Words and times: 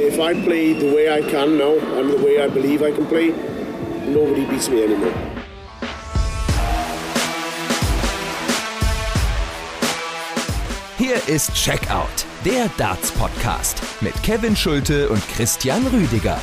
If 0.00 0.20
I 0.20 0.32
play 0.32 0.74
the 0.74 0.94
way 0.94 1.12
I 1.12 1.22
can 1.22 1.58
now 1.58 1.74
and 1.98 2.08
the 2.08 2.24
way 2.24 2.40
I 2.40 2.46
believe 2.46 2.82
I 2.82 2.92
can 2.92 3.04
play, 3.06 3.30
nobody 4.06 4.46
beats 4.46 4.68
me 4.68 4.84
anymore. 4.84 5.12
Hier 10.98 11.16
ist 11.26 11.52
Checkout, 11.52 12.26
der 12.44 12.70
Darts 12.76 13.10
Podcast 13.10 13.82
mit 14.00 14.14
Kevin 14.22 14.54
Schulte 14.54 15.08
und 15.08 15.20
Christian 15.34 15.84
Rüdiger. 15.88 16.40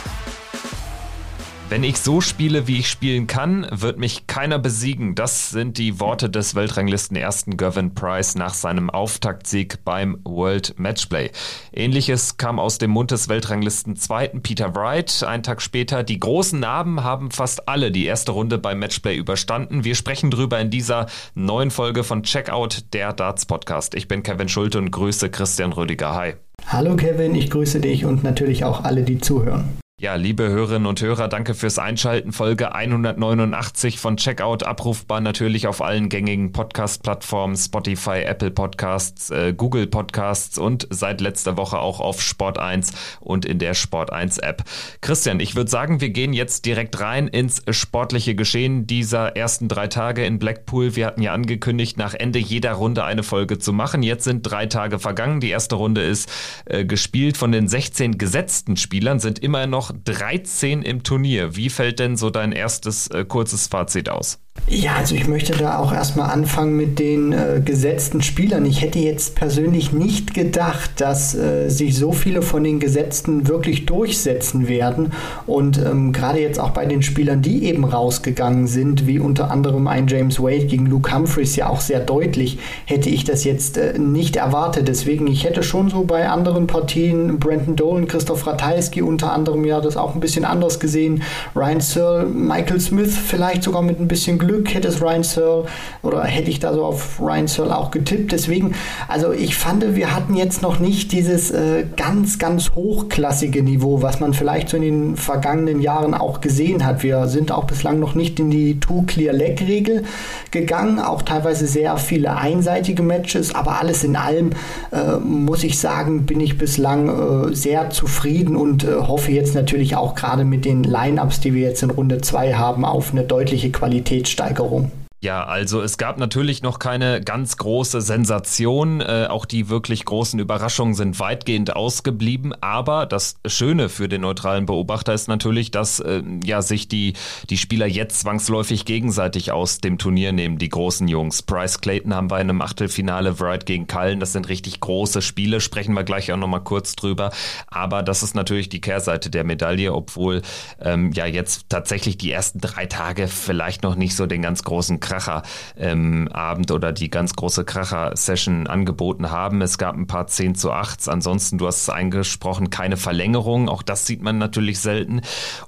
Wenn 1.76 1.84
ich 1.84 2.00
so 2.00 2.22
spiele, 2.22 2.68
wie 2.68 2.80
ich 2.80 2.90
spielen 2.90 3.28
kann, 3.28 3.68
wird 3.70 4.00
mich 4.00 4.28
keiner 4.28 4.60
besiegen. 4.60 5.14
Das 5.14 5.50
sind 5.50 5.78
die 5.78 6.00
Worte 6.00 6.30
des 6.30 6.56
Weltranglisten 6.56 7.18
ersten 7.18 7.58
Gavin 7.58 7.94
Price 7.94 8.36
nach 8.36 8.54
seinem 8.54 8.90
Auftaktsieg 8.90 9.84
beim 9.84 10.18
World 10.24 10.80
Matchplay. 10.80 11.32
Ähnliches 11.74 12.38
kam 12.38 12.60
aus 12.60 12.78
dem 12.78 12.92
Mund 12.92 13.12
des 13.12 13.28
Weltranglisten 13.28 13.98
zweiten 13.98 14.42
Peter 14.42 14.74
Wright. 14.74 15.22
Einen 15.24 15.44
Tag 15.44 15.62
später, 15.62 16.04
die 16.04 16.18
großen 16.18 16.62
Narben 16.62 17.04
haben 17.04 17.30
fast 17.30 17.68
alle 17.68 17.92
die 17.92 18.06
erste 18.06 18.32
Runde 18.32 18.58
beim 18.58 18.80
Matchplay 18.80 19.18
überstanden. 19.18 19.84
Wir 19.84 19.96
sprechen 19.96 20.32
drüber 20.32 20.58
in 20.62 20.70
dieser 20.70 21.08
neuen 21.34 21.72
Folge 21.72 22.06
von 22.06 22.24
Checkout, 22.24 22.86
der 22.94 23.12
Darts 23.12 23.46
Podcast. 23.46 23.96
Ich 23.96 24.08
bin 24.08 24.24
Kevin 24.24 24.48
Schulte 24.48 24.78
und 24.78 24.92
grüße 24.92 25.30
Christian 25.30 25.74
Rüdiger. 25.74 26.16
Hi. 26.16 26.36
Hallo 26.68 26.96
Kevin, 26.96 27.36
ich 27.36 27.50
grüße 27.50 27.82
dich 27.82 28.06
und 28.06 28.24
natürlich 28.24 28.64
auch 28.64 28.86
alle, 28.86 29.04
die 29.04 29.20
zuhören. 29.20 29.78
Ja, 30.02 30.16
liebe 30.16 30.50
Hörerinnen 30.50 30.88
und 30.88 31.02
Hörer, 31.02 31.30
danke 31.30 31.54
fürs 31.54 31.80
Einschalten. 31.80 32.34
Folge 32.34 32.76
189 32.76 33.98
von 33.98 34.18
Checkout, 34.18 34.64
abrufbar 34.64 35.22
natürlich 35.22 35.68
auf 35.68 35.82
allen 35.82 36.10
gängigen 36.10 36.52
Podcast-Plattformen, 36.52 37.56
Spotify, 37.56 38.24
Apple 38.26 38.52
Podcasts, 38.52 39.30
äh, 39.30 39.54
Google 39.56 39.88
Podcasts 39.88 40.58
und 40.58 40.86
seit 40.90 41.22
letzter 41.22 41.56
Woche 41.56 41.80
auch 41.80 42.02
auf 42.02 42.22
Sport 42.22 42.58
1 42.58 42.92
und 43.22 43.46
in 43.46 43.58
der 43.58 43.74
Sport 43.74 44.12
1 44.12 44.40
App. 44.40 44.66
Christian, 45.00 45.40
ich 45.40 45.56
würde 45.56 45.72
sagen, 45.72 46.02
wir 46.02 46.10
gehen 46.10 46.34
jetzt 46.34 46.66
direkt 46.66 47.00
rein 47.00 47.30
ins 47.30 47.62
sportliche 47.70 48.36
Geschehen 48.36 48.88
dieser 48.88 49.38
ersten 49.38 49.70
drei 49.70 49.88
Tage 49.88 50.26
in 50.26 50.40
Blackpool. 50.40 50.98
Wir 50.98 51.06
hatten 51.06 51.22
ja 51.22 51.32
angekündigt, 51.32 51.98
nach 51.98 52.14
Ende 52.14 52.40
jeder 52.40 52.74
Runde 52.74 53.06
eine 53.06 53.24
Folge 53.24 53.60
zu 53.60 53.72
machen. 53.72 54.04
Jetzt 54.04 54.26
sind 54.26 54.42
drei 54.42 54.66
Tage 54.66 55.00
vergangen. 55.00 55.40
Die 55.40 55.52
erste 55.52 55.76
Runde 55.76 56.02
ist 56.02 56.30
äh, 56.66 56.84
gespielt. 56.84 57.38
Von 57.38 57.54
den 57.54 57.70
16 57.70 58.18
gesetzten 58.18 58.76
Spielern 58.76 59.22
sind 59.22 59.40
immer 59.40 59.68
noch 59.68 59.85
noch 59.90 60.04
13 60.04 60.82
im 60.82 61.04
Turnier. 61.04 61.56
Wie 61.56 61.70
fällt 61.70 62.00
denn 62.00 62.18
so 62.18 62.30
dein 62.30 62.52
erstes 62.52 63.08
äh, 63.08 63.26
kurzes 63.26 63.68
Fazit 63.68 64.10
aus? 64.10 64.40
Ja, 64.68 64.96
also 64.96 65.14
ich 65.14 65.28
möchte 65.28 65.54
da 65.54 65.78
auch 65.78 65.94
erstmal 65.94 66.32
anfangen 66.32 66.76
mit 66.76 66.98
den 66.98 67.34
äh, 67.34 67.62
gesetzten 67.64 68.24
Spielern. 68.24 68.66
Ich 68.66 68.82
hätte 68.82 68.98
jetzt 68.98 69.36
persönlich 69.36 69.94
nicht 69.94 70.34
gedacht, 70.34 70.90
dass 70.98 71.36
äh, 71.36 71.70
sich 71.70 71.96
so 71.96 72.12
viele 72.12 72.42
von 72.42 72.64
den 72.64 72.80
Gesetzten 72.80 73.48
wirklich 73.48 73.86
durchsetzen 73.86 74.68
werden. 74.68 75.12
Und 75.46 75.78
ähm, 75.78 76.14
gerade 76.14 76.40
jetzt 76.42 76.60
auch 76.60 76.72
bei 76.72 76.88
den 76.88 77.04
Spielern, 77.04 77.44
die 77.44 77.66
eben 77.66 77.86
rausgegangen 77.86 78.66
sind, 78.66 79.06
wie 79.06 79.20
unter 79.20 79.52
anderem 79.52 79.88
ein 79.88 80.08
James 80.08 80.40
Wade 80.40 80.66
gegen 80.66 80.88
Luke 80.88 81.14
Humphreys 81.14 81.56
ja 81.56 81.70
auch 81.70 81.82
sehr 81.82 82.00
deutlich, 82.00 82.58
hätte 82.86 83.12
ich 83.12 83.24
das 83.24 83.44
jetzt 83.44 83.78
äh, 83.78 84.00
nicht 84.00 84.36
erwartet. 84.36 84.88
Deswegen, 84.88 85.28
ich 85.28 85.44
hätte 85.44 85.62
schon 85.62 85.90
so 85.90 86.06
bei 86.06 86.28
anderen 86.28 86.66
Partien 86.66 87.38
Brandon 87.38 87.76
Dolan, 87.76 88.08
Christoph 88.08 88.48
Ratajski 88.48 89.04
unter 89.04 89.32
anderem 89.32 89.64
ja 89.64 89.80
das 89.80 89.96
auch 89.96 90.16
ein 90.16 90.22
bisschen 90.22 90.44
anders 90.44 90.80
gesehen. 90.80 91.22
Ryan 91.56 91.82
Searle, 91.82 92.26
Michael 92.26 92.80
Smith 92.80 93.16
vielleicht 93.16 93.62
sogar 93.62 93.84
mit 93.84 94.00
ein 94.00 94.08
bisschen 94.08 94.40
Glück 94.40 94.45
Glück 94.46 94.74
hätte 94.74 94.88
es 94.88 95.02
Ryan 95.02 95.24
Searle 95.24 95.66
oder 96.02 96.24
hätte 96.24 96.50
ich 96.50 96.60
da 96.60 96.74
so 96.74 96.86
auf 96.86 97.20
Ryan 97.20 97.48
Searle 97.48 97.76
auch 97.76 97.92
getippt. 97.92 98.32
Deswegen, 98.32 98.76
also 99.08 99.32
ich 99.32 99.56
fand, 99.56 99.96
wir 99.96 100.16
hatten 100.16 100.36
jetzt 100.36 100.62
noch 100.62 100.80
nicht 100.80 101.12
dieses 101.12 101.52
äh, 101.52 101.86
ganz, 101.96 102.40
ganz 102.40 102.72
hochklassige 102.76 103.64
Niveau, 103.64 104.02
was 104.02 104.20
man 104.20 104.34
vielleicht 104.34 104.70
so 104.70 104.78
in 104.78 104.84
den 104.84 105.16
vergangenen 105.16 105.82
Jahren 105.82 106.14
auch 106.14 106.42
gesehen 106.42 106.86
hat. 106.86 107.04
Wir 107.04 107.28
sind 107.28 107.52
auch 107.52 107.66
bislang 107.66 108.00
noch 108.00 108.16
nicht 108.16 108.40
in 108.40 108.52
die 108.52 108.80
Two-Clear-Leg-Regel 108.80 110.04
gegangen, 110.52 111.00
auch 111.00 111.24
teilweise 111.24 111.68
sehr 111.68 111.98
viele 111.98 112.38
einseitige 112.38 113.04
Matches, 113.04 113.54
aber 113.54 113.80
alles 113.80 114.04
in 114.04 114.16
allem 114.16 114.52
äh, 114.92 115.18
muss 115.20 115.64
ich 115.64 115.80
sagen, 115.80 116.26
bin 116.26 116.40
ich 116.40 116.58
bislang 116.58 117.50
äh, 117.50 117.56
sehr 117.56 117.90
zufrieden 117.90 118.56
und 118.56 118.84
äh, 118.84 118.96
hoffe 118.96 119.32
jetzt 119.32 119.56
natürlich 119.56 119.96
auch 119.96 120.16
gerade 120.16 120.46
mit 120.46 120.66
den 120.66 120.84
Lineups, 120.84 121.40
die 121.40 121.54
wir 121.54 121.64
jetzt 121.64 121.84
in 121.84 121.90
Runde 121.90 122.22
2 122.22 122.54
haben, 122.54 122.86
auf 122.86 123.12
eine 123.12 123.24
deutliche 123.24 123.72
Qualitätssteigerung 123.72 124.35
Steigerung. 124.36 124.92
Ja, 125.26 125.44
also 125.44 125.82
es 125.82 125.98
gab 125.98 126.20
natürlich 126.20 126.62
noch 126.62 126.78
keine 126.78 127.20
ganz 127.20 127.58
große 127.58 128.00
Sensation. 128.00 129.02
Äh, 129.02 129.26
auch 129.28 129.46
die 129.46 129.70
wirklich 129.70 130.06
großen 130.06 130.40
Überraschungen 130.40 130.94
sind 130.94 131.20
weitgehend 131.20 131.76
ausgeblieben. 131.76 132.54
Aber 132.62 133.08
das 133.08 133.38
Schöne 133.48 133.90
für 133.90 134.08
den 134.08 134.22
neutralen 134.22 134.68
Beobachter 134.68 135.16
ist 135.16 135.28
natürlich, 135.28 135.72
dass 135.72 136.00
äh, 136.00 136.22
ja 136.44 136.62
sich 136.62 136.90
die, 136.90 137.14
die 137.50 137.58
Spieler 137.58 137.88
jetzt 137.88 138.20
zwangsläufig 138.20 138.86
gegenseitig 138.86 139.52
aus 139.52 139.80
dem 139.80 139.98
Turnier 139.98 140.32
nehmen, 140.32 140.60
die 140.60 140.70
großen 140.70 141.08
Jungs. 141.08 141.42
Bryce 141.42 141.82
Clayton 141.82 142.14
haben 142.14 142.30
wir 142.30 142.40
in 142.40 142.52
einem 142.52 142.62
Achtelfinale, 142.62 143.40
Wright 143.40 143.66
gegen 143.66 143.88
Cullen. 143.88 144.20
Das 144.20 144.32
sind 144.32 144.48
richtig 144.48 144.80
große 144.80 145.24
Spiele, 145.24 145.60
sprechen 145.60 145.96
wir 145.96 146.04
gleich 146.04 146.32
auch 146.32 146.38
nochmal 146.38 146.64
kurz 146.64 146.96
drüber. 146.96 147.32
Aber 147.66 148.04
das 148.04 148.22
ist 148.22 148.36
natürlich 148.36 148.70
die 148.70 148.80
Kehrseite 148.80 149.32
der 149.32 149.44
Medaille, 149.44 149.92
obwohl 149.92 150.44
ähm, 150.80 151.12
ja 151.14 151.26
jetzt 151.26 151.66
tatsächlich 151.70 152.20
die 152.20 152.32
ersten 152.32 152.62
drei 152.62 152.86
Tage 152.86 153.28
vielleicht 153.28 153.82
noch 153.82 153.96
nicht 153.96 154.16
so 154.16 154.28
den 154.28 154.44
ganz 154.44 154.62
großen 154.62 155.00
Kraft 155.00 155.15
Kracher-Abend 155.16 156.70
ähm, 156.70 156.76
oder 156.76 156.92
die 156.92 157.10
ganz 157.10 157.36
große 157.36 157.64
Kracher-Session 157.64 158.68
angeboten 158.68 159.32
haben. 159.32 159.62
Es 159.62 159.78
gab 159.78 159.96
ein 159.96 160.08
paar 160.08 160.28
10 160.28 160.56
zu 160.56 160.72
8. 160.72 161.08
Ansonsten, 161.10 161.58
du 161.58 161.68
hast 161.68 161.84
es 161.84 161.90
eingesprochen, 161.90 162.70
keine 162.70 162.98
Verlängerung. 162.98 163.70
Auch 163.70 163.82
das 163.82 164.06
sieht 164.06 164.22
man 164.22 164.38
natürlich 164.38 164.80
selten. 164.80 165.22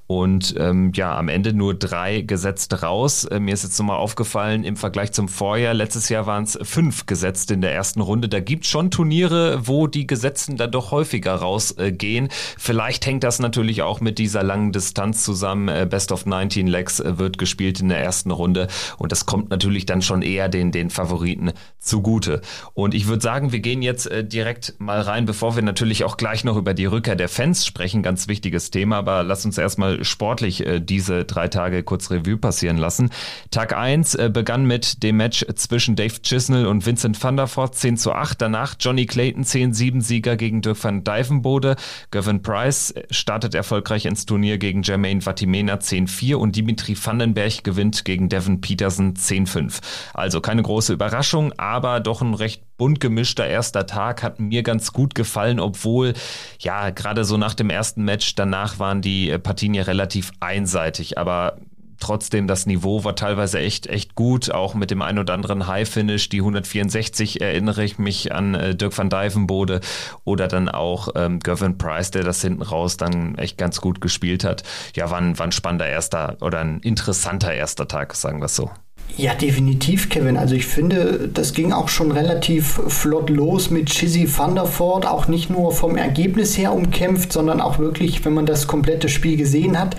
Und 0.07 0.55
ähm, 0.57 0.91
ja, 0.95 1.17
am 1.17 1.29
Ende 1.29 1.53
nur 1.53 1.73
drei 1.73 2.21
gesetzt 2.21 2.81
raus. 2.83 3.25
Äh, 3.25 3.39
mir 3.39 3.53
ist 3.53 3.63
jetzt 3.63 3.77
nochmal 3.79 3.97
aufgefallen, 3.97 4.63
im 4.63 4.75
Vergleich 4.75 5.11
zum 5.11 5.27
Vorjahr, 5.27 5.73
letztes 5.73 6.09
Jahr 6.09 6.25
waren 6.25 6.43
es 6.43 6.57
fünf 6.61 7.05
gesetzt 7.05 7.51
in 7.51 7.61
der 7.61 7.73
ersten 7.73 8.01
Runde. 8.01 8.29
Da 8.29 8.39
gibt 8.39 8.65
es 8.65 8.71
schon 8.71 8.91
Turniere, 8.91 9.67
wo 9.67 9.87
die 9.87 10.07
Gesetzten 10.07 10.57
dann 10.57 10.71
doch 10.71 10.91
häufiger 10.91 11.35
rausgehen. 11.35 12.27
Äh, 12.27 12.29
Vielleicht 12.57 13.05
hängt 13.05 13.23
das 13.23 13.39
natürlich 13.39 13.81
auch 13.81 14.01
mit 14.01 14.19
dieser 14.19 14.43
langen 14.43 14.71
Distanz 14.71 15.23
zusammen. 15.23 15.67
Äh, 15.67 15.87
Best 15.89 16.11
of 16.11 16.25
19 16.25 16.67
Legs 16.67 16.99
äh, 16.99 17.17
wird 17.17 17.37
gespielt 17.37 17.79
in 17.79 17.89
der 17.89 17.99
ersten 17.99 18.31
Runde. 18.31 18.67
Und 18.97 19.11
das 19.11 19.25
kommt 19.25 19.36
natürlich 19.49 19.85
dann 19.85 20.01
schon 20.01 20.21
eher 20.21 20.49
den, 20.49 20.71
den 20.71 20.89
Favoriten 20.89 21.51
zugute. 21.79 22.41
Und 22.73 22.93
ich 22.93 23.07
würde 23.07 23.21
sagen, 23.21 23.51
wir 23.51 23.59
gehen 23.59 23.81
jetzt 23.81 24.09
äh, 24.09 24.23
direkt 24.23 24.75
mal 24.79 25.01
rein, 25.01 25.25
bevor 25.25 25.55
wir 25.55 25.63
natürlich 25.63 26.03
auch 26.03 26.17
gleich 26.17 26.43
noch 26.43 26.57
über 26.57 26.73
die 26.73 26.85
Rückkehr 26.85 27.15
der 27.15 27.29
Fans 27.29 27.65
sprechen. 27.65 28.03
Ganz 28.03 28.27
wichtiges 28.27 28.71
Thema, 28.71 28.97
aber 28.97 29.23
lass 29.23 29.45
uns 29.45 29.57
erstmal 29.57 30.03
sportlich 30.03 30.65
äh, 30.65 30.79
diese 30.79 31.25
drei 31.25 31.47
Tage 31.47 31.83
kurz 31.83 32.11
Revue 32.11 32.37
passieren 32.37 32.77
lassen. 32.77 33.09
Tag 33.51 33.75
1 33.75 34.15
äh, 34.15 34.29
begann 34.31 34.65
mit 34.65 35.03
dem 35.03 35.17
Match 35.17 35.45
zwischen 35.55 35.95
Dave 35.95 36.21
Chisnell 36.21 36.65
und 36.65 36.85
Vincent 36.85 37.21
van 37.21 37.37
der 37.37 37.47
Voort 37.47 37.75
10 37.75 37.97
zu 37.97 38.13
8. 38.13 38.41
Danach 38.41 38.75
Johnny 38.79 39.05
Clayton 39.05 39.43
10-7 39.43 40.01
Sieger 40.01 40.35
gegen 40.37 40.61
Dirk 40.61 40.83
van 40.83 41.03
Dijvenbode. 41.03 41.75
Gavin 42.11 42.41
Price 42.41 42.93
startet 43.11 43.55
erfolgreich 43.55 44.05
ins 44.05 44.25
Turnier 44.25 44.57
gegen 44.57 44.83
Jermaine 44.83 45.21
Vatimena 45.21 45.75
10-4 45.75 46.35
und 46.35 46.55
Dimitri 46.55 46.95
Vandenberg 47.01 47.63
gewinnt 47.63 48.05
gegen 48.05 48.29
Devin 48.29 48.61
Peterson 48.61 49.15
10-5. 49.27 49.79
Also 50.13 50.41
keine 50.41 50.63
große 50.63 50.93
Überraschung, 50.93 51.53
aber 51.57 51.99
doch 51.99 52.21
ein 52.21 52.33
recht 52.33 52.63
bunt 52.77 52.99
gemischter 52.99 53.47
erster 53.47 53.85
Tag 53.85 54.23
hat 54.23 54.39
mir 54.39 54.63
ganz 54.63 54.93
gut 54.93 55.15
gefallen, 55.15 55.59
obwohl 55.59 56.13
ja 56.59 56.91
gerade 56.91 57.25
so 57.25 57.37
nach 57.37 57.53
dem 57.53 57.69
ersten 57.69 58.03
Match 58.03 58.35
danach 58.35 58.79
waren 58.79 59.01
die 59.01 59.29
äh, 59.29 59.39
Partien 59.39 59.73
ja 59.73 59.83
relativ 59.83 60.31
einseitig, 60.39 61.17
aber 61.17 61.57
trotzdem 61.99 62.47
das 62.47 62.65
Niveau 62.65 63.03
war 63.03 63.15
teilweise 63.15 63.59
echt 63.59 63.87
echt 63.87 64.15
gut, 64.15 64.51
auch 64.51 64.75
mit 64.75 64.91
dem 64.91 65.01
ein 65.01 65.17
oder 65.17 65.33
anderen 65.33 65.67
High 65.67 65.89
Finish, 65.89 66.29
die 66.29 66.39
164 66.39 67.41
erinnere 67.41 67.83
ich 67.83 67.97
mich 67.97 68.31
an 68.31 68.55
äh, 68.55 68.75
Dirk 68.75 68.97
van 68.97 69.09
Dijvenbode 69.09 69.81
oder 70.23 70.47
dann 70.47 70.69
auch 70.69 71.09
ähm, 71.15 71.39
Gavin 71.39 71.77
Price, 71.77 72.11
der 72.11 72.23
das 72.23 72.41
hinten 72.41 72.61
raus 72.61 72.97
dann 72.97 73.35
echt 73.37 73.57
ganz 73.57 73.81
gut 73.81 74.01
gespielt 74.01 74.43
hat. 74.43 74.63
Ja, 74.95 75.09
war 75.09 75.19
ein, 75.19 75.37
war 75.37 75.47
ein 75.47 75.51
spannender 75.51 75.87
erster 75.87 76.37
oder 76.41 76.59
ein 76.59 76.79
interessanter 76.79 77.53
erster 77.53 77.87
Tag, 77.87 78.15
sagen 78.15 78.39
wir 78.39 78.45
es 78.45 78.55
so. 78.55 78.69
Ja, 79.15 79.33
definitiv, 79.33 80.09
Kevin. 80.09 80.37
Also 80.37 80.53
ich 80.53 80.67
finde, 80.67 81.27
das 81.33 81.53
ging 81.53 81.73
auch 81.73 81.87
schon 81.87 82.11
relativ 82.11 82.79
flott 82.87 83.31
los 83.31 83.71
mit 83.71 83.89
Chizzy 83.89 84.27
Thunderford, 84.27 85.07
auch 85.07 85.27
nicht 85.27 85.49
nur 85.49 85.71
vom 85.71 85.95
Ergebnis 85.95 86.55
her 86.55 86.71
umkämpft, 86.71 87.33
sondern 87.33 87.59
auch 87.59 87.79
wirklich, 87.79 88.23
wenn 88.25 88.35
man 88.35 88.45
das 88.45 88.67
komplette 88.67 89.09
Spiel 89.09 89.35
gesehen 89.35 89.79
hat, 89.79 89.95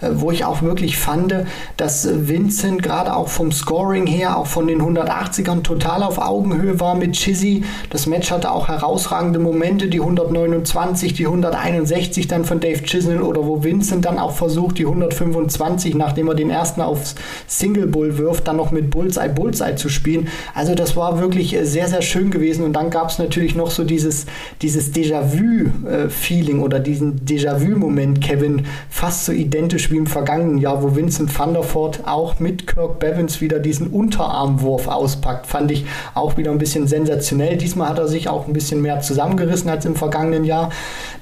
äh, 0.00 0.08
wo 0.14 0.30
ich 0.30 0.46
auch 0.46 0.62
wirklich 0.62 0.96
fand, 0.96 1.34
dass 1.76 2.08
Vincent 2.26 2.82
gerade 2.82 3.14
auch 3.14 3.28
vom 3.28 3.52
Scoring 3.52 4.06
her, 4.06 4.38
auch 4.38 4.46
von 4.46 4.66
den 4.66 4.80
180ern 4.80 5.62
total 5.62 6.02
auf 6.02 6.16
Augenhöhe 6.16 6.80
war 6.80 6.94
mit 6.94 7.12
Chizzy. 7.12 7.64
Das 7.90 8.06
Match 8.06 8.30
hatte 8.30 8.50
auch 8.50 8.68
herausragende 8.68 9.38
Momente, 9.38 9.88
die 9.88 10.00
129, 10.00 11.12
die 11.12 11.26
161 11.26 12.26
dann 12.26 12.46
von 12.46 12.60
Dave 12.60 12.82
Chisnell 12.84 13.20
oder 13.20 13.44
wo 13.46 13.62
Vincent 13.62 14.06
dann 14.06 14.18
auch 14.18 14.32
versucht, 14.32 14.78
die 14.78 14.86
125, 14.86 15.94
nachdem 15.94 16.28
er 16.28 16.34
den 16.34 16.48
ersten 16.48 16.80
aufs 16.80 17.16
Single 17.46 17.86
Bull 17.86 18.16
wirft, 18.16 18.48
dann 18.52 18.58
noch 18.58 18.70
mit 18.70 18.90
Bullseye 18.90 19.30
Bullseye 19.30 19.76
zu 19.76 19.88
spielen. 19.88 20.28
Also 20.54 20.74
das 20.74 20.94
war 20.96 21.20
wirklich 21.20 21.54
äh, 21.54 21.64
sehr, 21.64 21.88
sehr 21.88 22.02
schön 22.02 22.30
gewesen. 22.30 22.64
Und 22.64 22.74
dann 22.74 22.90
gab 22.90 23.08
es 23.08 23.18
natürlich 23.18 23.54
noch 23.54 23.70
so 23.70 23.84
dieses, 23.84 24.26
dieses 24.60 24.92
Déjà-vu-Feeling 24.94 26.60
oder 26.60 26.78
diesen 26.78 27.24
Déjà-vu-Moment, 27.24 28.20
Kevin, 28.20 28.66
fast 28.90 29.24
so 29.24 29.32
identisch 29.32 29.90
wie 29.90 29.96
im 29.96 30.06
vergangenen 30.06 30.58
Jahr, 30.58 30.82
wo 30.82 30.94
Vincent 30.94 31.36
van 31.36 31.54
der 31.54 31.62
Voort 31.62 32.00
auch 32.06 32.38
mit 32.38 32.66
Kirk 32.66 32.98
Bevins 32.98 33.40
wieder 33.40 33.58
diesen 33.58 33.88
Unterarmwurf 33.88 34.88
auspackt. 34.88 35.46
Fand 35.46 35.70
ich 35.70 35.86
auch 36.14 36.36
wieder 36.36 36.50
ein 36.50 36.58
bisschen 36.58 36.86
sensationell. 36.86 37.56
Diesmal 37.56 37.88
hat 37.88 37.98
er 37.98 38.08
sich 38.08 38.28
auch 38.28 38.46
ein 38.46 38.52
bisschen 38.52 38.82
mehr 38.82 39.00
zusammengerissen 39.00 39.70
als 39.70 39.86
im 39.86 39.96
vergangenen 39.96 40.44
Jahr. 40.44 40.70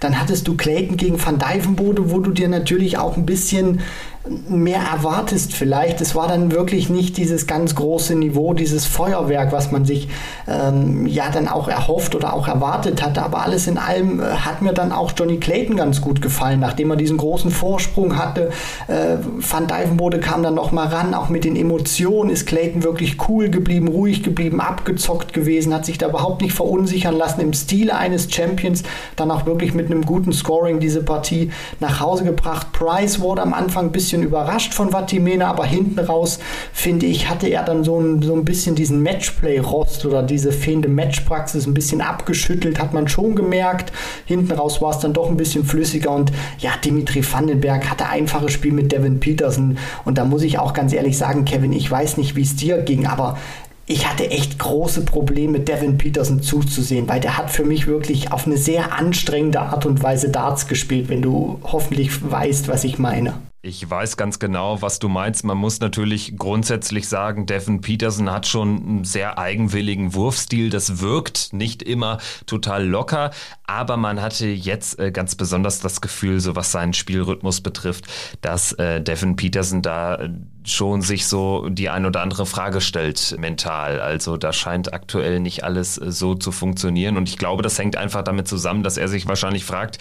Dann 0.00 0.20
hattest 0.20 0.48
du 0.48 0.56
Clayton 0.56 0.96
gegen 0.96 1.24
Van 1.24 1.38
Dijvenbode, 1.38 2.10
wo 2.10 2.18
du 2.18 2.32
dir 2.32 2.48
natürlich 2.48 2.98
auch 2.98 3.16
ein 3.16 3.26
bisschen 3.26 3.80
mehr 4.28 4.80
erwartest 4.80 5.54
vielleicht. 5.54 6.00
Es 6.02 6.14
war 6.14 6.28
dann 6.28 6.52
wirklich 6.52 6.90
nicht 6.90 7.16
dieses 7.16 7.46
ganz 7.46 7.74
große 7.74 8.14
Niveau, 8.14 8.52
dieses 8.52 8.84
Feuerwerk, 8.84 9.50
was 9.50 9.72
man 9.72 9.86
sich 9.86 10.08
ähm, 10.46 11.06
ja 11.06 11.30
dann 11.30 11.48
auch 11.48 11.68
erhofft 11.68 12.14
oder 12.14 12.34
auch 12.34 12.46
erwartet 12.46 13.02
hatte. 13.02 13.22
Aber 13.22 13.42
alles 13.42 13.66
in 13.66 13.78
allem 13.78 14.20
äh, 14.20 14.24
hat 14.24 14.60
mir 14.60 14.74
dann 14.74 14.92
auch 14.92 15.12
Johnny 15.16 15.38
Clayton 15.38 15.76
ganz 15.76 16.02
gut 16.02 16.20
gefallen, 16.20 16.60
nachdem 16.60 16.90
er 16.90 16.96
diesen 16.96 17.16
großen 17.16 17.50
Vorsprung 17.50 18.18
hatte. 18.18 18.50
Äh, 18.88 19.16
Van 19.38 19.66
Dijvenbode 19.66 20.20
kam 20.20 20.42
dann 20.42 20.54
noch 20.54 20.70
mal 20.70 20.88
ran, 20.88 21.14
auch 21.14 21.30
mit 21.30 21.44
den 21.44 21.56
Emotionen 21.56 22.28
ist 22.28 22.46
Clayton 22.46 22.82
wirklich 22.82 23.16
cool 23.28 23.48
geblieben, 23.48 23.88
ruhig 23.88 24.22
geblieben, 24.22 24.60
abgezockt 24.60 25.32
gewesen, 25.32 25.72
hat 25.72 25.86
sich 25.86 25.96
da 25.96 26.08
überhaupt 26.08 26.42
nicht 26.42 26.52
verunsichern 26.52 27.16
lassen 27.16 27.40
im 27.40 27.54
Stile 27.54 27.96
eines 27.96 28.30
Champions, 28.30 28.82
dann 29.16 29.30
auch 29.30 29.46
wirklich 29.46 29.72
mit 29.72 29.86
einem 29.86 30.04
guten 30.04 30.34
Scoring 30.34 30.78
diese 30.78 31.02
Partie 31.02 31.50
nach 31.80 32.00
Hause 32.00 32.24
gebracht. 32.24 32.72
Price 32.72 33.20
wurde 33.20 33.40
am 33.40 33.54
Anfang 33.54 33.86
ein 33.86 33.92
bisschen 33.92 34.09
bisschen 34.10 34.24
überrascht 34.24 34.74
von 34.74 34.90
Vatimena, 34.90 35.46
aber 35.46 35.64
hinten 35.64 36.00
raus, 36.00 36.40
finde 36.72 37.06
ich, 37.06 37.30
hatte 37.30 37.46
er 37.46 37.62
dann 37.62 37.84
so 37.84 38.00
ein, 38.00 38.22
so 38.22 38.34
ein 38.34 38.44
bisschen 38.44 38.74
diesen 38.74 39.04
Matchplay-Rost 39.04 40.04
oder 40.04 40.24
diese 40.24 40.50
fehlende 40.50 40.88
Matchpraxis 40.88 41.64
ein 41.68 41.74
bisschen 41.74 42.00
abgeschüttelt, 42.00 42.80
hat 42.80 42.92
man 42.92 43.06
schon 43.06 43.36
gemerkt. 43.36 43.92
Hinten 44.24 44.50
raus 44.50 44.82
war 44.82 44.90
es 44.90 44.98
dann 44.98 45.12
doch 45.12 45.28
ein 45.28 45.36
bisschen 45.36 45.64
flüssiger 45.64 46.10
und 46.10 46.32
ja, 46.58 46.72
Dimitri 46.84 47.22
Vandenberg 47.24 47.88
hatte 47.88 48.08
einfaches 48.08 48.50
Spiel 48.52 48.72
mit 48.72 48.90
Devin 48.90 49.20
Peterson 49.20 49.78
und 50.04 50.18
da 50.18 50.24
muss 50.24 50.42
ich 50.42 50.58
auch 50.58 50.72
ganz 50.72 50.92
ehrlich 50.92 51.16
sagen, 51.16 51.44
Kevin, 51.44 51.72
ich 51.72 51.88
weiß 51.88 52.16
nicht, 52.16 52.34
wie 52.34 52.42
es 52.42 52.56
dir 52.56 52.78
ging, 52.78 53.06
aber 53.06 53.38
ich 53.86 54.08
hatte 54.08 54.28
echt 54.28 54.58
große 54.58 55.04
Probleme, 55.04 55.60
Devin 55.60 55.98
Peterson 55.98 56.42
zuzusehen, 56.42 57.08
weil 57.08 57.20
der 57.20 57.38
hat 57.38 57.50
für 57.50 57.64
mich 57.64 57.86
wirklich 57.86 58.32
auf 58.32 58.46
eine 58.46 58.56
sehr 58.56 58.92
anstrengende 58.92 59.60
Art 59.60 59.86
und 59.86 60.02
Weise 60.02 60.30
Darts 60.30 60.66
gespielt, 60.66 61.08
wenn 61.08 61.22
du 61.22 61.60
hoffentlich 61.62 62.10
weißt, 62.28 62.66
was 62.66 62.82
ich 62.82 62.98
meine. 62.98 63.34
Ich 63.62 63.88
weiß 63.88 64.16
ganz 64.16 64.38
genau, 64.38 64.80
was 64.80 65.00
du 65.00 65.10
meinst. 65.10 65.44
Man 65.44 65.58
muss 65.58 65.80
natürlich 65.80 66.38
grundsätzlich 66.38 67.08
sagen, 67.08 67.44
Devin 67.44 67.82
Peterson 67.82 68.32
hat 68.32 68.46
schon 68.46 68.78
einen 68.78 69.04
sehr 69.04 69.38
eigenwilligen 69.38 70.14
Wurfstil. 70.14 70.70
Das 70.70 71.02
wirkt 71.02 71.52
nicht 71.52 71.82
immer 71.82 72.16
total 72.46 72.86
locker, 72.86 73.32
aber 73.66 73.98
man 73.98 74.22
hatte 74.22 74.46
jetzt 74.46 74.98
äh, 74.98 75.12
ganz 75.12 75.34
besonders 75.34 75.78
das 75.80 76.00
Gefühl, 76.00 76.40
so 76.40 76.56
was 76.56 76.72
seinen 76.72 76.94
Spielrhythmus 76.94 77.60
betrifft, 77.60 78.06
dass 78.40 78.72
äh, 78.72 79.02
Devin 79.02 79.36
Peterson 79.36 79.82
da 79.82 80.14
äh, 80.14 80.30
schon 80.64 81.02
sich 81.02 81.26
so 81.26 81.68
die 81.68 81.88
ein 81.88 82.06
oder 82.06 82.22
andere 82.22 82.46
Frage 82.46 82.80
stellt 82.80 83.36
mental. 83.38 84.00
Also 84.00 84.36
da 84.36 84.52
scheint 84.52 84.92
aktuell 84.92 85.40
nicht 85.40 85.64
alles 85.64 85.98
äh, 85.98 86.12
so 86.12 86.34
zu 86.34 86.52
funktionieren 86.52 87.16
und 87.16 87.28
ich 87.28 87.38
glaube, 87.38 87.62
das 87.62 87.78
hängt 87.78 87.96
einfach 87.96 88.22
damit 88.22 88.48
zusammen, 88.48 88.82
dass 88.82 88.96
er 88.96 89.08
sich 89.08 89.26
wahrscheinlich 89.26 89.64
fragt, 89.64 89.98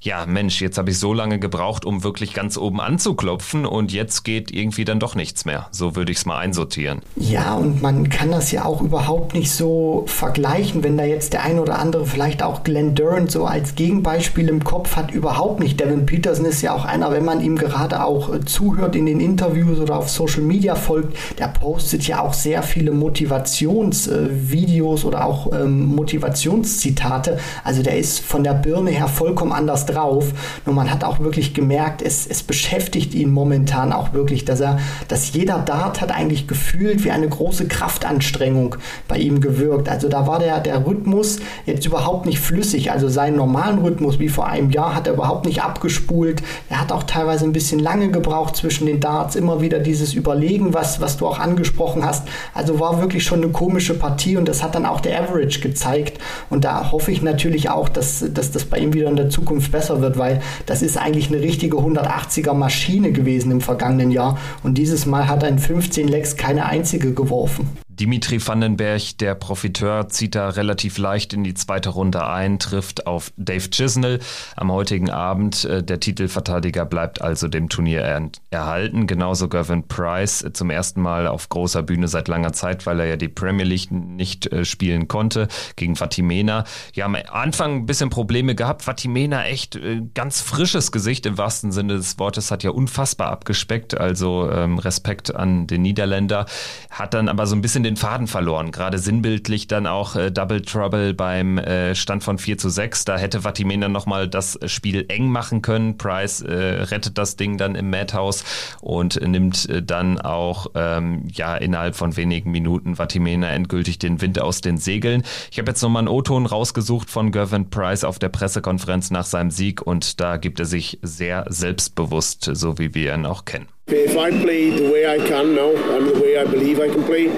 ja 0.00 0.26
Mensch, 0.26 0.60
jetzt 0.60 0.78
habe 0.78 0.90
ich 0.90 0.98
so 0.98 1.12
lange 1.12 1.38
gebraucht, 1.38 1.84
um 1.84 2.04
wirklich 2.04 2.32
ganz 2.32 2.56
oben 2.56 2.80
anzuklopfen 2.80 3.66
und 3.66 3.92
jetzt 3.92 4.24
geht 4.24 4.50
irgendwie 4.50 4.84
dann 4.84 5.00
doch 5.00 5.14
nichts 5.14 5.44
mehr. 5.44 5.68
So 5.70 5.96
würde 5.96 6.12
ich 6.12 6.18
es 6.18 6.26
mal 6.26 6.38
einsortieren. 6.38 7.02
Ja, 7.16 7.54
und 7.54 7.82
man 7.82 8.08
kann 8.08 8.30
das 8.30 8.52
ja 8.52 8.64
auch 8.64 8.80
überhaupt 8.80 9.34
nicht 9.34 9.50
so 9.50 10.04
vergleichen, 10.06 10.82
wenn 10.84 10.96
da 10.96 11.04
jetzt 11.04 11.32
der 11.32 11.42
ein 11.42 11.58
oder 11.58 11.78
andere 11.78 12.06
vielleicht 12.06 12.42
auch 12.42 12.62
Glenn 12.62 12.94
Durant 12.94 13.30
so 13.30 13.44
als 13.44 13.74
Gegenbeispiel 13.74 14.48
im 14.48 14.62
Kopf 14.64 14.96
hat, 14.96 15.10
überhaupt 15.10 15.60
nicht. 15.60 15.80
Devin 15.80 16.06
Peterson 16.06 16.44
ist 16.44 16.62
ja 16.62 16.74
auch 16.74 16.84
einer, 16.84 17.10
wenn 17.10 17.24
man 17.24 17.40
ihm 17.40 17.56
gerade 17.56 18.04
auch 18.04 18.32
äh, 18.32 18.44
zuhört 18.44 18.94
in 18.94 19.06
den 19.06 19.20
Interviews 19.20 19.78
oder 19.78 19.97
auf 19.98 20.08
Social 20.08 20.42
Media 20.42 20.74
folgt, 20.74 21.16
der 21.38 21.48
postet 21.48 22.06
ja 22.06 22.20
auch 22.20 22.32
sehr 22.32 22.62
viele 22.62 22.92
Motivationsvideos 22.92 25.04
äh, 25.04 25.06
oder 25.06 25.26
auch 25.26 25.52
ähm, 25.52 25.94
Motivationszitate. 25.94 27.38
Also 27.64 27.82
der 27.82 27.98
ist 27.98 28.20
von 28.20 28.44
der 28.44 28.54
Birne 28.54 28.90
her 28.90 29.08
vollkommen 29.08 29.52
anders 29.52 29.86
drauf. 29.86 30.32
Nur 30.64 30.74
man 30.74 30.90
hat 30.90 31.04
auch 31.04 31.20
wirklich 31.20 31.54
gemerkt, 31.54 32.02
es, 32.02 32.26
es 32.26 32.42
beschäftigt 32.42 33.14
ihn 33.14 33.30
momentan 33.30 33.92
auch 33.92 34.12
wirklich, 34.12 34.44
dass 34.44 34.60
er, 34.60 34.78
dass 35.08 35.32
jeder 35.32 35.58
Dart 35.58 36.00
hat 36.00 36.10
eigentlich 36.10 36.46
gefühlt 36.46 37.04
wie 37.04 37.10
eine 37.10 37.28
große 37.28 37.68
Kraftanstrengung 37.68 38.76
bei 39.06 39.18
ihm 39.18 39.40
gewirkt. 39.40 39.88
Also 39.88 40.08
da 40.08 40.26
war 40.26 40.38
der, 40.38 40.60
der 40.60 40.86
Rhythmus 40.86 41.38
jetzt 41.66 41.86
überhaupt 41.86 42.26
nicht 42.26 42.40
flüssig. 42.40 42.90
Also 42.90 43.08
seinen 43.08 43.36
normalen 43.36 43.78
Rhythmus 43.78 44.18
wie 44.18 44.28
vor 44.28 44.46
einem 44.46 44.70
Jahr 44.70 44.94
hat 44.94 45.06
er 45.06 45.14
überhaupt 45.14 45.46
nicht 45.46 45.62
abgespult. 45.62 46.42
Er 46.68 46.80
hat 46.80 46.92
auch 46.92 47.04
teilweise 47.04 47.44
ein 47.44 47.52
bisschen 47.52 47.78
lange 47.78 48.10
gebraucht 48.10 48.56
zwischen 48.56 48.86
den 48.86 49.00
Darts, 49.00 49.36
immer 49.36 49.60
wieder 49.60 49.78
dieses 49.88 50.14
Überlegen, 50.14 50.74
was, 50.74 51.00
was 51.00 51.16
du 51.16 51.26
auch 51.26 51.38
angesprochen 51.38 52.04
hast. 52.04 52.28
Also 52.54 52.78
war 52.78 53.00
wirklich 53.00 53.24
schon 53.24 53.42
eine 53.42 53.50
komische 53.50 53.94
Partie 53.94 54.36
und 54.36 54.46
das 54.46 54.62
hat 54.62 54.74
dann 54.74 54.86
auch 54.86 55.00
der 55.00 55.20
Average 55.20 55.60
gezeigt. 55.60 56.18
Und 56.50 56.64
da 56.64 56.92
hoffe 56.92 57.10
ich 57.10 57.22
natürlich 57.22 57.70
auch, 57.70 57.88
dass, 57.88 58.24
dass 58.32 58.50
das 58.50 58.64
bei 58.64 58.78
ihm 58.78 58.92
wieder 58.92 59.08
in 59.08 59.16
der 59.16 59.30
Zukunft 59.30 59.72
besser 59.72 60.00
wird, 60.00 60.18
weil 60.18 60.40
das 60.66 60.82
ist 60.82 60.98
eigentlich 60.98 61.28
eine 61.28 61.40
richtige 61.40 61.78
180er 61.78 62.52
Maschine 62.52 63.12
gewesen 63.12 63.50
im 63.50 63.60
vergangenen 63.60 64.10
Jahr 64.10 64.38
und 64.62 64.76
dieses 64.76 65.06
Mal 65.06 65.28
hat 65.28 65.42
er 65.42 65.48
in 65.48 65.58
15 65.58 66.06
Lecks 66.06 66.36
keine 66.36 66.66
einzige 66.66 67.14
geworfen. 67.14 67.87
Dimitri 68.00 68.46
Vandenberg, 68.46 69.18
der 69.18 69.34
Profiteur, 69.34 70.08
zieht 70.08 70.36
da 70.36 70.50
relativ 70.50 70.98
leicht 70.98 71.32
in 71.32 71.42
die 71.42 71.54
zweite 71.54 71.88
Runde 71.88 72.24
ein, 72.24 72.60
trifft 72.60 73.08
auf 73.08 73.32
Dave 73.36 73.70
Chisnell 73.70 74.20
am 74.54 74.70
heutigen 74.70 75.10
Abend. 75.10 75.64
Äh, 75.64 75.82
der 75.82 75.98
Titelverteidiger 75.98 76.84
bleibt 76.84 77.20
also 77.20 77.48
dem 77.48 77.68
Turnier 77.68 78.02
er 78.02 78.30
erhalten. 78.50 79.06
Genauso 79.08 79.48
Gavin 79.48 79.88
Price 79.88 80.42
äh, 80.42 80.52
zum 80.52 80.70
ersten 80.70 81.00
Mal 81.00 81.26
auf 81.26 81.48
großer 81.48 81.82
Bühne 81.82 82.06
seit 82.06 82.28
langer 82.28 82.52
Zeit, 82.52 82.86
weil 82.86 83.00
er 83.00 83.06
ja 83.06 83.16
die 83.16 83.28
Premier 83.28 83.64
League 83.64 83.90
nicht 83.90 84.46
äh, 84.52 84.64
spielen 84.64 85.08
konnte 85.08 85.48
gegen 85.74 85.96
Fatimena. 85.96 86.64
Ja, 86.94 87.04
am 87.06 87.16
Anfang 87.30 87.78
ein 87.78 87.86
bisschen 87.86 88.10
Probleme 88.10 88.54
gehabt. 88.54 88.82
Fatimena 88.82 89.44
echt 89.44 89.78
ganz 90.14 90.40
frisches 90.40 90.92
Gesicht 90.92 91.26
im 91.26 91.38
wahrsten 91.38 91.72
Sinne 91.72 91.96
des 91.96 92.18
Wortes, 92.18 92.50
hat 92.50 92.62
ja 92.62 92.70
unfassbar 92.70 93.30
abgespeckt. 93.30 93.98
Also 93.98 94.50
ähm, 94.50 94.78
Respekt 94.78 95.34
an 95.34 95.66
den 95.66 95.82
Niederländer. 95.82 96.46
Hat 96.90 97.14
dann 97.14 97.28
aber 97.28 97.46
so 97.46 97.56
ein 97.56 97.60
bisschen 97.60 97.87
den 97.88 97.96
Faden 97.96 98.26
verloren. 98.26 98.70
Gerade 98.70 98.98
sinnbildlich 98.98 99.66
dann 99.66 99.86
auch 99.86 100.14
äh, 100.14 100.30
Double 100.30 100.60
Trouble 100.60 101.14
beim 101.14 101.56
äh, 101.56 101.94
Stand 101.94 102.22
von 102.22 102.36
4 102.36 102.58
zu 102.58 102.68
6. 102.68 103.06
Da 103.06 103.16
hätte 103.16 103.44
Vatimena 103.44 103.88
nochmal 103.88 104.28
das 104.28 104.58
Spiel 104.66 105.06
eng 105.08 105.30
machen 105.30 105.62
können. 105.62 105.96
Price 105.96 106.42
äh, 106.42 106.52
rettet 106.52 107.16
das 107.16 107.36
Ding 107.36 107.56
dann 107.56 107.74
im 107.74 107.88
Madhouse 107.88 108.44
und 108.82 109.20
nimmt 109.26 109.68
äh, 109.70 109.82
dann 109.82 110.20
auch 110.20 110.66
ähm, 110.74 111.26
ja 111.32 111.56
innerhalb 111.56 111.96
von 111.96 112.16
wenigen 112.16 112.50
Minuten 112.50 112.96
Vatimena 112.96 113.48
endgültig 113.48 113.98
den 113.98 114.20
Wind 114.20 114.38
aus 114.38 114.60
den 114.60 114.76
Segeln. 114.76 115.22
Ich 115.50 115.58
habe 115.58 115.70
jetzt 115.70 115.82
nochmal 115.82 116.00
einen 116.00 116.08
O-Ton 116.08 116.44
rausgesucht 116.44 117.08
von 117.08 117.32
Gervin 117.32 117.70
Price 117.70 118.04
auf 118.04 118.18
der 118.18 118.28
Pressekonferenz 118.28 119.10
nach 119.10 119.24
seinem 119.24 119.50
Sieg 119.50 119.80
und 119.80 120.20
da 120.20 120.36
gibt 120.36 120.60
er 120.60 120.66
sich 120.66 120.98
sehr 121.00 121.46
selbstbewusst, 121.48 122.50
so 122.52 122.78
wie 122.78 122.94
wir 122.94 123.14
ihn 123.14 123.24
auch 123.24 123.46
kennen. 123.46 123.77
If 123.90 124.18
I 124.18 124.30
play 124.30 124.68
the 124.68 124.92
way 124.92 125.10
I 125.10 125.16
can 125.16 125.54
now 125.54 125.70
and 125.70 126.08
the 126.08 126.20
way 126.20 126.36
I 126.36 126.44
believe 126.44 126.78
I 126.78 126.88
can 126.88 127.02
play, 127.04 127.28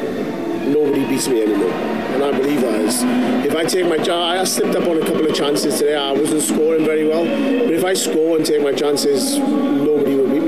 nobody 0.66 1.06
beats 1.06 1.28
me 1.28 1.42
anymore. 1.42 1.70
And 1.70 2.24
I 2.24 2.32
believe 2.32 2.60
that 2.62 2.74
is. 2.80 3.02
If 3.46 3.54
I 3.54 3.64
take 3.64 3.86
my 3.86 3.98
chance, 3.98 4.10
I 4.10 4.42
slipped 4.42 4.74
up 4.74 4.88
on 4.88 4.96
a 5.00 5.06
couple 5.06 5.24
of 5.24 5.32
chances 5.32 5.78
today. 5.78 5.94
I 5.94 6.10
wasn't 6.10 6.42
scoring 6.42 6.84
very 6.84 7.06
well. 7.06 7.24
But 7.24 7.72
if 7.72 7.84
I 7.84 7.94
score 7.94 8.36
and 8.36 8.44
take 8.44 8.62
my 8.62 8.72
chances, 8.72 9.38
nobody 9.38 10.16
will 10.16 10.28
beat. 10.28 10.39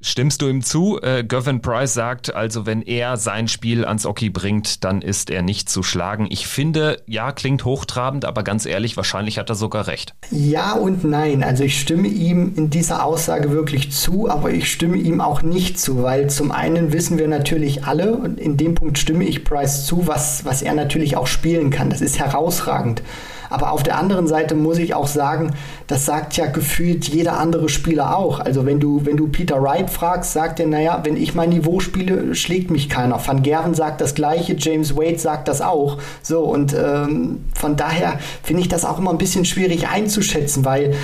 Stimmst 0.00 0.42
du 0.42 0.48
ihm 0.48 0.62
zu? 0.62 1.00
Äh, 1.02 1.24
Gavin 1.24 1.60
Price 1.60 1.92
sagt 1.92 2.32
also, 2.32 2.66
wenn 2.66 2.82
er 2.82 3.16
sein 3.16 3.48
Spiel 3.48 3.84
ans 3.84 4.06
Oki 4.06 4.30
bringt, 4.30 4.84
dann 4.84 5.02
ist 5.02 5.28
er 5.28 5.42
nicht 5.42 5.68
zu 5.68 5.82
schlagen. 5.82 6.28
Ich 6.30 6.46
finde, 6.46 7.02
ja, 7.06 7.32
klingt 7.32 7.64
hochtrabend, 7.64 8.24
aber 8.24 8.44
ganz 8.44 8.64
ehrlich, 8.64 8.96
wahrscheinlich 8.96 9.38
hat 9.38 9.48
er 9.48 9.56
sogar 9.56 9.88
recht. 9.88 10.14
Ja 10.30 10.74
und 10.74 11.02
nein. 11.02 11.42
Also 11.42 11.64
ich 11.64 11.80
stimme 11.80 12.06
ihm 12.06 12.52
in 12.54 12.70
dieser 12.70 13.04
Aussage 13.04 13.50
wirklich 13.50 13.90
zu, 13.90 14.30
aber 14.30 14.52
ich 14.52 14.70
stimme 14.70 14.98
ihm 14.98 15.20
auch 15.20 15.42
nicht 15.42 15.80
zu, 15.80 16.04
weil 16.04 16.30
zum 16.30 16.52
einen 16.52 16.92
wissen 16.92 17.18
wir 17.18 17.26
natürlich 17.26 17.84
alle, 17.84 18.16
und 18.16 18.38
in 18.38 18.56
dem 18.56 18.76
Punkt 18.76 18.98
stimme 18.98 19.24
ich 19.24 19.44
Price 19.44 19.84
zu, 19.84 20.06
was, 20.06 20.44
was 20.44 20.62
er 20.62 20.74
natürlich 20.74 21.16
auch 21.16 21.26
spielen 21.26 21.70
kann. 21.70 21.90
Das 21.90 22.00
ist 22.00 22.20
herausragend. 22.20 23.02
Aber 23.50 23.72
auf 23.72 23.82
der 23.82 23.98
anderen 23.98 24.26
Seite 24.26 24.54
muss 24.54 24.78
ich 24.78 24.94
auch 24.94 25.06
sagen, 25.06 25.54
das 25.86 26.04
sagt 26.04 26.36
ja 26.36 26.46
gefühlt 26.46 27.08
jeder 27.08 27.38
andere 27.38 27.68
Spieler 27.68 28.16
auch. 28.16 28.40
Also 28.40 28.66
wenn 28.66 28.80
du, 28.80 29.04
wenn 29.04 29.16
du 29.16 29.28
Peter 29.28 29.62
Wright 29.62 29.90
fragst, 29.90 30.32
sagt 30.32 30.60
er, 30.60 30.66
naja, 30.66 31.00
wenn 31.04 31.16
ich 31.16 31.34
mein 31.34 31.50
Niveau 31.50 31.80
spiele, 31.80 32.34
schlägt 32.34 32.70
mich 32.70 32.88
keiner. 32.88 33.20
Van 33.24 33.42
Gerven 33.42 33.74
sagt 33.74 34.00
das 34.00 34.14
gleiche, 34.14 34.56
James 34.58 34.96
Wade 34.96 35.18
sagt 35.18 35.48
das 35.48 35.60
auch. 35.60 35.98
So, 36.22 36.40
und 36.40 36.74
ähm, 36.74 37.44
von 37.54 37.76
daher 37.76 38.18
finde 38.42 38.62
ich 38.62 38.68
das 38.68 38.84
auch 38.84 38.98
immer 38.98 39.10
ein 39.10 39.18
bisschen 39.18 39.44
schwierig 39.44 39.88
einzuschätzen, 39.88 40.64
weil 40.64 40.94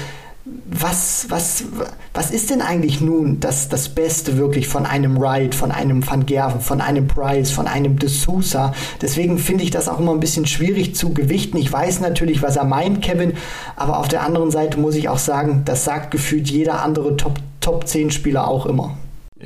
was, 0.46 1.26
was, 1.30 1.64
was 2.12 2.30
ist 2.30 2.50
denn 2.50 2.60
eigentlich 2.60 3.00
nun 3.00 3.40
das, 3.40 3.70
das 3.70 3.88
Beste 3.88 4.36
wirklich 4.36 4.68
von 4.68 4.84
einem 4.84 5.18
Wright, 5.18 5.54
von 5.54 5.72
einem 5.72 6.06
Van 6.06 6.26
Gerven, 6.26 6.60
von 6.60 6.82
einem 6.82 7.06
Price, 7.06 7.50
von 7.50 7.66
einem 7.66 7.98
De 7.98 8.10
Sousa? 8.10 8.74
Deswegen 9.00 9.38
finde 9.38 9.64
ich 9.64 9.70
das 9.70 9.88
auch 9.88 9.98
immer 9.98 10.12
ein 10.12 10.20
bisschen 10.20 10.46
schwierig 10.46 10.94
zu 10.94 11.14
gewichten. 11.14 11.56
Ich 11.56 11.72
weiß 11.72 12.00
natürlich, 12.00 12.42
was 12.42 12.56
er 12.56 12.64
meint, 12.64 13.00
Kevin, 13.00 13.32
aber 13.76 13.98
auf 13.98 14.08
der 14.08 14.22
anderen 14.22 14.50
Seite 14.50 14.78
muss 14.78 14.96
ich 14.96 15.08
auch 15.08 15.18
sagen, 15.18 15.62
das 15.64 15.84
sagt 15.84 16.10
gefühlt 16.10 16.50
jeder 16.50 16.82
andere 16.82 17.16
Top, 17.16 17.38
Top 17.60 17.88
10 17.88 18.10
Spieler 18.10 18.46
auch 18.46 18.66
immer. 18.66 18.98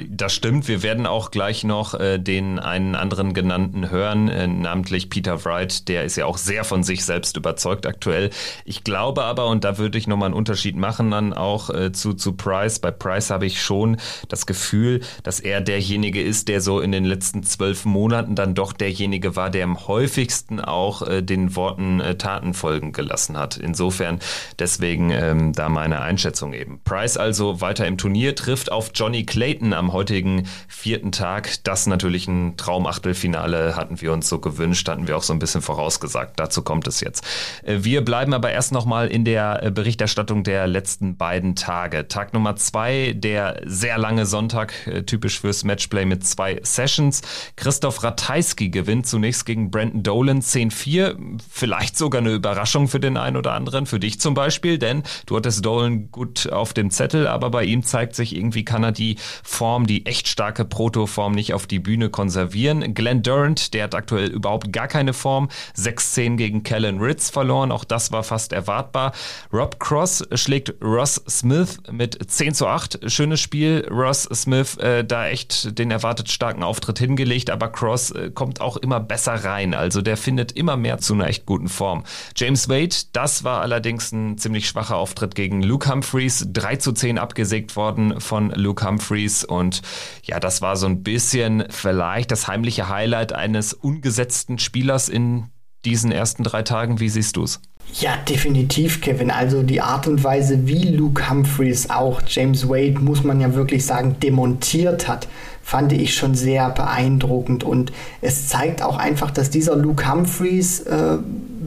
Das 0.08 0.34
stimmt. 0.34 0.68
Wir 0.68 0.82
werden 0.82 1.06
auch 1.06 1.30
gleich 1.30 1.64
noch 1.64 1.94
äh, 1.94 2.18
den 2.18 2.58
einen 2.58 2.94
anderen 2.94 3.34
genannten 3.34 3.90
hören, 3.90 4.28
äh, 4.28 4.46
namentlich 4.46 5.10
Peter 5.10 5.44
Wright. 5.44 5.88
Der 5.88 6.04
ist 6.04 6.16
ja 6.16 6.26
auch 6.26 6.38
sehr 6.38 6.64
von 6.64 6.82
sich 6.82 7.04
selbst 7.04 7.36
überzeugt 7.36 7.86
aktuell. 7.86 8.30
Ich 8.64 8.84
glaube 8.84 9.24
aber, 9.24 9.46
und 9.46 9.64
da 9.64 9.78
würde 9.78 9.98
ich 9.98 10.06
nochmal 10.06 10.26
einen 10.26 10.34
Unterschied 10.34 10.76
machen, 10.76 11.10
dann 11.10 11.32
auch 11.32 11.70
äh, 11.70 11.92
zu, 11.92 12.14
zu 12.14 12.34
Price. 12.34 12.78
Bei 12.78 12.90
Price 12.90 13.30
habe 13.30 13.46
ich 13.46 13.62
schon 13.62 13.96
das 14.28 14.46
Gefühl, 14.46 15.00
dass 15.22 15.40
er 15.40 15.60
derjenige 15.60 16.22
ist, 16.22 16.48
der 16.48 16.60
so 16.60 16.80
in 16.80 16.92
den 16.92 17.04
letzten 17.04 17.42
zwölf 17.42 17.84
Monaten 17.84 18.34
dann 18.34 18.54
doch 18.54 18.72
derjenige 18.72 19.36
war, 19.36 19.50
der 19.50 19.64
am 19.64 19.86
häufigsten 19.86 20.60
auch 20.60 21.02
äh, 21.02 21.22
den 21.22 21.56
Worten 21.56 22.00
äh, 22.00 22.16
Taten 22.16 22.54
folgen 22.54 22.92
gelassen 22.92 23.36
hat. 23.36 23.56
Insofern 23.56 24.20
deswegen 24.58 25.10
ähm, 25.10 25.52
da 25.52 25.68
meine 25.68 26.00
Einschätzung 26.00 26.52
eben. 26.52 26.80
Price 26.84 27.16
also 27.16 27.60
weiter 27.60 27.86
im 27.86 27.98
Turnier, 27.98 28.34
trifft 28.34 28.70
auf 28.70 28.90
Johnny 28.94 29.24
Clayton 29.24 29.72
am 29.72 29.87
heutigen 29.92 30.46
vierten 30.68 31.12
Tag. 31.12 31.64
Das 31.64 31.86
natürlich 31.86 32.28
ein 32.28 32.56
Traumachtelfinale 32.56 33.76
hatten 33.76 34.00
wir 34.00 34.12
uns 34.12 34.28
so 34.28 34.38
gewünscht, 34.38 34.88
hatten 34.88 35.08
wir 35.08 35.16
auch 35.16 35.22
so 35.22 35.32
ein 35.32 35.38
bisschen 35.38 35.62
vorausgesagt. 35.62 36.38
Dazu 36.38 36.62
kommt 36.62 36.86
es 36.86 37.00
jetzt. 37.00 37.24
Äh, 37.62 37.78
wir 37.80 38.04
bleiben 38.04 38.34
aber 38.34 38.50
erst 38.50 38.72
nochmal 38.72 39.08
in 39.08 39.24
der 39.24 39.62
äh, 39.62 39.70
Berichterstattung 39.70 40.44
der 40.44 40.66
letzten 40.66 41.16
beiden 41.16 41.54
Tage. 41.54 42.08
Tag 42.08 42.32
Nummer 42.32 42.56
zwei, 42.56 43.14
der 43.16 43.60
sehr 43.64 43.98
lange 43.98 44.26
Sonntag, 44.26 44.86
äh, 44.86 45.02
typisch 45.02 45.40
fürs 45.40 45.64
Matchplay 45.64 46.04
mit 46.04 46.26
zwei 46.26 46.60
Sessions. 46.62 47.22
Christoph 47.56 48.02
Ratajski 48.02 48.70
gewinnt 48.70 49.06
zunächst 49.06 49.46
gegen 49.46 49.70
Brandon 49.70 50.02
Dolan 50.02 50.40
10-4. 50.40 51.16
Vielleicht 51.48 51.96
sogar 51.96 52.20
eine 52.20 52.32
Überraschung 52.32 52.88
für 52.88 53.00
den 53.00 53.16
einen 53.16 53.36
oder 53.36 53.52
anderen, 53.52 53.86
für 53.86 54.00
dich 54.00 54.20
zum 54.20 54.34
Beispiel, 54.34 54.78
denn 54.78 55.02
du 55.26 55.36
hattest 55.36 55.64
Dolan 55.64 56.10
gut 56.10 56.50
auf 56.50 56.72
dem 56.72 56.90
Zettel, 56.90 57.26
aber 57.26 57.50
bei 57.50 57.64
ihm 57.64 57.82
zeigt 57.82 58.14
sich 58.14 58.34
irgendwie, 58.34 58.64
kann 58.64 58.82
er 58.84 58.92
die 58.92 59.16
Form 59.42 59.77
Form, 59.78 59.86
die 59.86 60.06
echt 60.06 60.26
starke 60.26 60.64
Protoform 60.64 61.34
nicht 61.34 61.54
auf 61.54 61.68
die 61.68 61.78
Bühne 61.78 62.10
konservieren. 62.10 62.94
Glenn 62.94 63.22
Durant, 63.22 63.74
der 63.74 63.84
hat 63.84 63.94
aktuell 63.94 64.28
überhaupt 64.28 64.72
gar 64.72 64.88
keine 64.88 65.12
Form. 65.12 65.48
6-10 65.76 66.34
gegen 66.34 66.62
Kellen 66.64 66.98
Ritz 66.98 67.30
verloren. 67.30 67.70
Auch 67.70 67.84
das 67.84 68.10
war 68.10 68.24
fast 68.24 68.52
erwartbar. 68.52 69.12
Rob 69.52 69.78
Cross 69.78 70.26
schlägt 70.34 70.74
Ross 70.82 71.22
Smith 71.28 71.78
mit 71.92 72.18
10 72.28 72.54
zu 72.54 72.66
8. 72.66 73.08
Schönes 73.08 73.40
Spiel. 73.40 73.86
Ross 73.88 74.28
Smith 74.34 74.78
äh, 74.78 75.04
da 75.04 75.28
echt 75.28 75.78
den 75.78 75.92
erwartet 75.92 76.28
starken 76.28 76.64
Auftritt 76.64 76.98
hingelegt, 76.98 77.48
aber 77.48 77.68
Cross 77.68 78.10
äh, 78.10 78.30
kommt 78.34 78.60
auch 78.60 78.78
immer 78.78 78.98
besser 78.98 79.44
rein. 79.44 79.74
Also 79.74 80.02
der 80.02 80.16
findet 80.16 80.50
immer 80.50 80.76
mehr 80.76 80.98
zu 80.98 81.14
einer 81.14 81.28
echt 81.28 81.46
guten 81.46 81.68
Form. 81.68 82.02
James 82.34 82.68
Wade, 82.68 82.96
das 83.12 83.44
war 83.44 83.60
allerdings 83.60 84.10
ein 84.10 84.38
ziemlich 84.38 84.66
schwacher 84.66 84.96
Auftritt 84.96 85.36
gegen 85.36 85.62
Luke 85.62 85.88
Humphreys. 85.88 86.48
3 86.52 86.76
zu 86.76 86.90
10 86.90 87.18
abgesägt 87.18 87.76
worden 87.76 88.20
von 88.20 88.50
Luke 88.50 88.84
Humphreys 88.84 89.44
und 89.44 89.57
und 89.58 89.82
ja, 90.22 90.40
das 90.40 90.62
war 90.62 90.76
so 90.76 90.86
ein 90.86 91.02
bisschen 91.02 91.64
vielleicht 91.68 92.30
das 92.30 92.48
heimliche 92.48 92.88
Highlight 92.88 93.34
eines 93.34 93.74
ungesetzten 93.74 94.58
Spielers 94.58 95.08
in 95.08 95.48
diesen 95.84 96.10
ersten 96.10 96.42
drei 96.44 96.62
Tagen. 96.62 97.00
Wie 97.00 97.08
siehst 97.08 97.36
du 97.36 97.42
es? 97.44 97.60
Ja, 97.94 98.16
definitiv, 98.28 99.00
Kevin. 99.00 99.30
Also 99.30 99.62
die 99.62 99.80
Art 99.80 100.06
und 100.06 100.22
Weise, 100.22 100.66
wie 100.66 100.88
Luke 100.88 101.30
Humphreys 101.30 101.88
auch 101.90 102.20
James 102.26 102.68
Wade, 102.68 103.00
muss 103.00 103.24
man 103.24 103.40
ja 103.40 103.54
wirklich 103.54 103.86
sagen, 103.86 104.16
demontiert 104.20 105.08
hat, 105.08 105.26
fand 105.62 105.92
ich 105.92 106.14
schon 106.14 106.34
sehr 106.34 106.70
beeindruckend. 106.70 107.64
Und 107.64 107.92
es 108.20 108.48
zeigt 108.48 108.82
auch 108.82 108.98
einfach, 108.98 109.30
dass 109.30 109.50
dieser 109.50 109.74
Luke 109.74 110.10
Humphreys 110.10 110.80
äh, 110.80 111.18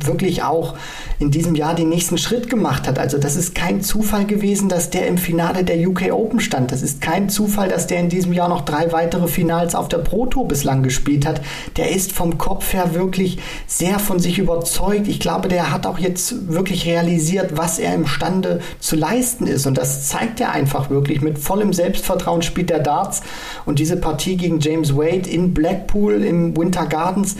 wirklich 0.07 0.43
auch 0.43 0.75
in 1.19 1.31
diesem 1.31 1.55
Jahr 1.55 1.75
den 1.75 1.89
nächsten 1.89 2.17
Schritt 2.17 2.49
gemacht 2.49 2.87
hat. 2.87 2.99
Also 2.99 3.17
das 3.17 3.35
ist 3.35 3.55
kein 3.55 3.81
Zufall 3.81 4.25
gewesen, 4.25 4.69
dass 4.69 4.89
der 4.89 5.07
im 5.07 5.17
Finale 5.17 5.63
der 5.63 5.87
UK 5.87 6.11
Open 6.11 6.39
stand. 6.39 6.71
Das 6.71 6.81
ist 6.81 7.01
kein 7.01 7.29
Zufall, 7.29 7.69
dass 7.69 7.87
der 7.87 7.99
in 7.99 8.09
diesem 8.09 8.33
Jahr 8.33 8.49
noch 8.49 8.61
drei 8.61 8.91
weitere 8.91 9.27
Finals 9.27 9.75
auf 9.75 9.87
der 9.87 9.99
Pro 9.99 10.25
Tour 10.25 10.47
bislang 10.47 10.83
gespielt 10.83 11.25
hat. 11.25 11.41
Der 11.77 11.91
ist 11.91 12.11
vom 12.11 12.37
Kopf 12.37 12.73
her 12.73 12.93
wirklich 12.93 13.37
sehr 13.67 13.99
von 13.99 14.19
sich 14.19 14.39
überzeugt. 14.39 15.07
Ich 15.07 15.19
glaube, 15.19 15.47
der 15.47 15.71
hat 15.71 15.85
auch 15.85 15.99
jetzt 15.99 16.49
wirklich 16.49 16.85
realisiert, 16.85 17.57
was 17.57 17.79
er 17.79 17.93
imstande 17.93 18.61
zu 18.79 18.95
leisten 18.95 19.47
ist. 19.47 19.67
Und 19.67 19.77
das 19.77 20.07
zeigt 20.07 20.39
er 20.39 20.51
einfach 20.51 20.89
wirklich. 20.89 21.21
Mit 21.21 21.39
vollem 21.39 21.73
Selbstvertrauen 21.73 22.41
spielt 22.41 22.69
der 22.69 22.79
Darts. 22.79 23.21
Und 23.65 23.79
diese 23.79 23.97
Partie 23.97 24.37
gegen 24.37 24.59
James 24.59 24.95
Wade 24.95 25.29
in 25.29 25.53
Blackpool 25.53 26.23
im 26.23 26.57
Winter 26.57 26.85
Gardens, 26.85 27.35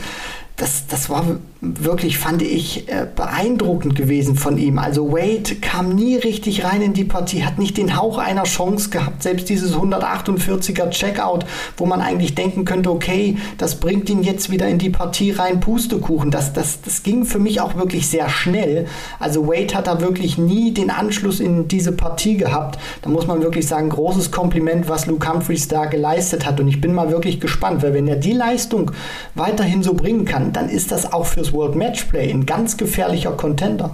das, 0.56 0.86
das 0.86 1.08
war 1.08 1.24
wirklich, 1.60 2.18
fand 2.18 2.42
ich, 2.42 2.88
äh, 2.88 3.06
beeindruckend 3.14 3.94
gewesen 3.94 4.34
von 4.34 4.58
ihm. 4.58 4.78
Also 4.78 5.12
Wade 5.12 5.54
kam 5.60 5.94
nie 5.94 6.16
richtig 6.16 6.64
rein 6.64 6.82
in 6.82 6.92
die 6.92 7.04
Partie, 7.04 7.44
hat 7.44 7.58
nicht 7.58 7.76
den 7.76 7.96
Hauch 7.96 8.18
einer 8.18 8.42
Chance 8.42 8.90
gehabt. 8.90 9.22
Selbst 9.22 9.48
dieses 9.48 9.74
148er 9.74 10.90
Checkout, 10.90 11.46
wo 11.76 11.86
man 11.86 12.00
eigentlich 12.00 12.34
denken 12.34 12.64
könnte, 12.64 12.90
okay, 12.90 13.36
das 13.58 13.76
bringt 13.76 14.10
ihn 14.10 14.24
jetzt 14.24 14.50
wieder 14.50 14.68
in 14.68 14.78
die 14.78 14.90
Partie 14.90 15.30
rein, 15.30 15.60
Pustekuchen. 15.60 16.32
Das, 16.32 16.52
das, 16.52 16.80
das 16.82 17.04
ging 17.04 17.24
für 17.24 17.38
mich 17.38 17.60
auch 17.60 17.76
wirklich 17.76 18.08
sehr 18.08 18.28
schnell. 18.28 18.86
Also 19.20 19.46
Wade 19.46 19.74
hat 19.76 19.86
da 19.86 20.00
wirklich 20.00 20.38
nie 20.38 20.74
den 20.74 20.90
Anschluss 20.90 21.38
in 21.38 21.68
diese 21.68 21.92
Partie 21.92 22.36
gehabt. 22.36 22.80
Da 23.02 23.08
muss 23.08 23.28
man 23.28 23.40
wirklich 23.40 23.68
sagen, 23.68 23.88
großes 23.88 24.32
Kompliment, 24.32 24.88
was 24.88 25.06
Luke 25.06 25.32
Humphreys 25.32 25.68
da 25.68 25.84
geleistet 25.84 26.44
hat. 26.44 26.58
Und 26.58 26.66
ich 26.66 26.80
bin 26.80 26.92
mal 26.92 27.12
wirklich 27.12 27.38
gespannt, 27.38 27.84
weil 27.84 27.94
wenn 27.94 28.08
er 28.08 28.16
die 28.16 28.32
Leistung 28.32 28.90
weiterhin 29.36 29.84
so 29.84 29.94
bringen 29.94 30.24
kann, 30.24 30.41
dann 30.50 30.68
ist 30.68 30.90
das 30.90 31.12
auch 31.12 31.26
fürs 31.26 31.52
World 31.52 31.76
Matchplay 31.76 32.30
ein 32.30 32.46
ganz 32.46 32.76
gefährlicher 32.76 33.32
Contender. 33.32 33.92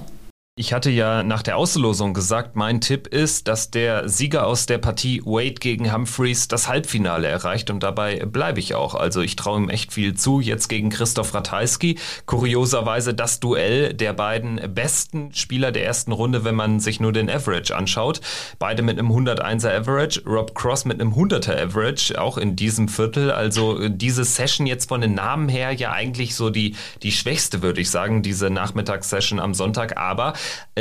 Ich 0.61 0.73
hatte 0.73 0.91
ja 0.91 1.23
nach 1.23 1.45
der 1.45 1.57
Auslosung 1.57 2.15
gesagt, 2.15 2.57
mein 2.57 2.81
Tipp 2.81 3.07
ist, 3.07 3.47
dass 3.47 3.71
der 3.71 4.09
Sieger 4.09 4.45
aus 4.45 4.67
der 4.67 4.79
Partie 4.79 5.23
Wade 5.25 5.55
gegen 5.55 5.93
Humphreys 5.93 6.49
das 6.49 6.67
Halbfinale 6.67 7.29
erreicht 7.29 7.71
und 7.71 7.81
dabei 7.85 8.27
bleibe 8.27 8.59
ich 8.59 8.75
auch. 8.75 8.97
Also 8.97 9.21
ich 9.21 9.37
traue 9.37 9.61
ihm 9.61 9.69
echt 9.69 9.93
viel 9.93 10.15
zu. 10.15 10.41
Jetzt 10.41 10.67
gegen 10.67 10.91
Christoph 10.91 11.33
Ratajski. 11.33 11.97
Kurioserweise 12.27 13.15
das 13.15 13.39
Duell 13.39 13.95
der 13.95 14.15
beiden 14.15 14.61
besten 14.75 15.33
Spieler 15.33 15.71
der 15.71 15.85
ersten 15.85 16.11
Runde, 16.11 16.43
wenn 16.43 16.57
man 16.57 16.81
sich 16.81 16.99
nur 16.99 17.13
den 17.13 17.31
Average 17.31 17.77
anschaut. 17.77 18.21
Beide 18.59 18.83
mit 18.83 18.99
einem 18.99 19.13
101er 19.13 19.79
Average, 19.83 20.23
Rob 20.27 20.57
Cross 20.57 20.87
mit 20.87 21.01
einem 21.01 21.13
100er 21.13 21.57
Average, 21.57 22.21
auch 22.21 22.37
in 22.37 22.57
diesem 22.57 22.89
Viertel. 22.89 23.31
Also 23.31 23.89
diese 23.89 24.25
Session 24.25 24.67
jetzt 24.67 24.89
von 24.89 25.03
den 25.03 25.15
Namen 25.15 25.49
her 25.49 25.71
ja 25.71 25.93
eigentlich 25.93 26.35
so 26.35 26.51
die, 26.51 26.75
die 27.05 27.13
schwächste, 27.13 27.63
würde 27.63 27.81
ich 27.81 27.91
sagen, 27.91 28.25
diese 28.25 28.51
Nachmittagssession 28.51 29.39
am 29.39 29.55
Sonntag. 29.55 29.97
Aber 29.97 30.33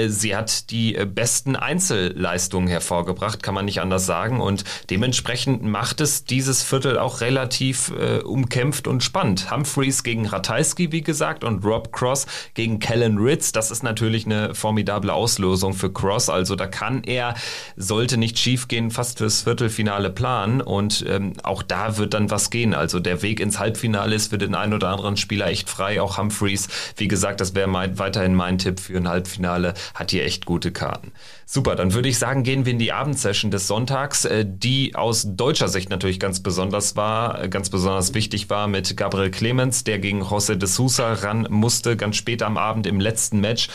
sie 0.08 0.36
hat 0.36 0.70
die 0.72 0.96
äh, 0.96 1.06
besten 1.06 1.56
Einzelleistungen 1.56 2.68
hervorgebracht, 2.68 3.42
kann 3.42 3.56
man 3.56 3.66
nicht 3.66 3.82
anders 3.82 4.06
sagen. 4.06 4.42
Und 4.42 4.64
dementsprechend 4.90 5.64
macht 5.64 6.02
es 6.02 6.26
dieses 6.26 6.64
Viertel 6.64 6.98
auch 6.98 7.22
relativ 7.22 7.92
äh, 8.00 8.20
umkämpft 8.20 8.88
und 8.88 9.04
spannend. 9.04 9.52
Humphreys 9.52 10.04
gegen 10.04 10.28
Ratajski, 10.28 10.92
wie 10.92 11.02
gesagt, 11.02 11.44
und 11.44 11.64
Rob 11.66 11.92
Cross 11.92 12.28
gegen 12.54 12.80
Kellen 12.80 13.18
Ritz. 13.18 13.52
Das 13.52 13.72
ist 13.72 13.84
natürlich 13.84 14.26
eine 14.26 14.54
formidable 14.54 15.14
Auslosung 15.14 15.74
für 15.74 15.92
Cross. 15.92 16.30
Also 16.30 16.56
da 16.56 16.68
kann 16.68 17.04
er, 17.04 17.36
sollte 17.76 18.18
nicht 18.18 18.38
schiefgehen, 18.40 18.92
fast 18.92 19.18
fürs 19.18 19.42
Viertelfinale 19.42 20.10
planen. 20.10 20.62
Und 20.62 21.06
ähm, 21.08 21.34
auch 21.44 21.64
da 21.64 21.98
wird 21.98 22.14
dann 22.14 22.30
was 22.30 22.50
gehen. 22.50 22.74
Also 22.74 23.00
der 23.00 23.22
Weg 23.22 23.40
ins 23.40 23.60
Halbfinale 23.60 24.16
ist 24.16 24.30
für 24.30 24.38
den 24.38 24.56
einen 24.56 24.74
oder 24.74 24.90
anderen 24.90 25.18
Spieler 25.18 25.48
echt 25.48 25.70
frei. 25.70 26.02
Auch 26.02 26.18
Humphreys, 26.18 26.68
wie 26.98 27.08
gesagt, 27.08 27.42
das 27.42 27.56
wäre 27.56 27.72
weiterhin 27.98 28.36
mein 28.36 28.58
Tipp 28.58 28.80
für 28.80 28.98
ein 28.98 29.08
Halbfinale 29.08 29.57
Finale 29.58 29.74
hat 29.94 30.12
hier 30.12 30.24
echt 30.24 30.46
gute 30.46 30.72
Karten. 30.72 31.12
Super, 31.46 31.76
dann 31.76 31.94
würde 31.94 32.10
ich 32.10 32.18
sagen, 32.18 32.44
gehen 32.44 32.66
wir 32.66 32.74
in 32.74 32.80
die 32.80 32.92
Abendsession 32.92 33.52
des 33.52 33.68
Sonntags, 33.68 34.26
äh, 34.26 34.46
die 34.48 34.96
aus 34.96 35.26
deutscher 35.28 35.68
Sicht 35.68 35.90
natürlich 35.90 36.20
ganz 36.20 36.42
besonders 36.42 36.96
war, 36.96 37.44
äh, 37.44 37.50
ganz 37.50 37.70
besonders 37.70 38.14
wichtig 38.14 38.50
war 38.50 38.68
mit 38.68 38.96
Gabriel 38.96 39.32
Clemens, 39.32 39.84
der 39.84 40.00
gegen 40.00 40.24
José 40.24 40.56
de 40.56 40.68
Sousa 40.68 41.14
ran 41.14 41.48
musste, 41.50 41.98
ganz 41.98 42.16
spät 42.16 42.44
am 42.44 42.58
Abend 42.58 42.88
im 42.88 43.00
letzten 43.00 43.40
Match. 43.40 43.70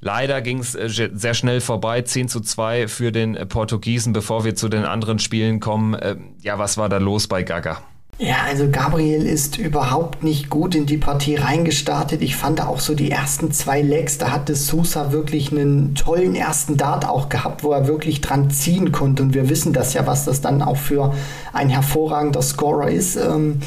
Leider 0.00 0.42
ging 0.42 0.58
es 0.58 0.74
äh, 0.74 1.10
sehr 1.12 1.34
schnell 1.34 1.60
vorbei, 1.60 2.02
10 2.02 2.28
zu 2.28 2.40
2 2.40 2.88
für 2.88 3.12
den 3.12 3.48
Portugiesen, 3.48 4.12
bevor 4.12 4.44
wir 4.44 4.54
zu 4.54 4.68
den 4.68 4.84
anderen 4.84 5.18
Spielen 5.18 5.60
kommen. 5.60 5.96
Ja, 6.42 6.58
was 6.58 6.76
war 6.76 6.88
da 6.88 6.98
los 6.98 7.28
bei 7.28 7.42
Gaga? 7.42 7.82
Ja, 8.18 8.44
also 8.46 8.70
Gabriel 8.70 9.26
ist 9.26 9.58
überhaupt 9.58 10.22
nicht 10.24 10.48
gut 10.48 10.74
in 10.74 10.86
die 10.86 10.96
Partie 10.96 11.36
reingestartet. 11.36 12.22
Ich 12.22 12.34
fand 12.34 12.62
auch 12.62 12.80
so 12.80 12.94
die 12.94 13.10
ersten 13.10 13.52
zwei 13.52 13.82
Legs, 13.82 14.16
da 14.16 14.30
hatte 14.30 14.54
Sousa 14.54 15.12
wirklich 15.12 15.52
einen 15.52 15.94
tollen 15.94 16.34
ersten 16.34 16.78
Dart 16.78 17.06
auch 17.06 17.28
gehabt, 17.28 17.62
wo 17.62 17.72
er 17.72 17.86
wirklich 17.86 18.22
dran 18.22 18.50
ziehen 18.50 18.90
konnte. 18.90 19.22
Und 19.22 19.34
wir 19.34 19.50
wissen 19.50 19.74
das 19.74 19.92
ja, 19.92 20.06
was 20.06 20.24
das 20.24 20.40
dann 20.40 20.62
auch 20.62 20.78
für 20.78 21.12
ein 21.52 21.68
hervorragender 21.68 22.40
Scorer 22.40 22.88
ist. 22.88 23.16
Ähm, 23.16 23.60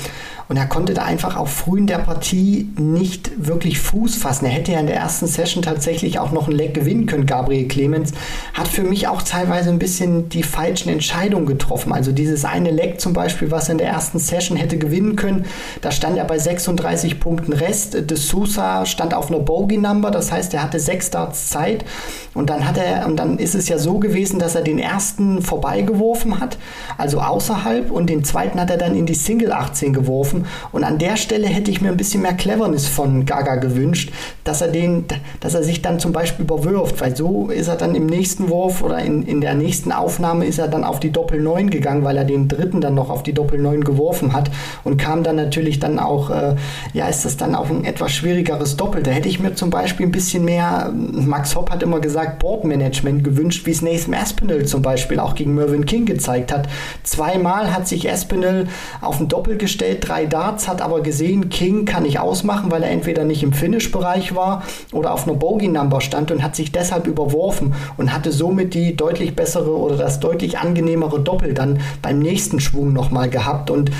Und 0.49 0.57
er 0.57 0.65
konnte 0.65 0.95
da 0.95 1.03
einfach 1.03 1.37
auch 1.37 1.47
früh 1.47 1.77
in 1.77 1.85
der 1.85 1.99
Partie 1.99 2.69
nicht 2.75 3.29
wirklich 3.37 3.77
Fuß 3.79 4.15
fassen. 4.15 4.45
Er 4.45 4.51
hätte 4.51 4.71
ja 4.71 4.79
in 4.79 4.87
der 4.87 4.95
ersten 4.95 5.27
Session 5.27 5.61
tatsächlich 5.61 6.17
auch 6.17 6.31
noch 6.31 6.47
ein 6.47 6.53
Leck 6.53 6.73
gewinnen 6.73 7.05
können, 7.05 7.27
Gabriel 7.27 7.67
Clemens. 7.67 8.13
Hat 8.55 8.67
für 8.67 8.81
mich 8.81 9.07
auch 9.07 9.21
teilweise 9.21 9.69
ein 9.69 9.77
bisschen 9.77 10.27
die 10.29 10.41
falschen 10.41 10.89
Entscheidungen 10.89 11.45
getroffen. 11.45 11.93
Also 11.93 12.11
dieses 12.11 12.45
eine 12.45 12.71
Leck 12.71 12.99
zum 12.99 13.13
Beispiel, 13.13 13.51
was 13.51 13.69
er 13.69 13.73
in 13.73 13.77
der 13.77 13.89
ersten 13.89 14.17
Session 14.17 14.57
hätte 14.57 14.79
gewinnen 14.79 15.15
können, 15.15 15.45
da 15.81 15.91
stand 15.91 16.17
er 16.17 16.25
bei 16.25 16.39
36 16.39 17.19
Punkten 17.19 17.53
Rest. 17.53 17.93
De 18.09 18.17
Sousa 18.17 18.87
stand 18.87 19.13
auf 19.13 19.29
einer 19.29 19.41
Bogey-Number, 19.41 20.09
das 20.09 20.31
heißt, 20.31 20.55
er 20.55 20.63
hatte 20.63 20.79
sechs 20.79 21.07
Starts 21.07 21.49
Zeit. 21.49 21.85
Und 22.33 22.49
dann 22.49 22.67
hat 22.67 22.77
er, 22.77 23.05
und 23.05 23.17
dann 23.17 23.37
ist 23.37 23.53
es 23.53 23.69
ja 23.69 23.77
so 23.77 23.99
gewesen, 23.99 24.39
dass 24.39 24.55
er 24.55 24.61
den 24.61 24.79
ersten 24.79 25.43
vorbeigeworfen 25.43 26.39
hat, 26.39 26.57
also 26.97 27.19
außerhalb, 27.19 27.91
und 27.91 28.09
den 28.09 28.23
zweiten 28.23 28.59
hat 28.59 28.71
er 28.71 28.77
dann 28.77 28.95
in 28.95 29.05
die 29.05 29.13
Single 29.13 29.51
18 29.51 29.93
geworfen. 29.93 30.38
Und 30.71 30.83
an 30.83 30.97
der 30.97 31.17
Stelle 31.17 31.47
hätte 31.47 31.71
ich 31.71 31.81
mir 31.81 31.89
ein 31.89 31.97
bisschen 31.97 32.21
mehr 32.21 32.33
Cleverness 32.33 32.87
von 32.87 33.25
Gaga 33.25 33.55
gewünscht, 33.55 34.11
dass 34.43 34.61
er 34.61 34.69
den, 34.69 35.05
dass 35.39 35.53
er 35.53 35.63
sich 35.63 35.81
dann 35.81 35.99
zum 35.99 36.11
Beispiel 36.11 36.45
überwirft, 36.45 36.99
weil 37.01 37.15
so 37.15 37.49
ist 37.49 37.67
er 37.67 37.75
dann 37.75 37.95
im 37.95 38.05
nächsten 38.05 38.49
Wurf 38.49 38.81
oder 38.81 38.99
in, 38.99 39.23
in 39.23 39.41
der 39.41 39.53
nächsten 39.53 39.91
Aufnahme 39.91 40.45
ist 40.45 40.59
er 40.59 40.67
dann 40.67 40.83
auf 40.83 40.99
die 40.99 41.11
Doppel 41.11 41.41
9 41.41 41.69
gegangen, 41.69 42.03
weil 42.03 42.17
er 42.17 42.25
den 42.25 42.47
dritten 42.47 42.81
dann 42.81 42.95
noch 42.95 43.09
auf 43.09 43.23
die 43.23 43.33
Doppel 43.33 43.59
9 43.59 43.83
geworfen 43.83 44.33
hat 44.33 44.49
und 44.83 44.97
kam 44.97 45.23
dann 45.23 45.35
natürlich 45.35 45.79
dann 45.79 45.99
auch, 45.99 46.29
äh, 46.29 46.55
ja, 46.93 47.07
ist 47.07 47.25
das 47.25 47.37
dann 47.37 47.55
auch 47.55 47.69
ein 47.69 47.85
etwas 47.85 48.11
schwierigeres 48.11 48.77
Doppel. 48.77 49.03
Da 49.03 49.11
hätte 49.11 49.29
ich 49.29 49.39
mir 49.39 49.55
zum 49.55 49.69
Beispiel 49.69 50.05
ein 50.05 50.11
bisschen 50.11 50.45
mehr, 50.45 50.91
Max 50.93 51.55
Hopp 51.55 51.71
hat 51.71 51.83
immer 51.83 51.99
gesagt, 51.99 52.39
Boardmanagement 52.39 53.23
gewünscht, 53.23 53.65
wie 53.65 53.71
es 53.71 53.81
Nathan 53.81 54.13
Aspinall 54.13 54.65
zum 54.65 54.81
Beispiel 54.81 55.19
auch 55.19 55.35
gegen 55.35 55.55
Mervyn 55.55 55.85
King 55.85 56.05
gezeigt 56.05 56.51
hat. 56.51 56.67
Zweimal 57.03 57.73
hat 57.73 57.87
sich 57.87 58.09
Aspinall 58.09 58.67
auf 59.01 59.19
ein 59.19 59.27
Doppel 59.27 59.57
gestellt, 59.57 60.07
drei 60.07 60.25
Darts, 60.29 60.67
hat 60.67 60.81
aber 60.81 61.01
gesehen, 61.01 61.49
King 61.49 61.85
kann 61.85 62.05
ich 62.05 62.19
ausmachen, 62.19 62.71
weil 62.71 62.83
er 62.83 62.91
entweder 62.91 63.23
nicht 63.23 63.43
im 63.43 63.53
Finish-Bereich 63.53 64.35
war 64.35 64.63
oder 64.91 65.13
auf 65.13 65.27
einer 65.27 65.35
Bogey-Number 65.35 66.01
stand 66.01 66.31
und 66.31 66.43
hat 66.43 66.55
sich 66.55 66.71
deshalb 66.71 67.07
überworfen 67.07 67.73
und 67.97 68.13
hatte 68.13 68.31
somit 68.31 68.73
die 68.73 68.95
deutlich 68.95 69.35
bessere 69.35 69.75
oder 69.75 69.97
das 69.97 70.19
deutlich 70.19 70.59
angenehmere 70.59 71.19
Doppel 71.19 71.53
dann 71.53 71.79
beim 72.01 72.19
nächsten 72.19 72.59
Schwung 72.59 72.93
nochmal 72.93 73.29
gehabt. 73.29 73.69
Und 73.69 73.91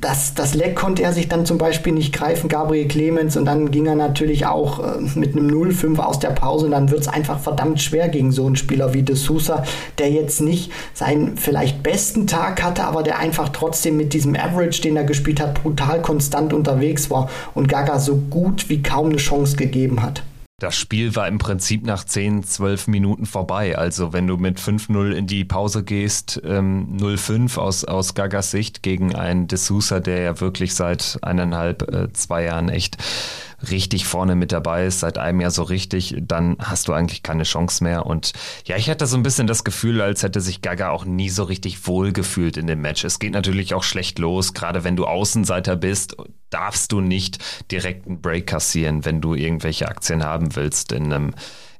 das, 0.00 0.34
das 0.34 0.54
Leck 0.54 0.76
konnte 0.76 1.02
er 1.02 1.12
sich 1.12 1.28
dann 1.28 1.46
zum 1.46 1.58
Beispiel 1.58 1.92
nicht 1.92 2.12
greifen, 2.12 2.48
Gabriel 2.48 2.88
Clemens, 2.88 3.36
und 3.36 3.44
dann 3.44 3.70
ging 3.70 3.86
er 3.86 3.94
natürlich 3.94 4.46
auch 4.46 4.80
äh, 4.80 4.98
mit 5.14 5.36
einem 5.36 5.48
0-5 5.48 5.98
aus 5.98 6.18
der 6.18 6.30
Pause 6.30 6.66
und 6.66 6.72
dann 6.72 6.90
wird 6.90 7.00
es 7.00 7.08
einfach 7.08 7.38
verdammt 7.38 7.80
schwer 7.80 8.08
gegen 8.08 8.32
so 8.32 8.46
einen 8.46 8.56
Spieler 8.56 8.94
wie 8.94 9.02
De 9.02 9.16
Sousa, 9.16 9.64
der 9.98 10.10
jetzt 10.10 10.40
nicht 10.40 10.72
seinen 10.94 11.36
vielleicht 11.36 11.82
besten 11.82 12.26
Tag 12.26 12.62
hatte, 12.62 12.84
aber 12.84 13.02
der 13.02 13.18
einfach 13.18 13.48
trotzdem 13.50 13.96
mit 13.96 14.12
diesem 14.12 14.36
Average, 14.36 14.82
den 14.82 14.96
er 14.96 15.04
gespielt 15.36 15.40
hat, 15.40 15.62
brutal 15.62 16.02
konstant 16.02 16.52
unterwegs 16.52 17.10
war 17.10 17.28
und 17.54 17.68
Gaga 17.68 17.98
so 17.98 18.16
gut 18.16 18.68
wie 18.68 18.82
kaum 18.82 19.08
eine 19.08 19.16
Chance 19.16 19.56
gegeben 19.56 20.02
hat. 20.02 20.22
Das 20.58 20.74
Spiel 20.74 21.14
war 21.14 21.28
im 21.28 21.36
Prinzip 21.36 21.84
nach 21.84 22.04
10, 22.04 22.42
12 22.42 22.86
Minuten 22.86 23.26
vorbei. 23.26 23.76
Also 23.76 24.14
wenn 24.14 24.26
du 24.26 24.38
mit 24.38 24.58
5-0 24.58 25.10
in 25.12 25.26
die 25.26 25.44
Pause 25.44 25.84
gehst, 25.84 26.40
ähm, 26.46 26.96
0-5 26.98 27.58
aus, 27.58 27.84
aus 27.84 28.14
Gagas 28.14 28.52
Sicht 28.52 28.82
gegen 28.82 29.14
einen 29.14 29.48
D'Souza, 29.48 30.00
der 30.00 30.22
ja 30.22 30.40
wirklich 30.40 30.72
seit 30.72 31.18
eineinhalb, 31.20 31.92
äh, 31.92 32.10
zwei 32.14 32.44
Jahren 32.44 32.70
echt 32.70 32.96
richtig 33.70 34.06
vorne 34.06 34.34
mit 34.34 34.52
dabei 34.52 34.86
ist, 34.86 35.00
seit 35.00 35.18
einem 35.18 35.40
Jahr 35.40 35.50
so 35.50 35.62
richtig, 35.62 36.16
dann 36.20 36.56
hast 36.58 36.88
du 36.88 36.92
eigentlich 36.92 37.22
keine 37.22 37.44
Chance 37.44 37.82
mehr. 37.82 38.06
Und 38.06 38.32
ja, 38.66 38.76
ich 38.76 38.90
hatte 38.90 39.06
so 39.06 39.16
ein 39.16 39.22
bisschen 39.22 39.46
das 39.46 39.64
Gefühl, 39.64 40.00
als 40.00 40.22
hätte 40.22 40.40
sich 40.40 40.62
Gaga 40.62 40.90
auch 40.90 41.04
nie 41.04 41.28
so 41.30 41.44
richtig 41.44 41.86
wohl 41.86 42.12
gefühlt 42.12 42.56
in 42.56 42.66
dem 42.66 42.80
Match. 42.80 43.04
Es 43.04 43.18
geht 43.18 43.32
natürlich 43.32 43.74
auch 43.74 43.82
schlecht 43.82 44.18
los, 44.18 44.54
gerade 44.54 44.84
wenn 44.84 44.96
du 44.96 45.06
Außenseiter 45.06 45.76
bist, 45.76 46.16
darfst 46.50 46.92
du 46.92 47.00
nicht 47.00 47.38
direkt 47.70 48.06
einen 48.06 48.20
Break 48.20 48.46
kassieren, 48.46 49.04
wenn 49.04 49.20
du 49.20 49.34
irgendwelche 49.34 49.88
Aktien 49.88 50.24
haben 50.24 50.54
willst 50.56 50.92
in 50.92 51.12
einem 51.12 51.34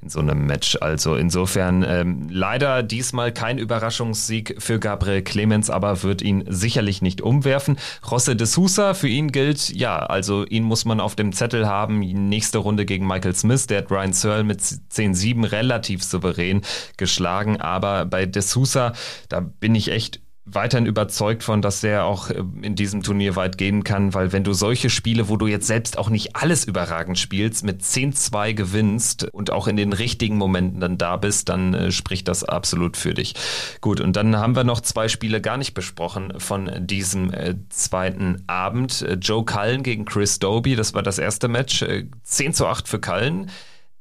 in 0.06 0.10
so 0.10 0.20
einem 0.20 0.46
Match. 0.46 0.78
Also 0.80 1.16
insofern 1.16 1.84
ähm, 1.86 2.28
leider 2.30 2.82
diesmal 2.84 3.32
kein 3.32 3.58
Überraschungssieg 3.58 4.56
für 4.58 4.78
Gabriel 4.78 5.22
Clemens, 5.22 5.68
aber 5.68 6.02
wird 6.04 6.22
ihn 6.22 6.44
sicherlich 6.46 7.02
nicht 7.02 7.20
umwerfen. 7.20 7.76
Rosse 8.08 8.36
de 8.36 8.46
Sousa, 8.46 8.94
für 8.94 9.08
ihn 9.08 9.32
gilt, 9.32 9.70
ja, 9.70 9.98
also 9.98 10.44
ihn 10.46 10.62
muss 10.62 10.84
man 10.84 11.00
auf 11.00 11.16
dem 11.16 11.32
Zettel 11.32 11.66
haben. 11.66 11.98
Nächste 12.28 12.58
Runde 12.58 12.86
gegen 12.86 13.06
Michael 13.06 13.34
Smith, 13.34 13.66
der 13.66 13.78
hat 13.78 13.90
Ryan 13.90 14.12
Searle 14.12 14.44
mit 14.44 14.60
10-7 14.60 15.50
relativ 15.50 16.04
souverän 16.04 16.62
geschlagen, 16.96 17.60
aber 17.60 18.04
bei 18.04 18.26
de 18.26 18.42
Sousa, 18.42 18.92
da 19.28 19.40
bin 19.40 19.74
ich 19.74 19.90
echt 19.90 20.20
weiterhin 20.46 20.86
überzeugt 20.86 21.42
von, 21.42 21.60
dass 21.60 21.80
der 21.80 22.04
auch 22.04 22.30
äh, 22.30 22.42
in 22.62 22.76
diesem 22.76 23.02
Turnier 23.02 23.36
weit 23.36 23.58
gehen 23.58 23.84
kann, 23.84 24.14
weil 24.14 24.32
wenn 24.32 24.44
du 24.44 24.52
solche 24.52 24.88
Spiele, 24.88 25.28
wo 25.28 25.36
du 25.36 25.46
jetzt 25.46 25.66
selbst 25.66 25.98
auch 25.98 26.08
nicht 26.08 26.36
alles 26.36 26.64
überragend 26.64 27.18
spielst, 27.18 27.64
mit 27.64 27.82
10-2 27.82 28.54
gewinnst 28.54 29.24
und 29.32 29.50
auch 29.50 29.66
in 29.66 29.76
den 29.76 29.92
richtigen 29.92 30.36
Momenten 30.36 30.80
dann 30.80 30.98
da 30.98 31.16
bist, 31.16 31.48
dann 31.48 31.74
äh, 31.74 31.90
spricht 31.90 32.28
das 32.28 32.44
absolut 32.44 32.96
für 32.96 33.12
dich. 33.12 33.34
Gut, 33.80 34.00
und 34.00 34.14
dann 34.14 34.36
haben 34.36 34.54
wir 34.54 34.64
noch 34.64 34.80
zwei 34.80 35.08
Spiele 35.08 35.40
gar 35.40 35.56
nicht 35.56 35.74
besprochen 35.74 36.34
von 36.38 36.70
diesem 36.86 37.32
äh, 37.32 37.56
zweiten 37.68 38.44
Abend. 38.46 39.02
Äh, 39.02 39.14
Joe 39.14 39.44
Cullen 39.44 39.82
gegen 39.82 40.04
Chris 40.04 40.38
Doby, 40.38 40.76
das 40.76 40.94
war 40.94 41.02
das 41.02 41.18
erste 41.18 41.48
Match. 41.48 41.82
Äh, 41.82 42.06
10 42.22 42.54
zu 42.54 42.66
8 42.66 42.88
für 42.88 43.00
Cullen. 43.00 43.50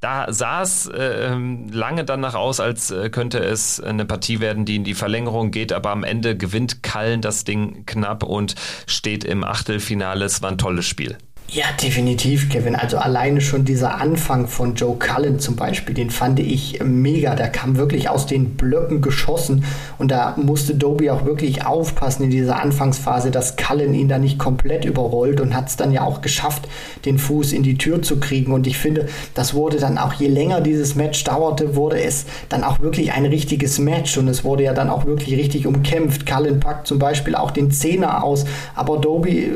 Da 0.05 0.31
sah 0.31 0.61
es 0.61 0.85
äh, 0.85 1.35
lange 1.71 2.05
danach 2.05 2.35
aus, 2.35 2.59
als 2.59 2.91
äh, 2.91 3.09
könnte 3.09 3.39
es 3.39 3.79
eine 3.79 4.05
Partie 4.05 4.39
werden, 4.39 4.63
die 4.63 4.75
in 4.75 4.83
die 4.83 4.93
Verlängerung 4.93 5.49
geht, 5.49 5.73
aber 5.73 5.89
am 5.89 6.03
Ende 6.03 6.37
gewinnt 6.37 6.83
Kallen 6.83 7.21
das 7.21 7.43
Ding 7.43 7.87
knapp 7.87 8.21
und 8.21 8.53
steht 8.85 9.23
im 9.23 9.43
Achtelfinale. 9.43 10.25
Es 10.25 10.43
war 10.43 10.51
ein 10.51 10.59
tolles 10.59 10.85
Spiel. 10.85 11.17
Ja, 11.47 11.65
definitiv, 11.81 12.49
Kevin. 12.49 12.75
Also 12.75 12.97
alleine 12.97 13.39
schon 13.39 13.65
dieser 13.65 14.01
Anfang 14.01 14.47
von 14.47 14.73
Joe 14.73 14.97
Cullen 14.97 15.39
zum 15.39 15.55
Beispiel, 15.55 15.93
den 15.93 16.09
fand 16.09 16.39
ich 16.39 16.79
mega. 16.83 17.35
Der 17.35 17.49
kam 17.49 17.77
wirklich 17.77 18.09
aus 18.09 18.25
den 18.25 18.55
Blöcken 18.55 18.99
geschossen 18.99 19.63
und 19.99 20.09
da 20.09 20.35
musste 20.37 20.73
Doby 20.73 21.11
auch 21.11 21.23
wirklich 21.23 21.63
aufpassen 21.63 22.23
in 22.23 22.29
dieser 22.31 22.59
Anfangsphase, 22.59 23.29
dass 23.29 23.57
Cullen 23.57 23.93
ihn 23.93 24.09
da 24.09 24.17
nicht 24.17 24.39
komplett 24.39 24.85
überrollt 24.85 25.39
und 25.39 25.55
hat 25.55 25.69
es 25.69 25.77
dann 25.77 25.91
ja 25.91 26.01
auch 26.01 26.21
geschafft, 26.21 26.67
den 27.05 27.19
Fuß 27.19 27.53
in 27.53 27.61
die 27.61 27.77
Tür 27.77 28.01
zu 28.01 28.19
kriegen. 28.19 28.51
Und 28.51 28.65
ich 28.65 28.79
finde, 28.79 29.05
das 29.35 29.53
wurde 29.53 29.77
dann 29.77 29.99
auch, 29.99 30.13
je 30.13 30.27
länger 30.27 30.61
dieses 30.61 30.95
Match 30.95 31.23
dauerte, 31.23 31.75
wurde 31.75 32.01
es 32.01 32.25
dann 32.49 32.63
auch 32.63 32.79
wirklich 32.79 33.13
ein 33.13 33.25
richtiges 33.25 33.77
Match 33.77 34.17
und 34.17 34.27
es 34.27 34.43
wurde 34.43 34.63
ja 34.63 34.73
dann 34.73 34.89
auch 34.89 35.05
wirklich 35.05 35.37
richtig 35.37 35.67
umkämpft. 35.67 36.25
Cullen 36.25 36.59
packt 36.59 36.87
zum 36.87 36.97
Beispiel 36.97 37.35
auch 37.35 37.51
den 37.51 37.69
Zehner 37.69 38.23
aus, 38.23 38.45
aber 38.73 38.97
Doby 38.97 39.51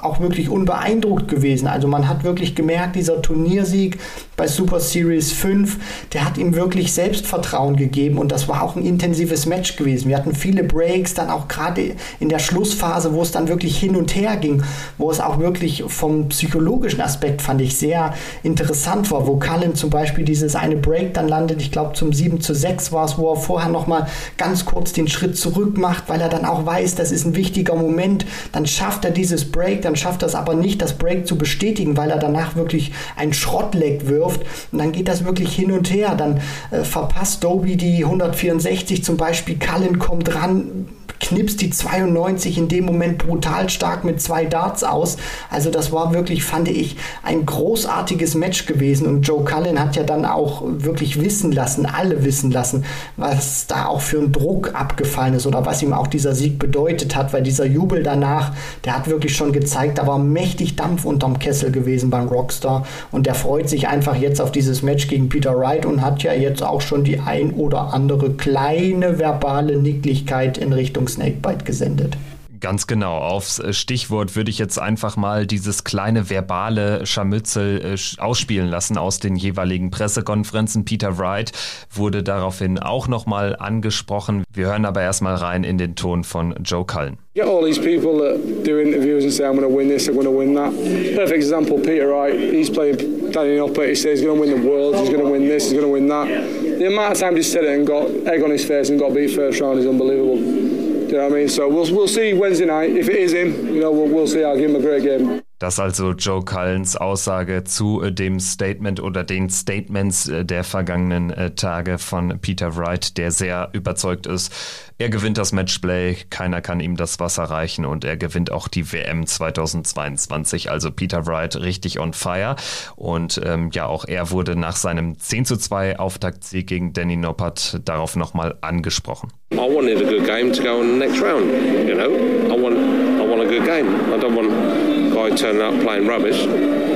auch 0.00 0.20
wirklich 0.20 0.48
unbeeindruckt 0.48 1.07
gewesen. 1.16 1.66
Also 1.66 1.88
man 1.88 2.08
hat 2.08 2.24
wirklich 2.24 2.54
gemerkt, 2.54 2.96
dieser 2.96 3.22
Turniersieg 3.22 3.98
bei 4.38 4.46
Super 4.46 4.78
Series 4.78 5.32
5, 5.32 5.78
der 6.12 6.24
hat 6.24 6.38
ihm 6.38 6.54
wirklich 6.54 6.92
Selbstvertrauen 6.92 7.74
gegeben 7.74 8.18
und 8.18 8.30
das 8.30 8.46
war 8.46 8.62
auch 8.62 8.76
ein 8.76 8.84
intensives 8.84 9.46
Match 9.46 9.74
gewesen. 9.74 10.08
Wir 10.08 10.16
hatten 10.16 10.32
viele 10.32 10.62
Breaks, 10.62 11.12
dann 11.12 11.28
auch 11.28 11.48
gerade 11.48 11.96
in 12.20 12.28
der 12.28 12.38
Schlussphase, 12.38 13.12
wo 13.12 13.20
es 13.20 13.32
dann 13.32 13.48
wirklich 13.48 13.76
hin 13.76 13.96
und 13.96 14.14
her 14.14 14.36
ging, 14.36 14.62
wo 14.96 15.10
es 15.10 15.18
auch 15.18 15.40
wirklich 15.40 15.82
vom 15.88 16.28
psychologischen 16.28 17.00
Aspekt 17.00 17.42
fand 17.42 17.60
ich 17.60 17.76
sehr 17.76 18.14
interessant 18.44 19.10
war, 19.10 19.26
wo 19.26 19.40
Cullen 19.40 19.74
zum 19.74 19.90
Beispiel 19.90 20.24
dieses 20.24 20.54
eine 20.54 20.76
Break 20.76 21.14
dann 21.14 21.26
landet, 21.26 21.60
ich 21.60 21.72
glaube 21.72 21.94
zum 21.94 22.12
7 22.12 22.40
zu 22.40 22.54
6 22.54 22.92
war 22.92 23.06
es, 23.06 23.18
wo 23.18 23.32
er 23.32 23.36
vorher 23.36 23.70
nochmal 23.70 24.06
ganz 24.36 24.64
kurz 24.64 24.92
den 24.92 25.08
Schritt 25.08 25.36
zurück 25.36 25.76
macht, 25.76 26.08
weil 26.08 26.20
er 26.20 26.28
dann 26.28 26.44
auch 26.44 26.64
weiß, 26.64 26.94
das 26.94 27.10
ist 27.10 27.26
ein 27.26 27.34
wichtiger 27.34 27.74
Moment, 27.74 28.24
dann 28.52 28.68
schafft 28.68 29.04
er 29.04 29.10
dieses 29.10 29.50
Break, 29.50 29.82
dann 29.82 29.96
schafft 29.96 30.22
er 30.22 30.28
es 30.28 30.36
aber 30.36 30.54
nicht, 30.54 30.80
das 30.80 30.92
Break 30.92 31.26
zu 31.26 31.36
bestätigen, 31.36 31.96
weil 31.96 32.10
er 32.10 32.18
danach 32.18 32.54
wirklich 32.54 32.92
ein 33.16 33.32
Schrottleck 33.32 34.06
wirft 34.06 34.27
und 34.36 34.78
dann 34.78 34.92
geht 34.92 35.08
das 35.08 35.24
wirklich 35.24 35.54
hin 35.54 35.72
und 35.72 35.92
her. 35.92 36.14
Dann 36.16 36.40
äh, 36.70 36.84
verpasst 36.84 37.44
Doby 37.44 37.76
die 37.76 38.04
164 38.04 39.02
zum 39.04 39.16
Beispiel, 39.16 39.58
Cullen 39.58 39.98
kommt 39.98 40.34
ran, 40.34 40.88
knipst 41.20 41.60
die 41.60 41.70
92 41.70 42.58
in 42.58 42.68
dem 42.68 42.84
Moment 42.84 43.18
brutal 43.18 43.68
stark 43.68 44.04
mit 44.04 44.20
zwei 44.20 44.44
Darts 44.44 44.84
aus. 44.84 45.16
Also 45.50 45.70
das 45.70 45.92
war 45.92 46.12
wirklich, 46.12 46.44
fand 46.44 46.68
ich, 46.68 46.96
ein 47.22 47.44
großartiges 47.44 48.34
Match 48.34 48.66
gewesen 48.66 49.06
und 49.06 49.22
Joe 49.22 49.44
Cullen 49.44 49.80
hat 49.80 49.96
ja 49.96 50.02
dann 50.02 50.24
auch 50.24 50.62
wirklich 50.64 51.20
wissen 51.20 51.52
lassen, 51.52 51.86
alle 51.86 52.24
wissen 52.24 52.50
lassen, 52.50 52.84
was 53.16 53.66
da 53.66 53.86
auch 53.86 54.00
für 54.00 54.18
ein 54.18 54.32
Druck 54.32 54.74
abgefallen 54.74 55.34
ist 55.34 55.46
oder 55.46 55.66
was 55.66 55.82
ihm 55.82 55.92
auch 55.92 56.06
dieser 56.06 56.34
Sieg 56.34 56.58
bedeutet 56.58 57.16
hat, 57.16 57.32
weil 57.32 57.42
dieser 57.42 57.66
Jubel 57.66 58.02
danach, 58.02 58.52
der 58.84 58.96
hat 58.96 59.08
wirklich 59.08 59.36
schon 59.36 59.52
gezeigt, 59.52 59.98
da 59.98 60.06
war 60.06 60.18
mächtig 60.18 60.76
Dampf 60.76 61.04
unterm 61.04 61.38
Kessel 61.38 61.70
gewesen 61.72 62.10
beim 62.10 62.28
Rockstar 62.28 62.86
und 63.10 63.26
der 63.26 63.34
freut 63.34 63.68
sich 63.68 63.88
einfach 63.88 64.16
jetzt 64.16 64.40
auf 64.40 64.52
dieses 64.52 64.82
Match 64.82 65.08
gegen 65.08 65.28
Peter 65.28 65.56
Wright 65.58 65.86
und 65.86 66.02
hat 66.02 66.22
ja 66.22 66.32
jetzt 66.32 66.62
auch 66.62 66.80
schon 66.80 67.04
die 67.04 67.20
ein 67.20 67.52
oder 67.52 67.92
andere 67.92 68.30
kleine 68.30 69.18
verbale 69.18 69.76
Nicklichkeit 69.76 70.58
in 70.58 70.72
Richtung 70.72 71.07
Snakebite 71.08 71.64
gesendet. 71.64 72.16
Ganz 72.60 72.86
genau. 72.86 73.18
Aufs 73.18 73.58
äh, 73.58 73.72
Stichwort 73.72 74.34
würde 74.34 74.50
ich 74.50 74.58
jetzt 74.58 74.78
einfach 74.78 75.16
mal 75.16 75.46
dieses 75.46 75.84
kleine 75.84 76.28
verbale 76.28 77.06
Scharmützel 77.06 77.94
äh, 77.94 78.20
ausspielen 78.20 78.68
lassen 78.68 78.98
aus 78.98 79.20
den 79.20 79.36
jeweiligen 79.36 79.90
Pressekonferenzen. 79.90 80.84
Peter 80.84 81.18
Wright 81.18 81.52
wurde 81.92 82.22
daraufhin 82.22 82.78
auch 82.78 83.06
nochmal 83.06 83.54
angesprochen. 83.56 84.44
Wir 84.52 84.66
hören 84.66 84.84
aber 84.84 85.02
erstmal 85.02 85.36
rein 85.36 85.62
in 85.62 85.78
den 85.78 85.94
Ton 85.94 86.24
von 86.24 86.54
Joe 86.64 86.84
Cullen. 86.84 87.18
Get 87.34 87.44
all 87.46 87.64
these 87.64 87.80
people 87.80 88.18
that 88.18 88.66
do 88.66 88.80
interviews 88.80 89.22
and 89.22 89.32
say 89.32 89.44
I'm 89.44 89.54
going 89.54 89.68
to 89.68 89.74
win 89.74 89.88
this, 89.88 90.08
I'm 90.08 90.14
going 90.14 90.26
to 90.26 90.36
win 90.36 90.54
that. 90.54 90.72
Perfect 91.14 91.36
example, 91.36 91.78
Peter 91.78 92.08
Wright. 92.08 92.34
He's 92.34 92.68
playing 92.68 92.96
Danny 93.30 93.58
Noppert. 93.58 93.90
He 93.90 93.94
says 93.94 94.18
he's 94.18 94.26
going 94.26 94.34
to 94.36 94.40
win 94.40 94.60
the 94.60 94.68
world, 94.68 94.96
he's 94.96 95.10
going 95.10 95.24
to 95.24 95.30
win 95.30 95.46
this, 95.46 95.70
he's 95.70 95.74
going 95.74 95.84
to 95.84 95.92
win 95.92 96.08
that. 96.08 96.26
The 96.26 96.86
amount 96.88 97.12
of 97.12 97.18
times 97.18 97.36
he 97.36 97.42
said 97.44 97.64
it 97.64 97.78
and 97.78 97.86
got 97.86 98.08
egg 98.26 98.42
on 98.42 98.50
his 98.50 98.64
face 98.64 98.90
and 98.90 98.98
got 98.98 99.14
beat 99.14 99.28
first 99.28 99.60
round 99.60 99.78
is 99.78 99.86
unbelievable. 99.86 100.67
You 101.08 101.14
know 101.14 101.24
what 101.24 101.32
I 101.32 101.36
mean? 101.36 101.48
So 101.48 101.68
we'll, 101.68 101.90
we'll 101.94 102.06
see 102.06 102.34
Wednesday 102.34 102.66
night. 102.66 102.90
If 102.90 103.08
it 103.08 103.16
is 103.16 103.32
him, 103.32 103.74
you 103.74 103.80
know, 103.80 103.90
we'll, 103.90 104.08
we'll 104.08 104.26
see. 104.26 104.44
I'll 104.44 104.58
give 104.58 104.68
him 104.68 104.76
a 104.76 104.80
great 104.80 105.02
game. 105.02 105.26
Um, 105.30 105.42
Das 105.58 105.80
also 105.80 106.12
Joe 106.12 106.44
Cullens 106.44 106.96
Aussage 106.96 107.64
zu 107.64 108.00
äh, 108.02 108.12
dem 108.12 108.38
Statement 108.38 109.00
oder 109.00 109.24
den 109.24 109.50
Statements 109.50 110.28
äh, 110.28 110.44
der 110.44 110.62
vergangenen 110.62 111.30
äh, 111.30 111.50
Tage 111.50 111.98
von 111.98 112.38
Peter 112.40 112.76
Wright, 112.76 113.18
der 113.18 113.32
sehr 113.32 113.70
überzeugt 113.72 114.26
ist. 114.26 114.52
Er 114.98 115.08
gewinnt 115.08 115.36
das 115.36 115.52
Matchplay, 115.52 116.16
keiner 116.30 116.60
kann 116.60 116.80
ihm 116.80 116.96
das 116.96 117.18
Wasser 117.18 117.44
reichen 117.44 117.84
und 117.84 118.04
er 118.04 118.16
gewinnt 118.16 118.52
auch 118.52 118.68
die 118.68 118.92
WM 118.92 119.26
2022. 119.26 120.70
Also 120.70 120.92
Peter 120.92 121.26
Wright 121.26 121.56
richtig 121.56 121.98
on 121.98 122.12
fire. 122.12 122.54
Und 122.94 123.40
ähm, 123.44 123.70
ja, 123.72 123.86
auch 123.86 124.04
er 124.06 124.30
wurde 124.30 124.54
nach 124.54 124.76
seinem 124.76 125.18
10 125.18 125.44
zu 125.44 125.56
2 125.56 125.98
Auftaktsieg 125.98 126.68
gegen 126.68 126.92
Danny 126.92 127.16
Noppert 127.16 127.80
darauf 127.84 128.14
nochmal 128.16 128.56
angesprochen. 128.60 129.32
I 129.52 129.56
wanted 129.56 130.02
a 130.02 130.08
good 130.08 130.24
game 130.24 130.52
to 130.52 130.62
go 130.62 130.82
in 130.82 130.92
the 130.92 130.98
next 130.98 131.20
round. 131.20 131.46
You 131.88 131.94
know, 131.94 132.10
I 132.48 132.60
want, 132.60 132.76
I 132.76 133.26
want 133.26 133.40
a 133.40 133.46
good 133.46 133.64
game. 133.64 133.88
I 134.12 134.18
don't 134.18 134.36
want 134.36 134.97
guy 135.18 135.34
turning 135.34 135.62
up 135.62 135.74
playing 135.82 136.06
rubbish, 136.06 136.40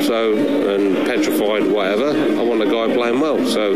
so 0.06 0.37
and 0.74 1.04
petrified, 1.06 1.66
whatever. 1.70 2.11
I 2.11 2.42
want 2.42 2.62
a 2.62 2.66
guy 2.66 2.94
playing 2.94 3.20
well. 3.20 3.44
So, 3.46 3.72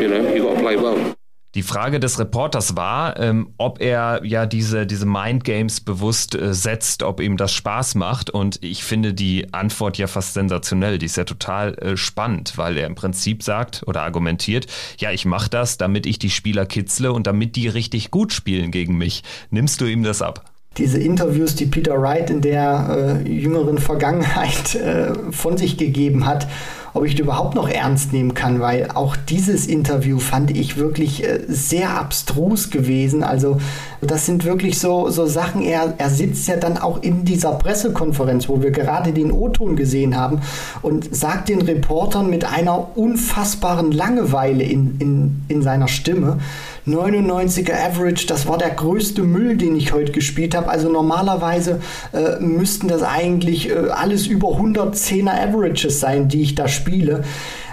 you 0.00 0.08
know, 0.08 0.34
you 0.34 0.42
got 0.42 0.56
to 0.56 0.60
play 0.60 0.76
well. 0.76 1.14
Die 1.56 1.64
Frage 1.64 1.98
des 1.98 2.20
Reporters 2.20 2.76
war, 2.76 3.18
ähm, 3.18 3.54
ob 3.58 3.80
er 3.80 4.20
ja 4.24 4.46
diese, 4.46 4.86
diese 4.86 5.04
Mindgames 5.04 5.80
bewusst 5.80 6.36
äh, 6.36 6.54
setzt, 6.54 7.02
ob 7.02 7.20
ihm 7.20 7.36
das 7.36 7.52
Spaß 7.52 7.96
macht. 7.96 8.30
Und 8.30 8.62
ich 8.62 8.84
finde 8.84 9.14
die 9.14 9.52
Antwort 9.52 9.98
ja 9.98 10.06
fast 10.06 10.34
sensationell. 10.34 10.98
Die 10.98 11.06
ist 11.06 11.16
ja 11.16 11.24
total 11.24 11.74
äh, 11.78 11.96
spannend, 11.96 12.56
weil 12.56 12.78
er 12.78 12.86
im 12.86 12.94
Prinzip 12.94 13.42
sagt 13.42 13.82
oder 13.88 14.02
argumentiert, 14.02 14.68
ja, 15.00 15.10
ich 15.10 15.24
mache 15.24 15.50
das, 15.50 15.76
damit 15.76 16.06
ich 16.06 16.20
die 16.20 16.30
Spieler 16.30 16.66
kitzle 16.66 17.12
und 17.12 17.26
damit 17.26 17.56
die 17.56 17.66
richtig 17.66 18.12
gut 18.12 18.32
spielen 18.32 18.70
gegen 18.70 18.96
mich. 18.96 19.24
Nimmst 19.50 19.80
du 19.80 19.86
ihm 19.86 20.04
das 20.04 20.22
ab? 20.22 20.44
Diese 20.76 20.98
Interviews, 20.98 21.56
die 21.56 21.66
Peter 21.66 22.00
Wright 22.00 22.30
in 22.30 22.40
der 22.40 23.22
äh, 23.26 23.28
jüngeren 23.28 23.78
Vergangenheit 23.78 24.74
äh, 24.76 25.12
von 25.32 25.56
sich 25.56 25.76
gegeben 25.76 26.26
hat, 26.26 26.46
ob 26.94 27.04
ich 27.04 27.14
die 27.14 27.22
überhaupt 27.22 27.54
noch 27.54 27.68
ernst 27.68 28.12
nehmen 28.12 28.34
kann, 28.34 28.60
weil 28.60 28.88
auch 28.94 29.16
dieses 29.16 29.66
Interview 29.66 30.18
fand 30.18 30.50
ich 30.50 30.76
wirklich 30.76 31.24
äh, 31.24 31.40
sehr 31.46 31.90
abstrus 31.98 32.70
gewesen. 32.70 33.22
Also 33.22 33.58
das 34.00 34.26
sind 34.26 34.44
wirklich 34.44 34.78
so, 34.78 35.10
so 35.10 35.26
Sachen, 35.26 35.62
er, 35.62 35.94
er 35.98 36.10
sitzt 36.10 36.48
ja 36.48 36.56
dann 36.56 36.78
auch 36.78 37.02
in 37.02 37.24
dieser 37.24 37.52
Pressekonferenz, 37.52 38.48
wo 38.48 38.62
wir 38.62 38.70
gerade 38.70 39.12
den 39.12 39.32
O-Ton 39.32 39.76
gesehen 39.76 40.16
haben 40.16 40.40
und 40.82 41.14
sagt 41.14 41.48
den 41.48 41.62
Reportern 41.62 42.30
mit 42.30 42.44
einer 42.44 42.96
unfassbaren 42.96 43.92
Langeweile 43.92 44.64
in, 44.64 44.96
in, 44.98 45.42
in 45.48 45.62
seiner 45.62 45.88
Stimme, 45.88 46.38
99er 46.86 47.74
Average, 47.74 48.26
das 48.26 48.46
war 48.46 48.58
der 48.58 48.70
größte 48.70 49.22
Müll, 49.22 49.56
den 49.56 49.76
ich 49.76 49.92
heute 49.92 50.12
gespielt 50.12 50.54
habe. 50.54 50.68
Also 50.68 50.90
normalerweise 50.90 51.80
äh, 52.12 52.40
müssten 52.40 52.88
das 52.88 53.02
eigentlich 53.02 53.70
äh, 53.70 53.90
alles 53.90 54.26
über 54.26 54.48
110er 54.48 55.48
Averages 55.48 56.00
sein, 56.00 56.28
die 56.28 56.42
ich 56.42 56.54
da 56.54 56.68
spiele. 56.68 57.24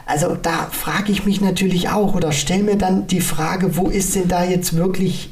Also 0.06 0.38
da 0.41 0.67
frage 0.72 1.12
ich 1.12 1.26
mich 1.26 1.41
natürlich 1.41 1.89
auch 1.89 2.15
oder 2.15 2.32
stelle 2.32 2.63
mir 2.63 2.78
dann 2.78 3.08
die 3.08 3.22
Frage, 3.22 3.76
wo 3.76 3.88
ist 3.88 4.15
denn 4.15 4.28
da 4.28 4.43
jetzt 4.43 4.76
wirklich 4.78 5.30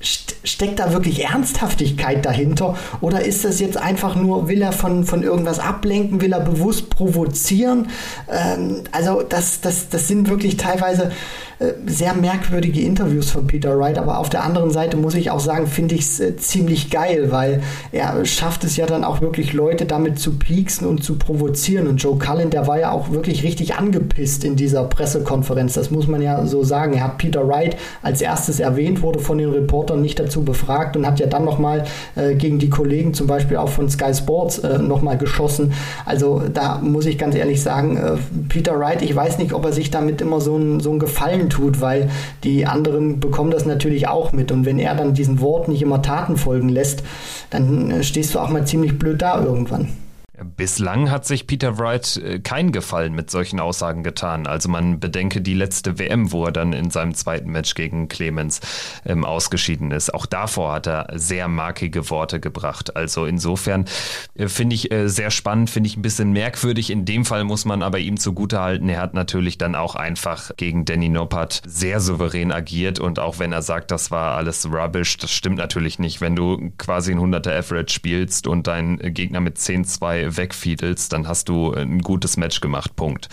steckt 0.00 0.78
da 0.78 0.92
wirklich 0.92 1.24
Ernsthaftigkeit 1.24 2.24
dahinter? 2.24 2.76
Oder 3.00 3.24
ist 3.24 3.44
das 3.44 3.58
jetzt 3.58 3.76
einfach 3.76 4.14
nur, 4.14 4.48
will 4.48 4.62
er 4.62 4.72
von, 4.72 5.04
von 5.04 5.22
irgendwas 5.22 5.58
ablenken, 5.58 6.20
will 6.20 6.32
er 6.32 6.40
bewusst 6.40 6.90
provozieren? 6.90 7.88
Ähm, 8.30 8.84
also 8.92 9.22
das, 9.22 9.60
das, 9.60 9.88
das 9.88 10.06
sind 10.06 10.28
wirklich 10.28 10.56
teilweise 10.56 11.10
sehr 11.86 12.14
merkwürdige 12.14 12.80
Interviews 12.80 13.30
von 13.30 13.48
Peter 13.48 13.76
Wright, 13.76 13.98
aber 13.98 14.18
auf 14.18 14.30
der 14.30 14.44
anderen 14.44 14.70
Seite 14.70 14.96
muss 14.96 15.14
ich 15.14 15.32
auch 15.32 15.40
sagen, 15.40 15.66
finde 15.66 15.96
ich 15.96 16.02
es 16.02 16.20
äh, 16.20 16.36
ziemlich 16.36 16.88
geil, 16.88 17.32
weil 17.32 17.62
er 17.90 18.24
schafft 18.26 18.62
es 18.62 18.76
ja 18.76 18.86
dann 18.86 19.02
auch 19.02 19.20
wirklich 19.20 19.52
Leute 19.52 19.84
damit 19.84 20.20
zu 20.20 20.38
pieksen 20.38 20.86
und 20.86 21.02
zu 21.02 21.16
provozieren. 21.16 21.88
Und 21.88 21.96
Joe 21.96 22.16
Cullen, 22.16 22.50
der 22.50 22.68
war 22.68 22.78
ja 22.78 22.92
auch 22.92 23.10
wirklich 23.10 23.42
richtig 23.42 23.74
angepisst 23.74 24.44
in 24.44 24.54
dieser 24.54 24.84
Pressekonferenz. 24.84 25.74
Das 25.74 25.90
muss 25.90 26.06
man 26.06 26.22
ja 26.22 26.46
so 26.46 26.62
sagen. 26.62 26.92
Er 26.92 27.04
hat 27.04 27.18
Peter 27.18 27.48
Wright 27.48 27.76
als 28.02 28.20
erstes 28.20 28.60
erwähnt, 28.60 29.02
wurde 29.02 29.18
von 29.18 29.38
den 29.38 29.50
Reportern 29.50 30.00
nicht 30.00 30.20
dazu 30.20 30.44
befragt 30.44 30.96
und 30.96 31.06
hat 31.06 31.18
ja 31.18 31.26
dann 31.26 31.44
nochmal 31.44 31.84
äh, 32.14 32.36
gegen 32.36 32.60
die 32.60 32.70
Kollegen 32.70 33.14
zum 33.14 33.26
Beispiel 33.26 33.56
auch 33.56 33.68
von 33.68 33.90
Sky 33.90 34.14
Sports 34.14 34.58
äh, 34.60 34.78
nochmal 34.78 35.18
geschossen. 35.18 35.72
Also 36.06 36.42
da 36.52 36.78
muss 36.78 37.06
ich 37.06 37.18
ganz 37.18 37.34
ehrlich 37.34 37.62
sagen, 37.62 37.96
äh, 37.96 38.12
Peter 38.48 38.78
Wright, 38.78 39.02
ich 39.02 39.14
weiß 39.14 39.38
nicht, 39.38 39.52
ob 39.52 39.64
er 39.64 39.72
sich 39.72 39.90
damit 39.90 40.20
immer 40.20 40.40
so 40.40 40.56
ein, 40.56 40.78
so 40.78 40.98
Gefallen 40.98 41.47
tut, 41.48 41.80
weil 41.80 42.10
die 42.44 42.66
anderen 42.66 43.20
bekommen 43.20 43.50
das 43.50 43.66
natürlich 43.66 44.08
auch 44.08 44.32
mit. 44.32 44.52
Und 44.52 44.64
wenn 44.64 44.78
er 44.78 44.94
dann 44.94 45.14
diesen 45.14 45.40
Wort 45.40 45.68
nicht 45.68 45.82
immer 45.82 46.02
Taten 46.02 46.36
folgen 46.36 46.68
lässt, 46.68 47.02
dann 47.50 47.90
äh, 47.90 48.02
stehst 48.02 48.34
du 48.34 48.38
auch 48.38 48.50
mal 48.50 48.66
ziemlich 48.66 48.98
blöd 48.98 49.22
da 49.22 49.42
irgendwann. 49.42 49.88
Bislang 50.44 51.10
hat 51.10 51.26
sich 51.26 51.46
Peter 51.46 51.78
Wright 51.78 52.16
äh, 52.16 52.38
keinen 52.38 52.72
Gefallen 52.72 53.14
mit 53.14 53.30
solchen 53.30 53.60
Aussagen 53.60 54.02
getan. 54.02 54.46
Also 54.46 54.68
man 54.68 55.00
bedenke 55.00 55.40
die 55.40 55.54
letzte 55.54 55.98
WM, 55.98 56.32
wo 56.32 56.44
er 56.44 56.52
dann 56.52 56.72
in 56.72 56.90
seinem 56.90 57.14
zweiten 57.14 57.50
Match 57.50 57.74
gegen 57.74 58.08
Clemens 58.08 58.60
ähm, 59.04 59.24
ausgeschieden 59.24 59.90
ist. 59.90 60.14
Auch 60.14 60.26
davor 60.26 60.74
hat 60.74 60.86
er 60.86 61.08
sehr 61.14 61.48
markige 61.48 62.08
Worte 62.10 62.40
gebracht. 62.40 62.96
Also 62.96 63.26
insofern 63.26 63.86
äh, 64.34 64.48
finde 64.48 64.74
ich 64.74 64.92
äh, 64.92 65.08
sehr 65.08 65.30
spannend, 65.30 65.70
finde 65.70 65.88
ich 65.88 65.96
ein 65.96 66.02
bisschen 66.02 66.32
merkwürdig. 66.32 66.90
In 66.90 67.04
dem 67.04 67.24
Fall 67.24 67.44
muss 67.44 67.64
man 67.64 67.82
aber 67.82 67.98
ihm 67.98 68.16
zugutehalten, 68.16 68.88
er 68.88 69.00
hat 69.00 69.14
natürlich 69.14 69.58
dann 69.58 69.74
auch 69.74 69.96
einfach 69.96 70.50
gegen 70.56 70.84
Danny 70.84 71.08
Noppert 71.08 71.62
sehr 71.66 72.00
souverän 72.00 72.52
agiert 72.52 73.00
und 73.00 73.18
auch 73.18 73.38
wenn 73.38 73.52
er 73.52 73.62
sagt, 73.62 73.90
das 73.90 74.10
war 74.10 74.36
alles 74.36 74.70
rubbish, 74.70 75.16
das 75.16 75.32
stimmt 75.32 75.56
natürlich 75.56 75.98
nicht. 75.98 76.20
Wenn 76.20 76.36
du 76.36 76.70
quasi 76.78 77.12
ein 77.12 77.18
100er 77.18 77.58
Average 77.58 77.92
spielst 77.92 78.46
und 78.46 78.66
dein 78.66 78.98
Gegner 78.98 79.40
mit 79.40 79.56
10-2 79.56 80.27
wegfiedelst, 80.36 81.12
dann 81.12 81.28
hast 81.28 81.48
du 81.48 81.72
ein 81.72 82.00
gutes 82.00 82.36
Match 82.36 82.60
gemacht. 82.60 82.96
Punkt. 82.96 83.28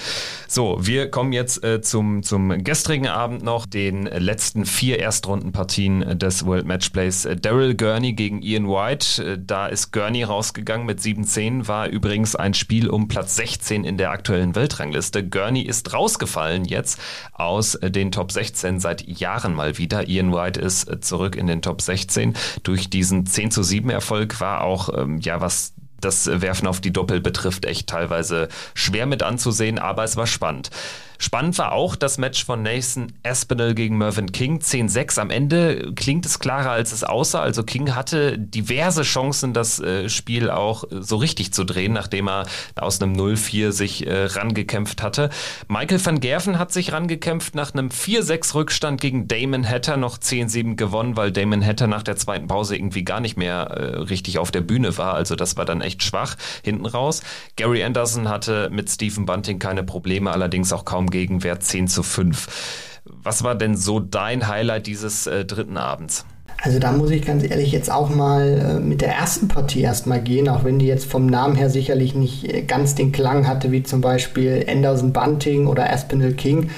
So, 0.47 0.77
wir 0.79 1.09
kommen 1.09 1.33
jetzt 1.33 1.63
äh, 1.63 1.81
zum, 1.81 2.23
zum 2.23 2.63
gestrigen 2.63 3.07
Abend 3.07 3.43
noch, 3.43 3.65
den 3.65 4.03
letzten 4.05 4.65
vier 4.65 4.99
Erstrundenpartien 4.99 6.17
des 6.17 6.45
World 6.45 6.65
Matchplays. 6.65 7.27
Daryl 7.41 7.75
Gurney 7.75 8.13
gegen 8.13 8.41
Ian 8.41 8.67
White. 8.67 9.23
Äh, 9.23 9.39
da 9.43 9.67
ist 9.67 9.91
Gurney 9.91 10.23
rausgegangen 10.23 10.85
mit 10.85 10.99
7-10, 10.99 11.67
war 11.67 11.87
übrigens 11.87 12.35
ein 12.35 12.53
Spiel 12.53 12.89
um 12.89 13.07
Platz 13.07 13.35
16 13.35 13.83
in 13.83 13.97
der 13.97 14.11
aktuellen 14.11 14.55
Weltrangliste. 14.55 15.27
Gurney 15.27 15.61
ist 15.61 15.93
rausgefallen 15.93 16.65
jetzt 16.65 16.99
aus 17.33 17.77
den 17.81 18.11
Top 18.11 18.31
16 18.31 18.79
seit 18.79 19.07
Jahren 19.07 19.53
mal 19.53 19.77
wieder. 19.77 20.07
Ian 20.07 20.33
White 20.33 20.59
ist 20.59 21.03
zurück 21.03 21.35
in 21.35 21.47
den 21.47 21.61
Top 21.61 21.81
16. 21.81 22.33
Durch 22.63 22.89
diesen 22.89 23.25
10 23.25 23.51
zu 23.51 23.63
7 23.63 23.89
Erfolg 23.89 24.39
war 24.39 24.61
auch, 24.61 24.89
ähm, 24.97 25.19
ja, 25.19 25.41
was 25.41 25.74
das 25.99 26.27
Werfen 26.27 26.67
auf 26.67 26.81
die 26.81 26.93
Doppel 26.93 27.21
betrifft, 27.21 27.65
echt 27.65 27.87
teilweise 27.87 28.49
schwer 28.73 29.05
mit 29.05 29.23
anzusehen, 29.23 29.79
aber 29.79 30.03
es 30.03 30.17
war 30.17 30.27
spannend. 30.27 30.69
Spannend 31.17 31.57
war 31.57 31.71
auch 31.71 31.95
das 31.95 32.17
Match 32.17 32.45
von 32.45 32.61
Nathan 32.61 33.13
Aspinall 33.23 33.73
gegen 33.73 33.97
Mervyn 33.97 34.31
King. 34.31 34.59
10-6. 34.59 35.19
Am 35.19 35.29
Ende 35.29 35.93
klingt 35.95 36.25
es 36.25 36.39
klarer, 36.39 36.71
als 36.71 36.91
es 36.91 37.03
aussah. 37.03 37.41
Also 37.41 37.63
King 37.63 37.95
hatte 37.95 38.37
diverse 38.37 39.03
Chancen, 39.03 39.53
das 39.53 39.79
äh, 39.79 40.09
Spiel 40.09 40.49
auch 40.49 40.83
so 40.89 41.17
richtig 41.17 41.53
zu 41.53 41.63
drehen, 41.63 41.93
nachdem 41.93 42.27
er 42.27 42.45
aus 42.75 43.01
einem 43.01 43.13
0-4 43.13 43.71
sich 43.71 44.05
äh, 44.05 44.25
rangekämpft 44.25 45.01
hatte. 45.01 45.29
Michael 45.67 46.03
van 46.03 46.19
Gerven 46.19 46.59
hat 46.59 46.71
sich 46.71 46.91
rangekämpft 46.91 47.55
nach 47.55 47.73
einem 47.73 47.89
4-6 47.89 48.55
Rückstand 48.55 49.01
gegen 49.01 49.27
Damon 49.27 49.67
Hatter 49.67 49.97
noch 49.97 50.17
10-7 50.17 50.75
gewonnen, 50.75 51.17
weil 51.17 51.31
Damon 51.31 51.65
Hatter 51.65 51.87
nach 51.87 52.03
der 52.03 52.15
zweiten 52.15 52.47
Pause 52.47 52.75
irgendwie 52.75 53.03
gar 53.03 53.19
nicht 53.19 53.37
mehr 53.37 53.67
äh, 53.71 53.97
richtig 53.97 54.37
auf 54.39 54.51
der 54.51 54.61
Bühne 54.61 54.97
war. 54.97 55.13
Also 55.13 55.35
das 55.35 55.57
war 55.57 55.65
dann 55.65 55.81
echt 55.81 56.03
schwach 56.03 56.35
hinten 56.63 56.85
raus. 56.85 57.21
Gary 57.55 57.83
Anderson 57.83 58.29
hatte 58.29 58.69
mit 58.71 58.89
Stephen 58.89 59.25
Bunting 59.25 59.59
keine 59.59 59.83
Probleme, 59.83 60.31
allerdings 60.31 60.73
auch 60.73 60.85
kaum 60.85 61.04
Gegenwert 61.09 61.63
10 61.63 61.87
zu 61.87 62.03
5. 62.03 63.01
Was 63.05 63.43
war 63.43 63.55
denn 63.55 63.77
so 63.77 63.99
dein 63.99 64.47
Highlight 64.47 64.87
dieses 64.87 65.27
äh, 65.27 65.45
dritten 65.45 65.77
Abends? 65.77 66.25
Also 66.61 66.79
da 66.79 66.91
muss 66.91 67.11
ich 67.11 67.23
ganz 67.23 67.43
ehrlich 67.43 67.71
jetzt 67.71 67.91
auch 67.91 68.09
mal 68.09 68.77
äh, 68.77 68.79
mit 68.79 69.01
der 69.01 69.13
ersten 69.13 69.47
Partie 69.47 69.81
erstmal 69.81 70.21
gehen, 70.21 70.49
auch 70.49 70.63
wenn 70.63 70.79
die 70.79 70.87
jetzt 70.87 71.05
vom 71.05 71.27
Namen 71.27 71.55
her 71.55 71.69
sicherlich 71.69 72.15
nicht 72.15 72.51
äh, 72.51 72.61
ganz 72.63 72.95
den 72.95 73.11
Klang 73.11 73.47
hatte, 73.47 73.71
wie 73.71 73.83
zum 73.83 74.01
Beispiel 74.01 74.65
Anderson 74.67 75.13
Bunting 75.13 75.67
oder 75.67 75.91
Aspinall 75.91 76.33
King. 76.33 76.69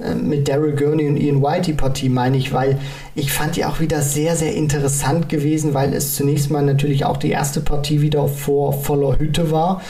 äh, 0.00 0.14
mit 0.14 0.48
Daryl 0.48 0.74
Gurney 0.74 1.08
und 1.08 1.16
Ian 1.16 1.42
White 1.42 1.66
die 1.66 1.72
Partie, 1.72 2.08
meine 2.08 2.36
ich, 2.36 2.52
weil 2.52 2.78
ich 3.14 3.32
fand 3.32 3.56
die 3.56 3.64
auch 3.64 3.80
wieder 3.80 4.00
sehr, 4.00 4.36
sehr 4.36 4.54
interessant 4.54 5.28
gewesen, 5.28 5.74
weil 5.74 5.92
es 5.92 6.14
zunächst 6.14 6.50
mal 6.50 6.62
natürlich 6.62 7.04
auch 7.04 7.16
die 7.16 7.30
erste 7.30 7.60
Partie 7.60 8.00
wieder 8.00 8.28
vor 8.28 8.72
voller 8.72 9.18
Hütte 9.18 9.50
war. 9.50 9.82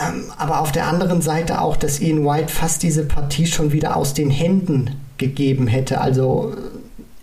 Ähm, 0.00 0.24
aber 0.36 0.60
auf 0.60 0.72
der 0.72 0.86
anderen 0.86 1.22
Seite 1.22 1.60
auch, 1.60 1.76
dass 1.76 2.00
Ian 2.00 2.24
White 2.24 2.52
fast 2.52 2.82
diese 2.82 3.04
Partie 3.04 3.46
schon 3.46 3.72
wieder 3.72 3.96
aus 3.96 4.14
den 4.14 4.30
Händen 4.30 5.00
gegeben 5.16 5.66
hätte. 5.66 6.00
Also 6.00 6.54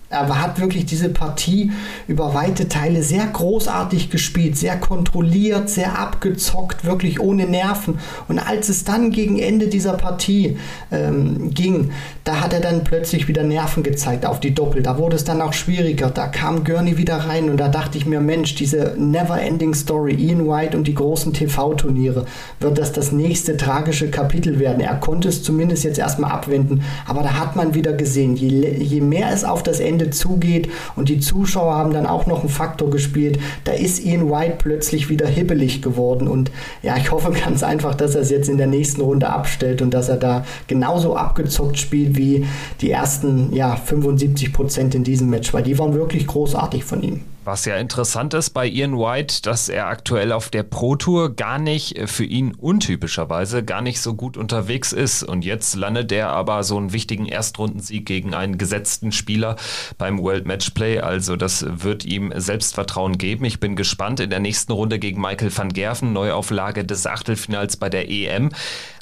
er 0.09 0.41
hat 0.41 0.59
wirklich 0.59 0.85
diese 0.85 1.09
Partie 1.09 1.71
über 2.07 2.33
weite 2.33 2.67
Teile 2.67 3.01
sehr 3.01 3.25
großartig 3.25 4.09
gespielt, 4.09 4.55
sehr 4.57 4.77
kontrolliert, 4.77 5.69
sehr 5.69 5.97
abgezockt, 5.97 6.85
wirklich 6.85 7.19
ohne 7.19 7.45
Nerven. 7.45 7.99
Und 8.27 8.39
als 8.39 8.69
es 8.69 8.83
dann 8.83 9.11
gegen 9.11 9.39
Ende 9.39 9.67
dieser 9.67 9.93
Partie 9.93 10.57
ähm, 10.91 11.51
ging, 11.53 11.91
da 12.23 12.41
hat 12.41 12.53
er 12.53 12.59
dann 12.59 12.83
plötzlich 12.83 13.27
wieder 13.27 13.43
Nerven 13.43 13.83
gezeigt 13.83 14.25
auf 14.25 14.39
die 14.39 14.53
Doppel. 14.53 14.83
Da 14.83 14.97
wurde 14.97 15.15
es 15.15 15.23
dann 15.23 15.41
auch 15.41 15.53
schwieriger. 15.53 16.09
Da 16.09 16.27
kam 16.27 16.63
Gurney 16.63 16.97
wieder 16.97 17.17
rein 17.17 17.49
und 17.49 17.57
da 17.57 17.67
dachte 17.67 17.97
ich 17.97 18.05
mir, 18.05 18.19
Mensch, 18.19 18.55
diese 18.55 18.95
Never-Ending 18.97 19.73
Story, 19.73 20.13
Ian 20.13 20.47
White 20.47 20.77
und 20.77 20.87
die 20.87 20.95
großen 20.95 21.33
TV-Turniere, 21.33 22.25
wird 22.59 22.77
das 22.77 22.91
das 22.91 23.11
nächste 23.11 23.57
tragische 23.57 24.09
Kapitel 24.09 24.59
werden. 24.59 24.81
Er 24.81 24.95
konnte 24.95 25.29
es 25.29 25.43
zumindest 25.43 25.83
jetzt 25.83 25.99
erstmal 25.99 26.31
abwenden, 26.31 26.83
aber 27.07 27.23
da 27.23 27.33
hat 27.33 27.55
man 27.55 27.73
wieder 27.73 27.93
gesehen, 27.93 28.35
je, 28.35 28.71
je 28.77 29.01
mehr 29.01 29.31
es 29.31 29.43
auf 29.43 29.63
das 29.63 29.79
Ende 29.79 29.94
Ende 29.95 30.09
zugeht 30.09 30.69
und 30.97 31.07
die 31.07 31.21
Zuschauer 31.21 31.73
haben 31.75 31.93
dann 31.93 32.05
auch 32.05 32.25
noch 32.25 32.41
einen 32.41 32.49
Faktor 32.49 32.89
gespielt. 32.89 33.39
Da 33.63 33.71
ist 33.71 34.03
Ian 34.03 34.29
White 34.29 34.55
plötzlich 34.59 35.09
wieder 35.09 35.25
hibbelig 35.25 35.81
geworden 35.81 36.27
und 36.27 36.51
ja, 36.83 36.97
ich 36.97 37.11
hoffe 37.11 37.31
ganz 37.31 37.63
einfach, 37.63 37.95
dass 37.95 38.15
er 38.15 38.21
es 38.21 38.29
jetzt 38.29 38.49
in 38.49 38.57
der 38.57 38.67
nächsten 38.67 39.01
Runde 39.01 39.29
abstellt 39.29 39.81
und 39.81 39.93
dass 39.93 40.09
er 40.09 40.17
da 40.17 40.45
genauso 40.67 41.15
abgezockt 41.15 41.77
spielt 41.77 42.17
wie 42.17 42.45
die 42.81 42.91
ersten 42.91 43.53
ja, 43.53 43.77
75 43.77 44.51
Prozent 44.51 44.95
in 44.95 45.05
diesem 45.05 45.29
Match, 45.29 45.53
weil 45.53 45.63
die 45.63 45.79
waren 45.79 45.93
wirklich 45.93 46.27
großartig 46.27 46.83
von 46.83 47.01
ihm. 47.01 47.21
Was 47.45 47.65
ja 47.65 47.77
interessant 47.77 48.33
ist 48.33 48.49
bei 48.49 48.67
Ian 48.67 48.97
White, 48.97 49.43
dass 49.43 49.69
er 49.69 49.85
aktuell 49.85 50.31
auf 50.31 50.49
der 50.49 50.63
Pro 50.63 50.95
Tour 50.95 51.35
gar 51.35 51.59
nicht 51.59 51.95
äh, 51.95 52.07
für 52.07 52.23
ihn 52.25 52.55
untypischerweise 52.55 53.63
gar 53.63 53.83
nicht 53.83 54.01
so 54.01 54.15
gut 54.15 54.35
unterwegs 54.35 54.91
ist. 54.91 55.21
Und 55.21 55.45
jetzt 55.45 55.75
landet 55.75 56.11
er 56.11 56.29
aber 56.29 56.63
so 56.63 56.75
einen 56.75 56.91
wichtigen 56.91 57.27
Erstrundensieg 57.27 58.07
gegen 58.07 58.33
einen 58.33 58.57
gesetzten 58.57 59.11
Spieler 59.11 59.57
beim 59.99 60.17
World 60.17 60.47
Matchplay. 60.47 61.01
Also 61.01 61.35
das 61.35 61.63
wird 61.67 62.03
ihm 62.03 62.33
Selbstvertrauen 62.35 63.19
geben. 63.19 63.45
Ich 63.45 63.59
bin 63.59 63.75
gespannt 63.75 64.19
in 64.21 64.31
der 64.31 64.39
nächsten 64.39 64.71
Runde 64.71 64.97
gegen 64.97 65.21
Michael 65.21 65.55
van 65.55 65.69
Gerven, 65.69 66.13
Neuauflage 66.13 66.83
des 66.83 67.05
Achtelfinals 67.05 67.77
bei 67.77 67.89
der 67.89 68.09
EM. 68.09 68.49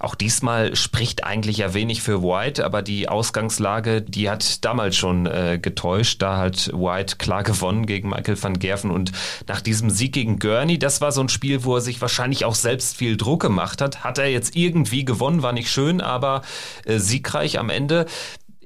Auch 0.01 0.15
diesmal 0.15 0.75
spricht 0.75 1.23
eigentlich 1.23 1.59
ja 1.59 1.73
wenig 1.73 2.01
für 2.01 2.21
White, 2.21 2.65
aber 2.65 2.81
die 2.81 3.07
Ausgangslage, 3.07 4.01
die 4.01 4.29
hat 4.29 4.65
damals 4.65 4.97
schon 4.97 5.27
äh, 5.27 5.59
getäuscht. 5.61 6.21
Da 6.21 6.35
hat 6.39 6.71
White 6.73 7.15
klar 7.15 7.43
gewonnen 7.43 7.85
gegen 7.85 8.09
Michael 8.09 8.32
Michael 8.33 8.43
van 8.43 8.59
Gerven. 8.59 8.91
Und 8.91 9.11
nach 9.47 9.61
diesem 9.61 9.89
Sieg 9.89 10.13
gegen 10.13 10.39
Gurney, 10.39 10.79
das 10.79 11.01
war 11.01 11.11
so 11.11 11.21
ein 11.21 11.29
Spiel, 11.29 11.63
wo 11.63 11.75
er 11.75 11.81
sich 11.81 12.01
wahrscheinlich 12.01 12.45
auch 12.45 12.55
selbst 12.55 12.97
viel 12.97 13.17
Druck 13.17 13.41
gemacht 13.41 13.81
hat. 13.81 14.03
Hat 14.03 14.17
er 14.17 14.27
jetzt 14.27 14.55
irgendwie 14.55 15.05
gewonnen, 15.05 15.43
war 15.43 15.53
nicht 15.53 15.71
schön, 15.71 16.01
aber 16.01 16.41
äh, 16.85 16.97
siegreich 16.97 17.59
am 17.59 17.69
Ende 17.69 18.05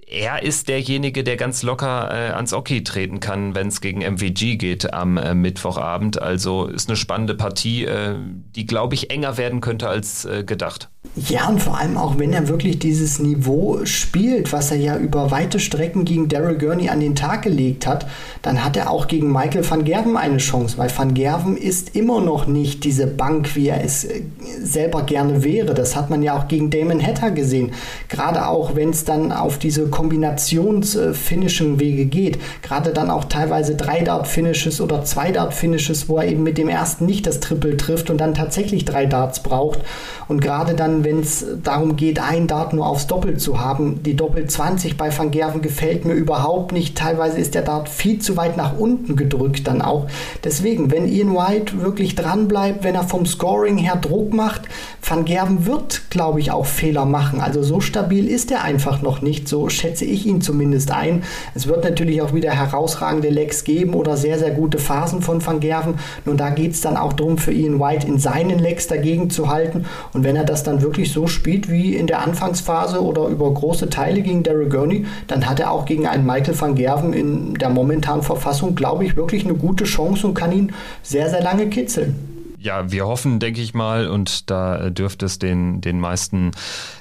er 0.09 0.41
ist 0.41 0.69
derjenige, 0.69 1.21
der 1.25 1.35
ganz 1.35 1.63
locker 1.63 2.09
äh, 2.09 2.31
ans 2.31 2.53
Oki 2.53 2.81
treten 2.81 3.19
kann, 3.19 3.55
wenn 3.55 3.67
es 3.67 3.81
gegen 3.81 3.99
MVG 3.99 4.55
geht 4.55 4.93
am 4.93 5.17
äh, 5.17 5.33
Mittwochabend. 5.33 6.21
Also 6.21 6.65
ist 6.67 6.87
eine 6.87 6.95
spannende 6.95 7.35
Partie, 7.35 7.83
äh, 7.83 8.15
die, 8.55 8.65
glaube 8.65 8.95
ich, 8.95 9.09
enger 9.09 9.35
werden 9.35 9.59
könnte 9.59 9.89
als 9.89 10.23
äh, 10.23 10.45
gedacht. 10.45 10.89
Ja, 11.15 11.47
und 11.47 11.61
vor 11.61 11.79
allem 11.79 11.97
auch, 11.97 12.19
wenn 12.19 12.31
er 12.31 12.47
wirklich 12.47 12.79
dieses 12.79 13.17
Niveau 13.19 13.79
spielt, 13.85 14.53
was 14.53 14.71
er 14.71 14.77
ja 14.77 14.97
über 14.97 15.31
weite 15.31 15.59
Strecken 15.59 16.05
gegen 16.05 16.27
Daryl 16.27 16.57
Gurney 16.57 16.89
an 16.89 16.99
den 16.99 17.15
Tag 17.15 17.41
gelegt 17.41 17.87
hat, 17.87 18.05
dann 18.41 18.63
hat 18.63 18.77
er 18.77 18.91
auch 18.91 19.07
gegen 19.07 19.31
Michael 19.31 19.67
van 19.67 19.83
Gerven 19.83 20.15
eine 20.15 20.37
Chance, 20.37 20.77
weil 20.77 20.91
van 20.95 21.13
Gerven 21.13 21.57
ist 21.57 21.95
immer 21.95 22.21
noch 22.21 22.45
nicht 22.45 22.83
diese 22.83 23.07
Bank, 23.07 23.55
wie 23.55 23.69
er 23.69 23.83
es 23.83 24.03
äh, 24.03 24.21
selber 24.61 25.03
gerne 25.03 25.43
wäre. 25.43 25.73
Das 25.73 25.95
hat 25.95 26.09
man 26.09 26.21
ja 26.21 26.37
auch 26.37 26.47
gegen 26.47 26.69
Damon 26.69 27.01
Hatter 27.01 27.31
gesehen. 27.31 27.71
Gerade 28.09 28.47
auch, 28.47 28.75
wenn 28.75 28.89
es 28.89 29.03
dann 29.03 29.31
auf 29.31 29.57
diese 29.57 29.87
Kombinationsfinishing 29.87 31.79
Wege 31.79 32.05
geht, 32.05 32.37
gerade 32.61 32.93
dann 32.93 33.09
auch 33.09 33.25
teilweise 33.25 33.75
drei 33.75 34.01
Dart 34.01 34.27
Finishes 34.27 34.81
oder 34.81 35.03
zwei 35.03 35.31
Dart 35.31 35.53
Finishes, 35.53 36.07
wo 36.09 36.17
er 36.17 36.27
eben 36.27 36.43
mit 36.43 36.57
dem 36.57 36.69
ersten 36.69 37.05
nicht 37.05 37.25
das 37.25 37.39
Triple 37.39 37.77
trifft 37.77 38.09
und 38.09 38.19
dann 38.19 38.33
tatsächlich 38.33 38.85
drei 38.85 39.05
Darts 39.05 39.41
braucht 39.41 39.79
und 40.27 40.41
gerade 40.41 40.75
dann 40.75 40.96
wenn 41.03 41.19
es 41.19 41.45
darum 41.63 41.95
geht, 41.95 42.19
ein 42.19 42.47
Dart 42.47 42.73
nur 42.73 42.87
aufs 42.87 43.07
Doppel 43.07 43.37
zu 43.37 43.59
haben. 43.59 44.03
Die 44.03 44.15
Doppel 44.15 44.47
20 44.47 44.97
bei 44.97 45.15
Van 45.15 45.31
Gerven 45.31 45.61
gefällt 45.61 46.05
mir 46.05 46.13
überhaupt 46.13 46.71
nicht. 46.71 46.97
Teilweise 46.97 47.37
ist 47.37 47.55
der 47.55 47.61
Dart 47.61 47.89
viel 47.89 48.19
zu 48.19 48.37
weit 48.37 48.57
nach 48.57 48.77
unten 48.77 49.15
gedrückt 49.15 49.67
dann 49.67 49.81
auch. 49.81 50.07
Deswegen, 50.43 50.91
wenn 50.91 51.07
Ian 51.07 51.33
White 51.33 51.81
wirklich 51.81 52.15
dran 52.15 52.47
bleibt, 52.47 52.83
wenn 52.83 52.95
er 52.95 53.03
vom 53.03 53.25
Scoring 53.25 53.77
her 53.77 53.95
Druck 53.95 54.33
macht, 54.33 54.61
Van 55.01 55.25
Gerven 55.25 55.65
wird, 55.65 56.09
glaube 56.09 56.39
ich, 56.39 56.51
auch 56.51 56.65
Fehler 56.65 57.05
machen. 57.05 57.39
Also 57.39 57.63
so 57.63 57.79
stabil 57.79 58.27
ist 58.27 58.51
er 58.51 58.63
einfach 58.63 59.01
noch 59.01 59.21
nicht. 59.21 59.47
So 59.47 59.69
schätze 59.69 60.05
ich 60.05 60.25
ihn 60.25 60.41
zumindest 60.41 60.91
ein. 60.91 61.23
Es 61.55 61.67
wird 61.67 61.83
natürlich 61.83 62.21
auch 62.21 62.33
wieder 62.33 62.51
herausragende 62.51 63.29
Lecks 63.29 63.63
geben 63.63 63.93
oder 63.93 64.17
sehr, 64.17 64.37
sehr 64.37 64.51
gute 64.51 64.79
Phasen 64.79 65.21
von 65.21 65.45
Van 65.45 65.59
Gerven. 65.59 65.95
Nun, 66.25 66.37
da 66.37 66.49
geht 66.49 66.73
es 66.73 66.81
dann 66.81 66.97
auch 66.97 67.13
darum, 67.13 67.37
für 67.37 67.51
Ian 67.51 67.79
White 67.79 68.07
in 68.07 68.19
seinen 68.19 68.59
Lecks 68.59 68.87
dagegen 68.87 69.29
zu 69.29 69.49
halten. 69.49 69.85
Und 70.13 70.23
wenn 70.23 70.35
er 70.35 70.43
das 70.43 70.63
dann 70.63 70.81
wirklich 70.81 70.86
wirklich 70.87 71.11
so 71.11 71.27
spielt 71.27 71.69
wie 71.69 71.95
in 71.95 72.07
der 72.07 72.21
Anfangsphase 72.21 73.03
oder 73.03 73.27
über 73.27 73.53
große 73.53 73.89
Teile 73.89 74.21
gegen 74.21 74.43
Daryl 74.43 74.69
Gurney, 74.69 75.05
dann 75.27 75.47
hat 75.47 75.59
er 75.59 75.71
auch 75.71 75.85
gegen 75.85 76.07
einen 76.07 76.25
Michael 76.25 76.59
van 76.59 76.75
Gerven 76.75 77.11
in 77.13 77.53
der 77.55 77.69
momentanen 77.69 78.23
Verfassung, 78.23 78.73
glaube 78.73 79.05
ich, 79.05 79.17
wirklich 79.17 79.43
eine 79.43 79.55
gute 79.55 79.83
Chance 79.83 80.27
und 80.27 80.33
kann 80.33 80.51
ihn 80.51 80.71
sehr, 81.03 81.29
sehr 81.29 81.43
lange 81.43 81.67
kitzeln 81.67 82.36
ja, 82.59 82.91
wir 82.91 83.05
hoffen, 83.05 83.39
denke 83.39 83.61
ich 83.61 83.73
mal, 83.73 84.07
und 84.07 84.49
da 84.49 84.89
dürfte 84.89 85.25
es 85.27 85.37
den, 85.37 85.79
den 85.81 85.99
meisten 85.99 86.51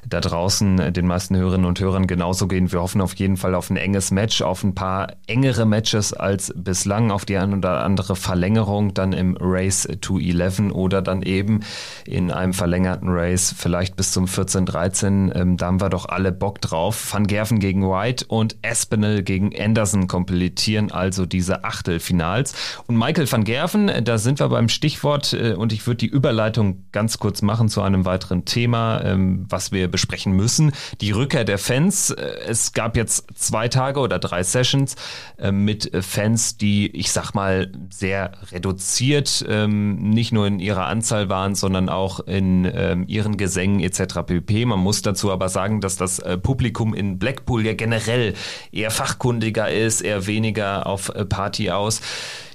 da 0.07 0.21
draußen, 0.21 0.92
den 0.92 1.07
meisten 1.07 1.37
Hörerinnen 1.37 1.66
und 1.66 1.81
Hörern 1.81 2.07
genauso 2.07 2.47
gehen. 2.47 2.71
Wir 2.73 2.81
hoffen 2.81 3.01
auf 3.01 3.14
jeden 3.14 3.37
Fall 3.37 3.55
auf 3.55 3.71
ein 3.71 3.77
enges 3.77 4.11
Match, 4.11 4.42
auf 4.42 4.62
ein 4.62 4.75
paar 4.75 5.09
engere 5.27 5.64
Matches 5.64 6.12
als 6.12 6.53
bislang, 6.55 7.11
auf 7.11 7.25
die 7.25 7.38
eine 7.38 7.57
oder 7.57 7.83
andere 7.83 8.16
Verlängerung 8.16 8.95
dann 8.95 9.12
im 9.12 9.37
Race 9.40 9.88
to 10.01 10.19
11 10.19 10.73
oder 10.73 11.03
dann 11.03 11.23
eben 11.23 11.61
in 12.05 12.31
einem 12.31 12.53
verlängerten 12.53 13.09
Race, 13.09 13.55
vielleicht 13.57 13.97
bis 13.97 14.12
zum 14.12 14.27
14-13. 14.27 15.35
Ähm, 15.35 15.57
da 15.57 15.66
haben 15.66 15.81
wir 15.81 15.88
doch 15.88 16.07
alle 16.09 16.33
Bock 16.33 16.61
drauf. 16.61 17.12
Van 17.12 17.27
Gerven 17.27 17.59
gegen 17.59 17.83
White 17.83 18.27
und 18.29 18.57
Espinel 18.62 19.23
gegen 19.23 19.59
Anderson 19.59 20.07
komplettieren 20.07 20.92
also 20.92 21.27
diese 21.27 21.64
Achtelfinals. 21.64 22.55
Und 22.87 22.97
Michael 22.97 23.31
van 23.31 23.45
Gerven, 23.45 23.90
da 24.05 24.19
sind 24.19 24.38
wir 24.38 24.49
beim 24.49 24.69
Stichwort 24.69 25.33
äh, 25.33 25.55
und 25.57 25.73
ich 25.73 25.87
würde 25.87 25.99
die 25.99 26.07
Überleitung 26.07 26.85
ganz 26.92 27.19
kurz 27.19 27.42
machen 27.42 27.69
zu 27.69 27.83
einem 27.83 28.05
weiteren 28.05 28.45
Thema, 28.45 29.03
ähm, 29.03 29.47
was 29.49 29.73
wir 29.73 29.88
besprechen 29.88 30.33
müssen. 30.33 30.73
Die 31.01 31.11
Rückkehr 31.11 31.45
der 31.45 31.59
Fans. 31.59 32.11
Äh, 32.11 32.23
es 32.47 32.73
gab 32.73 32.97
jetzt 32.97 33.27
zwei 33.35 33.69
Tage 33.69 34.01
oder 34.01 34.19
drei 34.19 34.42
Sessions 34.42 34.97
äh, 35.38 35.53
mit 35.53 35.90
Fans, 36.01 36.57
die, 36.57 36.88
ich 36.88 37.11
sag 37.11 37.33
mal, 37.35 37.73
sehr 37.90 38.33
reduziert, 38.53 39.45
ähm, 39.49 40.11
nicht 40.11 40.33
nur 40.33 40.47
in 40.47 40.59
ihrer 40.59 40.87
Anzahl 40.87 41.29
waren, 41.29 41.55
sondern 41.55 41.88
auch 41.88 42.21
in 42.21 42.71
ähm, 42.73 43.05
ihren 43.09 43.37
Gesängen 43.37 43.81
etc. 43.81 44.23
pp. 44.27 44.66
Man 44.66 44.79
muss 44.79 45.03
dazu 45.03 45.33
aber 45.33 45.49
sagen, 45.49 45.81
dass 45.81 45.97
das 45.97 46.19
äh, 46.19 46.38
Publikum 46.38 46.95
in 46.95 47.19
Blackpool 47.19 47.64
ja 47.64 47.75
generell 47.75 48.35
eher 48.73 48.90
fachkundiger 48.90 49.71
ist, 49.71 50.01
eher 50.01 50.27
weniger 50.27 50.87
auf 50.87 51.11
Party 51.29 51.71
aus. 51.71 52.01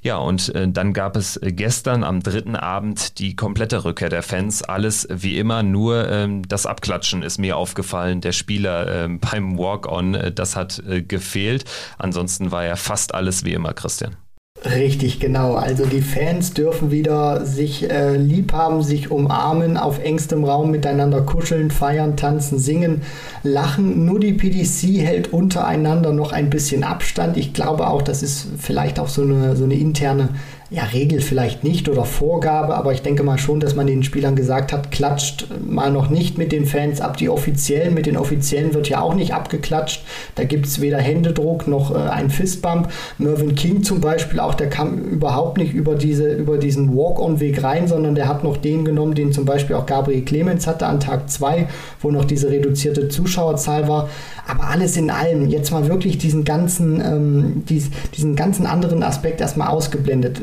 Ja, 0.04 0.18
und 0.18 0.54
äh, 0.56 0.68
dann 0.68 0.94
gab 0.94 1.16
es 1.16 1.38
äh, 1.38 1.52
gestern 1.52 2.04
am 2.04 2.22
dritten 2.24 2.56
Abend 2.56 3.20
die 3.20 3.36
komplette 3.36 3.86
Rückkehr 3.86 4.10
der 4.10 4.24
Fans. 4.24 4.64
Alles 4.64 5.08
wie 5.12 5.38
immer, 5.38 5.62
nur 5.62 6.10
ähm, 6.10 6.48
das 6.48 6.66
Abklatschen 6.66 7.22
ist 7.22 7.38
mir 7.38 7.56
aufgefallen. 7.56 8.20
Der 8.20 8.32
Spieler 8.32 9.06
ähm, 9.06 9.20
beim 9.20 9.60
Walk-On, 9.60 10.16
äh, 10.16 10.32
das 10.32 10.56
hat 10.56 10.80
äh, 10.88 11.04
gefehlt. 11.04 11.66
Ansonsten 12.00 12.52
war 12.52 12.66
ja 12.66 12.76
fast 12.76 13.14
alles 13.14 13.46
wie 13.46 13.54
immer, 13.54 13.74
Christian. 13.74 14.16
Richtig, 14.64 15.20
genau. 15.20 15.56
Also 15.56 15.88
die 15.88 16.04
Fans 16.04 16.54
dürfen 16.54 16.92
wieder 16.92 17.46
sich 17.48 17.90
äh, 17.90 18.16
lieb 18.16 18.54
haben, 18.54 18.84
sich 18.84 19.10
umarmen, 19.10 19.76
auf 19.76 19.98
engstem 19.98 20.44
Raum 20.44 20.70
miteinander 20.70 21.22
kuscheln, 21.22 21.72
feiern, 21.72 22.16
tanzen, 22.16 22.60
singen, 22.60 23.02
lachen. 23.42 24.06
Nur 24.06 24.20
die 24.20 24.34
PDC 24.34 25.04
hält 25.04 25.34
untereinander 25.34 26.14
noch 26.14 26.32
ein 26.32 26.52
bisschen 26.52 26.84
Abstand. 26.84 27.38
Ich 27.38 27.54
glaube 27.54 27.88
auch, 27.88 28.04
das 28.04 28.22
ist 28.22 28.50
vielleicht 28.60 29.00
auch 29.00 29.08
so 29.08 29.24
eine, 29.24 29.56
so 29.56 29.64
eine 29.64 29.74
interne 29.74 30.30
ja, 30.74 30.84
Regel 30.86 31.20
vielleicht 31.20 31.66
nicht 31.66 31.90
oder 31.90 32.06
Vorgabe, 32.06 32.76
aber 32.76 32.94
ich 32.94 33.02
denke 33.02 33.24
mal 33.24 33.38
schon, 33.38 33.60
dass 33.60 33.76
man 33.76 33.88
den 33.88 34.04
Spielern 34.04 34.38
gesagt 34.38 34.72
hat, 34.72 34.90
klatscht 34.90 35.48
mal 35.68 35.92
noch 35.92 36.10
nicht 36.10 36.38
mit 36.38 36.54
den 36.54 36.66
Fans 36.66 37.02
ab. 37.02 37.18
Die 37.18 37.28
Offiziellen, 37.28 37.94
mit 37.94 38.06
den 38.06 38.16
Offiziellen 38.16 38.74
wird 38.74 38.88
ja 38.88 39.02
auch 39.02 39.14
nicht 39.14 39.34
abgeklatscht. 39.34 40.06
Da 40.36 40.46
gibt 40.46 40.66
es 40.66 40.80
weder 40.80 41.00
Händedruck 41.00 41.68
noch 41.68 41.94
äh, 41.94 41.98
ein 41.98 42.30
Fistbump. 42.30 42.90
Mervyn 43.18 43.54
King 43.56 43.84
zum 43.84 44.00
Beispiel 44.00 44.40
auch, 44.40 44.54
der 44.54 44.70
kam 44.70 44.98
überhaupt 44.98 45.58
nicht 45.58 45.74
über, 45.74 45.96
diese, 45.96 46.32
über 46.32 46.58
diesen 46.58 46.96
Walk-on-Weg 46.96 47.62
rein, 47.62 47.90
sondern 47.90 48.16
der 48.16 48.30
hat 48.30 48.46
noch 48.46 48.56
den 48.56 48.86
genommen, 48.86 49.14
den 49.14 49.34
zum 49.34 49.44
Beispiel 49.44 49.76
auch 49.76 49.86
Gabriel 49.86 50.24
Clemens 50.24 50.68
hatte 50.68 50.88
an 50.88 51.02
Tag 51.02 51.30
2, 51.30 51.68
wo 52.00 52.12
noch 52.12 52.24
diese 52.24 52.50
reduzierte 52.50 53.10
Zuschauerzahl 53.10 53.90
war. 53.90 54.08
Aber 54.48 54.70
alles 54.70 54.96
in 54.96 55.10
allem, 55.10 55.50
jetzt 55.50 55.72
mal 55.72 55.90
wirklich 55.90 56.18
diesen 56.18 56.46
ganzen, 56.46 57.02
ähm, 57.02 57.64
dies, 57.68 57.90
diesen 58.16 58.38
ganzen 58.38 58.66
anderen 58.66 59.04
Aspekt 59.04 59.42
erstmal 59.42 59.68
ausgeblendet. 59.68 60.42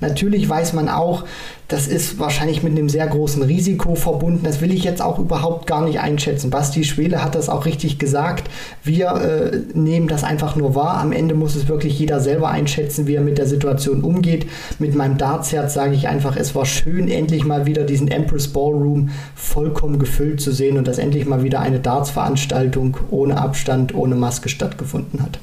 Natürlich 0.00 0.48
weiß 0.48 0.72
man 0.72 0.88
auch, 0.88 1.24
das 1.68 1.86
ist 1.86 2.18
wahrscheinlich 2.18 2.62
mit 2.62 2.72
einem 2.72 2.90
sehr 2.90 3.06
großen 3.06 3.42
Risiko 3.42 3.94
verbunden. 3.94 4.44
Das 4.44 4.60
will 4.60 4.72
ich 4.72 4.84
jetzt 4.84 5.00
auch 5.00 5.18
überhaupt 5.18 5.66
gar 5.66 5.82
nicht 5.82 5.98
einschätzen. 5.98 6.50
Basti 6.50 6.84
Schwele 6.84 7.24
hat 7.24 7.34
das 7.34 7.48
auch 7.48 7.64
richtig 7.64 7.98
gesagt. 7.98 8.50
Wir 8.82 9.08
äh, 9.14 9.60
nehmen 9.72 10.06
das 10.06 10.24
einfach 10.24 10.56
nur 10.56 10.74
wahr. 10.74 10.98
Am 10.98 11.10
Ende 11.10 11.34
muss 11.34 11.56
es 11.56 11.66
wirklich 11.66 11.98
jeder 11.98 12.20
selber 12.20 12.50
einschätzen, 12.50 13.06
wie 13.06 13.14
er 13.14 13.22
mit 13.22 13.38
der 13.38 13.46
Situation 13.46 14.02
umgeht. 14.02 14.46
Mit 14.78 14.94
meinem 14.94 15.16
Dartsherz 15.16 15.72
sage 15.72 15.94
ich 15.94 16.06
einfach, 16.06 16.36
es 16.36 16.54
war 16.54 16.66
schön, 16.66 17.08
endlich 17.08 17.44
mal 17.46 17.64
wieder 17.64 17.84
diesen 17.84 18.08
Empress 18.08 18.48
Ballroom 18.48 19.08
vollkommen 19.34 19.98
gefüllt 19.98 20.42
zu 20.42 20.52
sehen 20.52 20.76
und 20.76 20.86
dass 20.86 20.98
endlich 20.98 21.24
mal 21.24 21.42
wieder 21.44 21.60
eine 21.60 21.80
Dartsveranstaltung 21.80 22.98
ohne 23.10 23.38
Abstand, 23.38 23.94
ohne 23.94 24.16
Maske 24.16 24.50
stattgefunden 24.50 25.22
hat. 25.22 25.38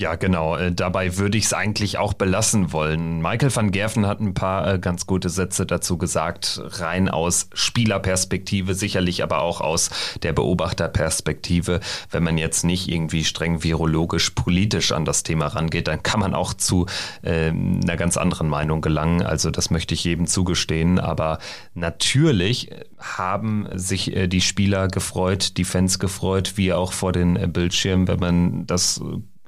Ja, 0.00 0.14
genau. 0.14 0.56
Äh, 0.56 0.72
dabei 0.72 1.18
würde 1.18 1.36
ich 1.36 1.44
es 1.44 1.52
eigentlich 1.52 1.98
auch 1.98 2.14
belassen 2.14 2.72
wollen. 2.72 3.20
Michael 3.20 3.54
van 3.54 3.70
Gerven 3.70 4.06
hat 4.06 4.18
ein 4.20 4.32
paar 4.32 4.66
äh, 4.66 4.78
ganz 4.78 5.06
gute 5.06 5.28
Sätze 5.28 5.66
dazu 5.66 5.98
gesagt, 5.98 6.58
rein 6.64 7.10
aus 7.10 7.50
Spielerperspektive, 7.52 8.72
sicherlich 8.72 9.22
aber 9.22 9.42
auch 9.42 9.60
aus 9.60 9.90
der 10.22 10.32
Beobachterperspektive. 10.32 11.80
Wenn 12.10 12.22
man 12.22 12.38
jetzt 12.38 12.64
nicht 12.64 12.88
irgendwie 12.88 13.24
streng 13.24 13.62
virologisch 13.62 14.30
politisch 14.30 14.92
an 14.92 15.04
das 15.04 15.22
Thema 15.22 15.48
rangeht, 15.48 15.86
dann 15.86 16.02
kann 16.02 16.20
man 16.20 16.32
auch 16.32 16.54
zu 16.54 16.86
äh, 17.20 17.50
einer 17.50 17.98
ganz 17.98 18.16
anderen 18.16 18.48
Meinung 18.48 18.80
gelangen. 18.80 19.20
Also 19.20 19.50
das 19.50 19.68
möchte 19.68 19.92
ich 19.92 20.02
jedem 20.02 20.26
zugestehen. 20.26 20.98
Aber 20.98 21.40
natürlich 21.74 22.70
haben 22.96 23.68
sich 23.74 24.16
äh, 24.16 24.28
die 24.28 24.40
Spieler 24.40 24.88
gefreut, 24.88 25.58
die 25.58 25.64
Fans 25.64 25.98
gefreut, 25.98 26.54
wie 26.56 26.72
auch 26.72 26.94
vor 26.94 27.12
den 27.12 27.36
äh, 27.36 27.46
Bildschirmen, 27.46 28.08
wenn 28.08 28.18
man 28.18 28.66
das 28.66 29.02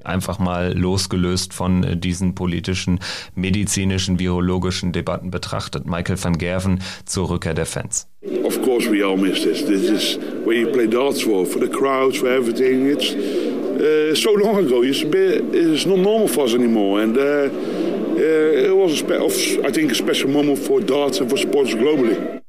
einfach 0.07 0.39
mal 0.39 0.77
losgelöst 0.77 1.55
von 1.55 1.85
äh, 1.85 1.97
diesen 1.97 2.35
politischen, 2.35 3.01
medizinischen, 3.35 4.19
virologischen 4.19 4.93
Debatten 4.93 5.31
betrachtet. 5.31 5.87
Michael 5.87 6.23
van 6.23 6.39
Gerven 6.39 6.81
zur 7.05 7.31
Rückkehr 7.31 7.55
der 7.55 7.67
Fans. 7.67 8.09
Of 8.45 8.63
course 8.63 8.91
we 8.91 9.05
all 9.05 9.17
miss 9.17 9.43
this. 9.43 9.65
This 9.65 9.91
is 9.91 10.19
where 10.45 10.57
you 10.57 10.71
play 10.71 10.87
darts 10.87 11.23
for, 11.23 11.45
for 11.45 11.61
the 11.61 11.69
crowds, 11.69 12.19
for 12.19 12.29
everything. 12.29 12.87
It's 12.87 13.13
uh, 13.15 14.15
so 14.15 14.33
long 14.35 14.59
ago. 14.59 14.83
It's, 14.83 15.03
a 15.03 15.07
bit, 15.07 15.43
it's 15.53 15.87
not 15.87 15.99
normal 15.99 16.29
for 16.29 16.45
us 16.45 16.55
anymore. 16.55 17.03
And 17.03 17.17
uh, 17.17 17.23
uh, 17.23 18.69
it 18.69 18.77
was, 18.77 19.03
a 19.03 19.67
I 19.67 19.73
think, 19.73 19.91
a 19.91 19.95
special 19.95 20.31
moment 20.31 20.59
for 20.59 20.81
darts 20.81 21.21
and 21.21 21.29
for 21.29 21.37
sports 21.37 21.75
globally. 21.75 22.42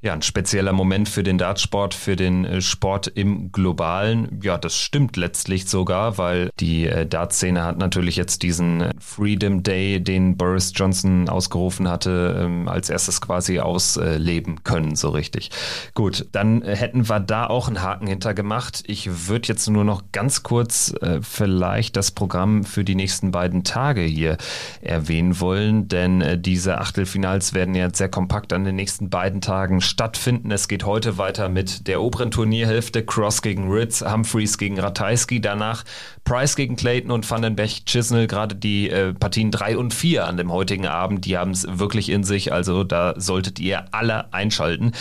Ja, 0.00 0.12
ein 0.12 0.22
spezieller 0.22 0.72
Moment 0.72 1.08
für 1.08 1.24
den 1.24 1.38
Dartsport, 1.38 1.92
für 1.92 2.14
den 2.14 2.44
äh, 2.44 2.60
Sport 2.60 3.08
im 3.08 3.50
Globalen. 3.50 4.38
Ja, 4.44 4.56
das 4.56 4.76
stimmt 4.76 5.16
letztlich 5.16 5.66
sogar, 5.66 6.18
weil 6.18 6.50
die 6.60 6.86
äh, 6.86 7.04
Dartszene 7.04 7.64
hat 7.64 7.78
natürlich 7.78 8.14
jetzt 8.14 8.44
diesen 8.44 8.80
äh, 8.80 8.92
Freedom 9.00 9.64
Day, 9.64 10.00
den 10.00 10.36
Boris 10.36 10.72
Johnson 10.72 11.28
ausgerufen 11.28 11.88
hatte, 11.88 12.42
ähm, 12.44 12.68
als 12.68 12.90
erstes 12.90 13.20
quasi 13.20 13.58
ausleben 13.58 14.62
können, 14.62 14.94
so 14.94 15.08
richtig. 15.08 15.50
Gut, 15.94 16.28
dann 16.30 16.62
hätten 16.62 17.08
wir 17.08 17.18
da 17.18 17.48
auch 17.48 17.66
einen 17.66 17.82
Haken 17.82 18.06
hintergemacht. 18.06 18.84
Ich 18.86 19.28
würde 19.28 19.48
jetzt 19.48 19.68
nur 19.68 19.82
noch 19.82 20.04
ganz 20.12 20.44
kurz 20.44 20.94
vielleicht 21.22 21.96
das 21.96 22.10
Programm 22.10 22.64
für 22.64 22.84
die 22.84 22.94
nächsten 22.94 23.30
beiden 23.30 23.64
Tage 23.64 24.02
hier 24.02 24.36
erwähnen 24.80 25.40
wollen, 25.40 25.88
denn 25.88 26.42
diese 26.42 26.78
Achtelfinals 26.78 27.54
werden 27.54 27.74
jetzt 27.74 27.98
sehr 27.98 28.08
kompakt 28.08 28.52
an 28.52 28.64
den 28.64 28.76
nächsten 28.76 29.10
beiden 29.10 29.40
Tagen 29.40 29.80
stattfinden. 29.88 30.50
Es 30.50 30.68
geht 30.68 30.84
heute 30.84 31.18
weiter 31.18 31.48
mit 31.48 31.88
der 31.88 32.02
oberen 32.02 32.30
Turnierhälfte. 32.30 33.04
Cross 33.04 33.42
gegen 33.42 33.70
Ritz, 33.70 34.02
Humphreys 34.02 34.58
gegen 34.58 34.78
Ratajski. 34.78 35.40
Danach 35.40 35.84
Price 36.24 36.56
gegen 36.56 36.76
Clayton 36.76 37.10
und 37.10 37.28
Vandenberg 37.28 37.86
Chisnell. 37.86 38.26
Gerade 38.26 38.54
die 38.54 38.90
äh, 38.90 39.14
Partien 39.14 39.50
3 39.50 39.76
und 39.78 39.94
4 39.94 40.26
an 40.26 40.36
dem 40.36 40.52
heutigen 40.52 40.86
Abend, 40.86 41.24
die 41.24 41.36
haben 41.38 41.52
es 41.52 41.66
wirklich 41.78 42.10
in 42.10 42.24
sich. 42.24 42.52
Also 42.52 42.84
da 42.84 43.14
solltet 43.16 43.58
ihr 43.58 43.86
alle 43.92 44.32
einschalten. 44.32 44.92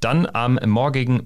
Dann 0.00 0.26
am 0.26 0.58
morgigen 0.66 1.22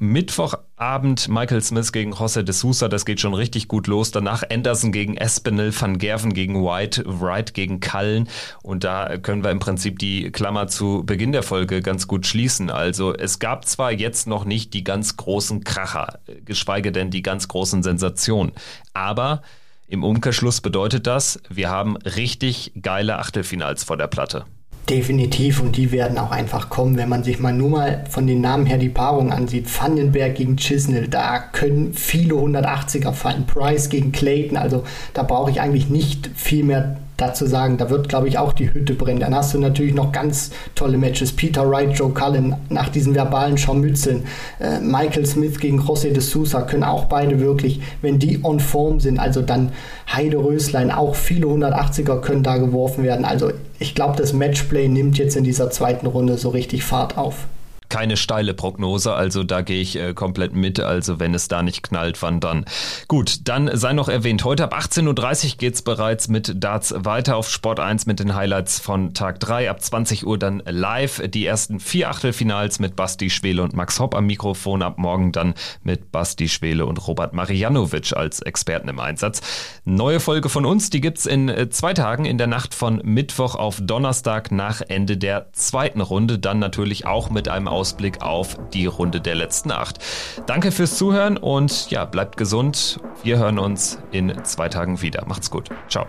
Mittwochabend 0.85 1.29
Michael 1.29 1.63
Smith 1.63 1.93
gegen 1.93 2.13
José 2.13 2.43
de 2.43 2.53
Sousa, 2.53 2.89
das 2.89 3.07
geht 3.07 3.19
schon 3.19 3.33
richtig 3.33 3.69
gut 3.69 3.87
los. 3.87 4.11
Danach 4.11 4.43
Anderson 4.51 4.93
gegen 4.93 5.17
Espinel, 5.17 5.73
Van 5.75 5.97
Gerven 5.97 6.35
gegen 6.35 6.63
White, 6.63 7.05
Wright 7.07 7.55
gegen 7.55 7.81
Cullen. 7.81 8.29
Und 8.63 8.85
da 8.85 9.17
können 9.17 9.43
wir 9.43 9.51
im 9.51 9.61
Prinzip 9.61 9.99
die 9.99 10.31
Klammer 10.31 10.67
zu 10.67 11.03
Beginn 11.07 11.33
der 11.33 11.43
Folge 11.43 11.81
ganz 11.81 12.07
gut 12.07 12.27
schließen. 12.27 12.69
Also 12.69 13.15
es 13.15 13.39
gab 13.39 13.65
zwar 13.65 13.93
jetzt 13.93 14.27
noch 14.27 14.45
nicht 14.45 14.75
die 14.75 14.85
ganz 14.85 15.17
großen 15.17 15.65
Kracher, 15.65 16.19
geschweige 16.45 16.93
denn 16.93 17.11
die 17.11 17.23
ganz 17.23 17.49
großen 17.49 17.83
Sensationen, 17.83 18.53
aber 18.93 19.41
im 19.89 20.05
Umkehrschluss 20.05 20.61
bedeutet 20.61 21.07
das, 21.07 21.41
wir 21.49 21.71
haben 21.71 21.97
richtig 21.97 22.73
geile 22.81 23.19
Achtelfinals 23.19 23.85
vor 23.85 23.97
der 23.97 24.09
Platte. 24.09 24.45
Definitiv 24.89 25.63
und 25.63 25.79
die 25.79 25.93
werden 25.93 26.19
auch 26.19 26.31
einfach 26.31 26.69
kommen, 26.69 26.99
wenn 26.99 27.09
man 27.09 27.25
sich 27.25 27.39
mal 27.39 27.55
nur 27.55 27.71
mal 27.71 28.05
von 28.11 28.27
den 28.27 28.43
Namen 28.43 28.67
her 28.67 28.77
die 28.77 28.91
Paarung 28.91 29.33
ansieht. 29.33 29.67
Vandenberg 29.81 30.35
gegen 30.35 30.57
Chisnell, 30.57 31.09
da 31.09 31.39
können 31.39 31.95
viele 31.95 32.35
180er 32.35 33.13
fallen. 33.13 33.47
Price 33.47 33.89
gegen 33.89 34.13
Clayton, 34.13 34.59
also 34.59 34.85
da 35.15 35.23
brauche 35.23 35.51
ich 35.51 35.63
eigentlich 35.63 35.89
nicht 35.89 36.29
viel 36.35 36.65
mehr 36.65 36.99
dazu 37.17 37.47
sagen, 37.47 37.77
da 37.77 37.91
wird, 37.91 38.09
glaube 38.09 38.29
ich, 38.29 38.39
auch 38.39 38.53
die 38.53 38.73
Hütte 38.73 38.95
brennen. 38.95 39.21
Dann 39.21 39.35
hast 39.35 39.55
du 39.55 39.59
natürlich 39.59 39.95
noch 39.95 40.13
ganz 40.13 40.51
tolle 40.75 40.99
Matches. 40.99 41.33
Peter 41.33 41.69
Wright, 41.69 41.97
Joe 41.97 42.11
Cullen 42.11 42.57
nach 42.71 42.89
diesen 42.89 43.15
verbalen 43.15 43.57
Scharmützeln. 43.57 44.25
Äh, 44.61 44.81
Michael 44.81 45.27
Smith 45.27 45.59
gegen 45.61 45.81
José 45.81 46.13
de 46.13 46.21
Sousa 46.21 46.63
können 46.63 46.85
auch 46.85 47.05
beide 47.05 47.41
wirklich, 47.41 47.81
wenn 48.03 48.19
die 48.19 48.41
on 48.43 48.61
Form 48.61 49.01
sind, 49.01 49.19
also 49.19 49.43
dann 49.43 49.73
Heide 50.13 50.39
Röslein, 50.39 50.91
auch 50.91 51.15
viele 51.15 51.47
180er 51.47 52.21
können 52.21 52.43
da 52.43 52.59
geworfen 52.59 53.05
werden. 53.05 53.25
Also 53.25 53.53
ich 53.79 53.95
glaube, 53.95 54.17
das 54.17 54.33
Matchplay 54.33 54.89
nimmt 54.89 55.19
jetzt 55.19 55.37
in 55.37 55.45
dieser 55.45 55.71
zweiten 55.71 56.07
Runde 56.07 56.37
so 56.37 56.51
richtig 56.51 56.85
Fahrt 56.85 57.17
auf 57.17 57.47
keine 57.95 58.17
steile 58.17 58.55
Prognose, 58.55 59.15
also 59.15 59.45
da 59.45 59.63
gehe 59.63 59.81
ich 59.81 59.95
äh, 59.95 60.15
komplett 60.15 60.53
mit. 60.53 60.81
Also 60.81 61.21
wenn 61.21 61.33
es 61.33 61.47
da 61.47 61.63
nicht 61.63 61.85
knallt, 61.85 62.21
wann 62.23 62.41
dann? 62.41 62.65
Gut, 63.07 63.47
dann 63.47 63.71
sei 63.73 63.93
noch 63.93 64.09
erwähnt, 64.09 64.43
heute 64.43 64.65
ab 64.65 64.77
18.30 64.77 65.05
Uhr 65.53 65.57
geht 65.59 65.75
es 65.75 65.83
bereits 65.83 66.27
mit 66.27 66.55
Darts 66.57 66.93
weiter 66.97 67.37
auf 67.37 67.49
Sport 67.49 67.79
1 67.79 68.07
mit 68.07 68.19
den 68.19 68.35
Highlights 68.35 68.81
von 68.81 69.15
Tag 69.15 69.39
3. 69.39 69.71
Ab 69.71 69.81
20 69.81 70.27
Uhr 70.27 70.41
dann 70.41 70.61
live 70.67 71.23
die 71.29 71.47
ersten 71.47 71.79
vier 71.79 72.11
Achtelfinals 72.11 72.81
mit 72.81 72.97
Basti 72.97 73.31
Schwele 73.31 73.63
und 73.63 73.77
Max 73.77 74.01
Hopp 74.01 74.17
am 74.17 74.27
Mikrofon. 74.27 74.83
Ab 74.83 74.99
morgen 74.99 75.31
dann 75.31 75.55
mit 75.85 76.11
Basti 76.11 76.49
Schwele 76.49 76.87
und 76.87 77.07
Robert 77.07 77.33
Marianovic 77.33 78.13
als 78.17 78.43
Experten 78.43 78.89
im 78.89 78.99
Einsatz. 78.99 79.41
Neue 79.85 80.19
Folge 80.19 80.49
von 80.49 80.67
uns, 80.67 80.91
die 80.91 81.01
gibt 81.01 81.19
es 81.19 81.27
in 81.27 81.49
äh, 81.49 81.71
zwei 81.71 81.95
Tagen 81.95 82.25
in 82.25 82.39
der 82.39 82.49
Nacht 82.49 82.75
von 82.75 83.01
Mittwoch 83.05 83.55
auf 83.55 83.79
Donnerstag 83.81 84.51
nach 84.51 84.81
Ende 84.81 85.17
der 85.17 85.53
zweiten 85.53 86.01
Runde. 86.01 86.41
Dann 86.41 86.59
natürlich 86.59 87.07
auch 87.07 87.31
mit 87.31 87.49
einem 87.49 87.69
Aus 87.69 87.84
Ausblick 87.85 88.23
auf 88.23 88.57
die 88.73 88.87
Runde 88.87 89.21
der 89.21 89.35
letzten 89.35 89.71
acht. 89.71 89.99
Danke 90.47 90.73
fürs 90.73 90.97
Zuhören 90.97 91.37
und 91.37 91.91
ja, 91.91 92.07
bleibt 92.07 92.39
gesund. 92.39 92.99
Wir 93.23 93.37
hören 93.37 93.59
uns 93.59 93.99
in 94.11 94.43
zwei 94.45 94.71
Tagen 94.71 95.03
wieder. 95.03 95.27
Macht's 95.27 95.51
gut. 95.51 95.69
Ciao. 95.91 96.07